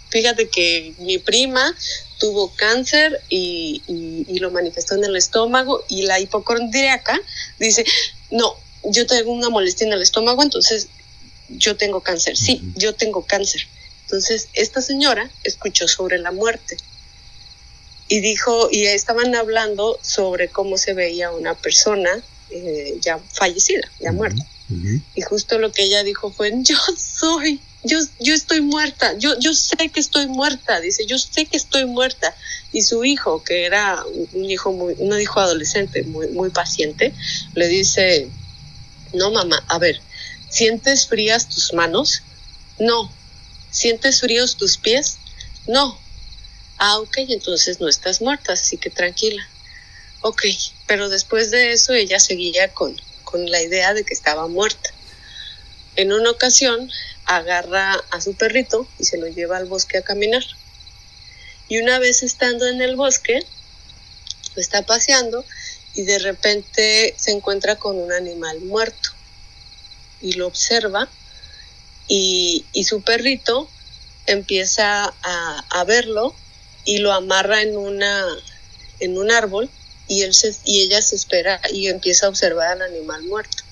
Fíjate 0.10 0.50
que 0.50 0.94
mi 1.00 1.18
prima 1.18 1.76
tuvo 2.18 2.54
cáncer 2.56 3.22
y, 3.30 3.82
lo 4.40 4.52
manifestó 4.52 4.96
en 4.96 5.06
el 5.06 5.16
estómago 5.16 5.84
y 5.90 6.04
la 6.04 6.20
hipocondriaca 6.20 7.20
dice, 7.60 7.86
no, 8.32 8.56
yo 8.84 9.06
tengo 9.06 9.32
una 9.32 9.50
molestia 9.50 9.88
en 9.88 9.94
el 9.94 10.02
estómago, 10.02 10.44
entonces 10.44 10.88
yo 11.50 11.76
tengo 11.76 12.02
cáncer. 12.02 12.38
Sí, 12.38 12.62
yo 12.76 12.94
tengo 12.94 13.24
cáncer. 13.26 13.68
Entonces, 14.04 14.48
esta 14.54 14.82
señora 14.82 15.30
escuchó 15.44 15.88
sobre 15.88 16.18
la 16.20 16.32
muerte 16.32 16.78
y 18.08 18.22
dijo, 18.22 18.70
y 18.72 18.86
estaban 18.86 19.36
hablando 19.36 20.00
sobre 20.02 20.48
cómo 20.50 20.78
se 20.78 20.94
veía 20.94 21.32
una 21.32 21.56
persona 21.56 22.10
eh, 22.50 22.98
ya 23.02 23.20
fallecida, 23.34 23.90
ya 24.00 24.12
muerta. 24.12 24.46
Y 25.16 25.22
justo 25.22 25.60
lo 25.60 25.72
que 25.72 25.84
ella 25.84 26.04
dijo 26.04 26.32
fue, 26.32 26.52
yo 26.62 26.78
soy, 27.20 27.62
yo, 27.84 28.00
yo 28.20 28.34
estoy 28.34 28.62
muerta, 28.62 29.18
yo, 29.18 29.38
yo 29.40 29.54
sé 29.54 29.90
que 29.90 30.00
estoy 30.00 30.28
muerta, 30.28 30.80
dice, 30.80 31.06
yo 31.06 31.18
sé 31.18 31.46
que 31.46 31.58
estoy 31.58 31.86
muerta. 31.86 32.36
Y 32.74 32.82
su 32.82 33.06
hijo, 33.06 33.44
que 33.44 33.66
era 33.66 34.04
un 34.34 34.46
hijo 34.46 34.74
muy, 34.74 34.96
un 34.98 35.20
hijo 35.20 35.40
adolescente, 35.40 36.04
muy, 36.04 36.28
muy 36.30 36.50
paciente, 36.50 37.14
le 37.54 37.68
dice, 37.68 38.30
no 39.14 39.32
mamá, 39.32 39.64
a 39.68 39.80
ver, 39.80 40.02
¿sientes 40.50 41.08
frías 41.08 41.48
tus 41.50 41.74
manos? 41.74 42.24
No. 42.80 43.12
¿Sientes 43.72 44.22
fríos 44.22 44.58
tus 44.58 44.78
pies? 44.78 45.18
No. 45.68 45.98
Ah, 46.78 47.00
ok, 47.00 47.18
entonces 47.30 47.80
no 47.80 47.88
estás 47.88 48.22
muerta, 48.22 48.54
así 48.54 48.78
que 48.78 48.90
tranquila. 48.90 49.48
Ok, 50.22 50.44
pero 50.88 51.10
después 51.10 51.52
de 51.52 51.72
eso 51.72 51.94
ella 51.94 52.20
seguía 52.20 52.74
con, 52.74 53.00
con 53.24 53.50
la 53.50 53.62
idea 53.62 53.94
de 53.94 54.04
que 54.04 54.14
estaba 54.14 54.48
muerta. 54.48 54.90
En 55.98 56.14
una 56.14 56.30
ocasión 56.30 56.92
agarra 57.26 57.94
a 58.12 58.22
su 58.22 58.36
perrito 58.36 58.88
y 59.00 59.06
se 59.06 59.18
lo 59.18 59.28
lleva 59.28 59.58
al 59.58 59.66
bosque 59.66 59.98
a 59.98 60.04
caminar. 60.04 60.44
Y 61.68 61.80
una 61.80 61.98
vez 61.98 62.22
estando 62.22 62.68
en 62.68 62.82
el 62.82 62.96
bosque, 62.96 63.40
está 64.56 64.84
paseando 64.84 65.44
y 65.96 66.04
de 66.04 66.20
repente 66.20 67.16
se 67.18 67.32
encuentra 67.32 67.78
con 67.78 67.98
un 67.98 68.12
animal 68.12 68.60
muerto 68.62 69.10
y 70.22 70.34
lo 70.34 70.46
observa 70.46 71.10
y, 72.08 72.66
su 72.88 73.02
perrito 73.02 73.68
empieza 74.28 75.04
a, 75.24 75.66
a, 75.70 75.84
verlo 75.84 76.36
y 76.86 77.00
lo 77.00 77.12
amarra 77.12 77.64
en, 77.64 77.76
una, 77.76 78.24
en 79.00 79.18
un 79.18 79.32
árbol 79.32 79.70
y, 80.08 80.22
él 80.22 80.34
se, 80.36 80.56
y 80.64 80.82
ella 80.82 81.02
se 81.02 81.16
espera 81.16 81.60
y 81.74 81.88
empieza 81.88 82.28
a 82.28 82.30
observar 82.30 82.70
al 82.70 82.82
animal 82.84 83.24
muerto. 83.24 83.64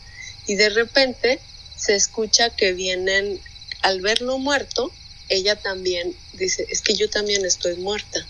Y 0.48 0.56
de 0.56 0.70
repente 0.70 1.40
se 1.86 1.96
escucha 1.96 2.50
que 2.50 2.74
vienen, 2.74 3.40
al 3.82 4.02
verlo 4.02 4.40
muerto, 4.40 4.92
ella 5.30 5.56
también 5.56 6.16
dice, 6.34 6.66
es 6.70 6.82
que 6.82 6.96
yo 6.96 7.10
también 7.10 7.46
estoy 7.46 7.76
muerta. 7.76 8.26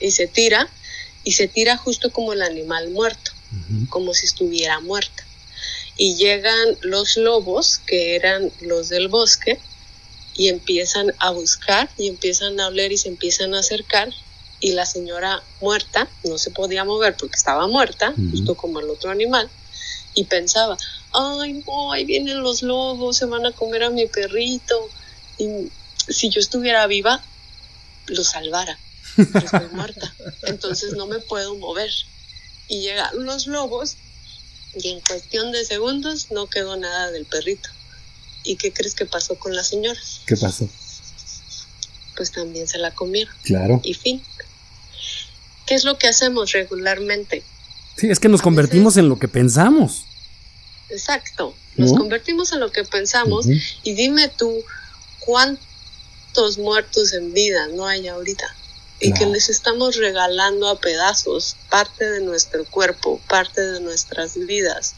Y 0.00 0.12
se 0.12 0.26
tira, 0.26 0.68
y 1.24 1.32
se 1.32 1.48
tira 1.48 1.76
justo 1.76 2.10
como 2.10 2.32
el 2.32 2.42
animal 2.42 2.90
muerto, 2.90 3.32
como 3.90 4.14
si 4.14 4.26
estuviera 4.26 4.80
muerta. 4.80 5.24
Y 5.96 6.14
llegan 6.14 6.78
los 6.80 7.16
lobos, 7.16 7.78
que 7.86 8.14
eran 8.14 8.50
los 8.60 8.88
del 8.88 9.08
bosque, 9.08 9.58
y 10.34 10.48
empiezan 10.48 11.12
a 11.18 11.30
buscar 11.30 11.90
y 11.98 12.06
empiezan 12.06 12.58
a 12.60 12.68
oler 12.68 12.92
y 12.92 12.96
se 12.96 13.08
empiezan 13.08 13.54
a 13.54 13.58
acercar 13.58 14.08
y 14.60 14.72
la 14.72 14.86
señora 14.86 15.42
muerta 15.60 16.08
no 16.24 16.38
se 16.38 16.52
podía 16.52 16.84
mover 16.84 17.16
porque 17.16 17.36
estaba 17.36 17.66
muerta, 17.66 18.14
justo 18.30 18.56
como 18.56 18.80
el 18.80 18.88
otro 18.88 19.10
animal, 19.10 19.50
y 20.18 20.24
pensaba, 20.24 20.76
ay, 21.12 21.62
no, 21.64 21.92
ahí 21.92 22.04
vienen 22.04 22.42
los 22.42 22.62
lobos, 22.62 23.18
se 23.18 23.26
van 23.26 23.46
a 23.46 23.52
comer 23.52 23.84
a 23.84 23.90
mi 23.90 24.06
perrito, 24.06 24.90
y 25.38 25.70
si 26.08 26.28
yo 26.28 26.40
estuviera 26.40 26.88
viva, 26.88 27.22
lo 28.08 28.24
salvara, 28.24 28.76
pero 29.14 29.38
estoy 29.38 29.68
muerta, 29.72 30.12
entonces 30.42 30.94
no 30.94 31.06
me 31.06 31.20
puedo 31.20 31.54
mover. 31.54 31.90
Y 32.66 32.80
llegaron 32.80 33.24
los 33.24 33.46
lobos 33.46 33.96
y 34.74 34.88
en 34.88 35.00
cuestión 35.00 35.52
de 35.52 35.64
segundos 35.64 36.32
no 36.32 36.48
quedó 36.48 36.76
nada 36.76 37.12
del 37.12 37.24
perrito. 37.24 37.70
¿Y 38.42 38.56
qué 38.56 38.72
crees 38.72 38.94
que 38.94 39.06
pasó 39.06 39.36
con 39.36 39.54
la 39.54 39.62
señora? 39.62 39.98
¿Qué 40.26 40.36
pasó? 40.36 40.68
Pues 42.16 42.32
también 42.32 42.66
se 42.66 42.78
la 42.78 42.90
comieron. 42.90 43.32
Claro. 43.44 43.80
Y 43.84 43.94
fin. 43.94 44.20
¿Qué 45.64 45.76
es 45.76 45.84
lo 45.84 45.96
que 45.96 46.08
hacemos 46.08 46.50
regularmente? 46.52 47.44
Sí, 47.96 48.10
es 48.10 48.18
que 48.18 48.28
nos 48.28 48.42
convertimos 48.42 48.96
en 48.96 49.08
lo 49.08 49.18
que 49.18 49.28
pensamos. 49.28 50.07
Exacto, 50.90 51.54
nos 51.76 51.92
convertimos 51.92 52.52
en 52.52 52.60
lo 52.60 52.72
que 52.72 52.84
pensamos 52.84 53.46
y 53.46 53.94
dime 53.94 54.28
tú 54.28 54.64
cuántos 55.20 56.58
muertos 56.58 57.12
en 57.12 57.32
vida 57.34 57.68
no 57.68 57.86
hay 57.86 58.08
ahorita 58.08 58.46
y 59.00 59.12
que 59.12 59.26
les 59.26 59.48
estamos 59.48 59.96
regalando 59.96 60.68
a 60.68 60.80
pedazos 60.80 61.56
parte 61.70 62.04
de 62.04 62.20
nuestro 62.20 62.64
cuerpo, 62.64 63.20
parte 63.28 63.60
de 63.60 63.80
nuestras 63.80 64.34
vidas 64.46 64.94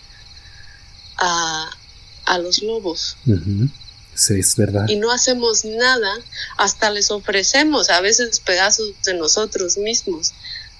a, 1.18 1.70
a 2.24 2.38
los 2.38 2.62
lobos. 2.62 3.16
Sí, 4.14 4.38
es 4.38 4.56
verdad. 4.56 4.86
Y 4.88 4.96
no 4.96 5.10
hacemos 5.10 5.64
nada, 5.64 6.10
hasta 6.56 6.90
les 6.90 7.10
ofrecemos 7.10 7.90
a 7.90 8.00
veces 8.00 8.40
pedazos 8.40 8.92
de 9.04 9.14
nosotros 9.14 9.76
mismos. 9.76 10.32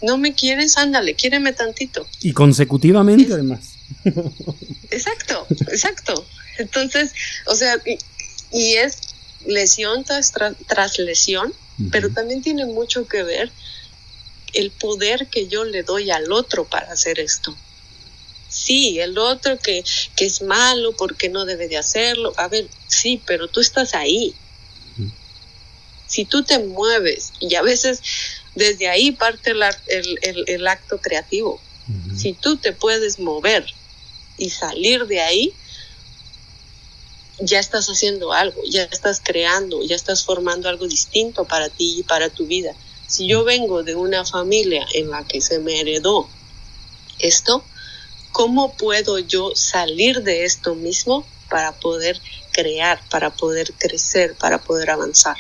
No 0.03 0.17
me 0.17 0.35
quieres, 0.35 0.79
ándale, 0.79 1.15
quiéreme 1.15 1.53
tantito. 1.53 2.07
Y 2.21 2.33
consecutivamente 2.33 3.33
además. 3.33 3.70
Exacto, 4.91 5.47
exacto. 5.69 6.27
Entonces, 6.59 7.13
o 7.47 7.55
sea, 7.55 7.77
y, 8.53 8.75
es 8.75 8.99
lesión 9.47 10.05
tras, 10.05 10.33
tras 10.67 10.99
lesión, 10.99 11.53
pero 11.91 12.11
también 12.11 12.43
tiene 12.43 12.67
mucho 12.67 13.07
que 13.07 13.23
ver 13.23 13.51
el 14.53 14.71
poder 14.71 15.29
que 15.29 15.49
yo 15.49 15.65
le 15.65 15.83
doy 15.83 16.11
al 16.11 16.31
otro 16.33 16.67
para 16.67 16.93
hacer 16.93 17.21
esto 17.21 17.57
sí, 18.51 18.99
el 18.99 19.17
otro 19.17 19.59
que, 19.59 19.83
que 20.17 20.27
es 20.27 20.43
malo 20.43 20.93
porque 20.97 21.29
no 21.29 21.47
debe 21.47 21.69
de 21.69 21.79
hacerlo. 21.79 22.35
A 22.37 22.49
ver, 22.49 22.67
sí, 22.89 23.23
pero 23.25 23.49
tú 23.49 23.61
estás 23.61 23.95
ahí. 23.95 24.35
Si 26.07 26.25
tú 26.25 26.43
te 26.43 26.59
mueves, 26.59 27.33
y 27.39 27.55
a 27.55 27.63
veces 27.63 28.03
desde 28.57 28.89
ahí 28.89 29.13
parte 29.13 29.53
el, 29.53 30.67
acto 30.67 30.99
creativo. 31.01 31.61
Si 32.17 32.33
tú 32.33 32.57
te 32.57 32.73
puedes 32.73 33.19
mover 33.19 33.65
y 34.41 34.51
salir 34.51 35.07
de 35.07 35.21
ahí, 35.21 35.55
ya 37.39 37.61
estás 37.61 37.87
haciendo 37.89 38.33
algo, 38.33 38.63
ya 38.69 38.85
estás 38.85 39.21
creando, 39.23 39.85
ya 39.85 39.95
estás 39.95 40.25
formando 40.25 40.69
algo 40.69 40.89
distinto 40.89 41.45
para 41.45 41.69
ti 41.69 42.01
y 42.01 42.03
para 42.03 42.31
tu 42.31 42.47
vida. 42.47 42.75
Si 43.07 43.27
yo 43.27 43.45
vengo 43.45 43.83
de 43.83 43.95
una 43.95 44.25
familia 44.25 44.87
en 44.95 45.11
la 45.11 45.27
que 45.27 45.41
se 45.41 45.59
me 45.59 45.81
heredó 45.81 46.29
esto, 47.19 47.63
¿cómo 48.33 48.75
puedo 48.77 49.19
yo 49.19 49.53
salir 49.55 50.23
de 50.23 50.45
esto 50.45 50.75
mismo 50.75 51.27
para 51.51 51.73
poder 51.73 52.19
crear, 52.53 53.01
para 53.11 53.31
poder 53.31 53.75
crecer, 53.75 54.37
para 54.37 54.59
poder 54.59 54.91
avanzar? 54.91 55.37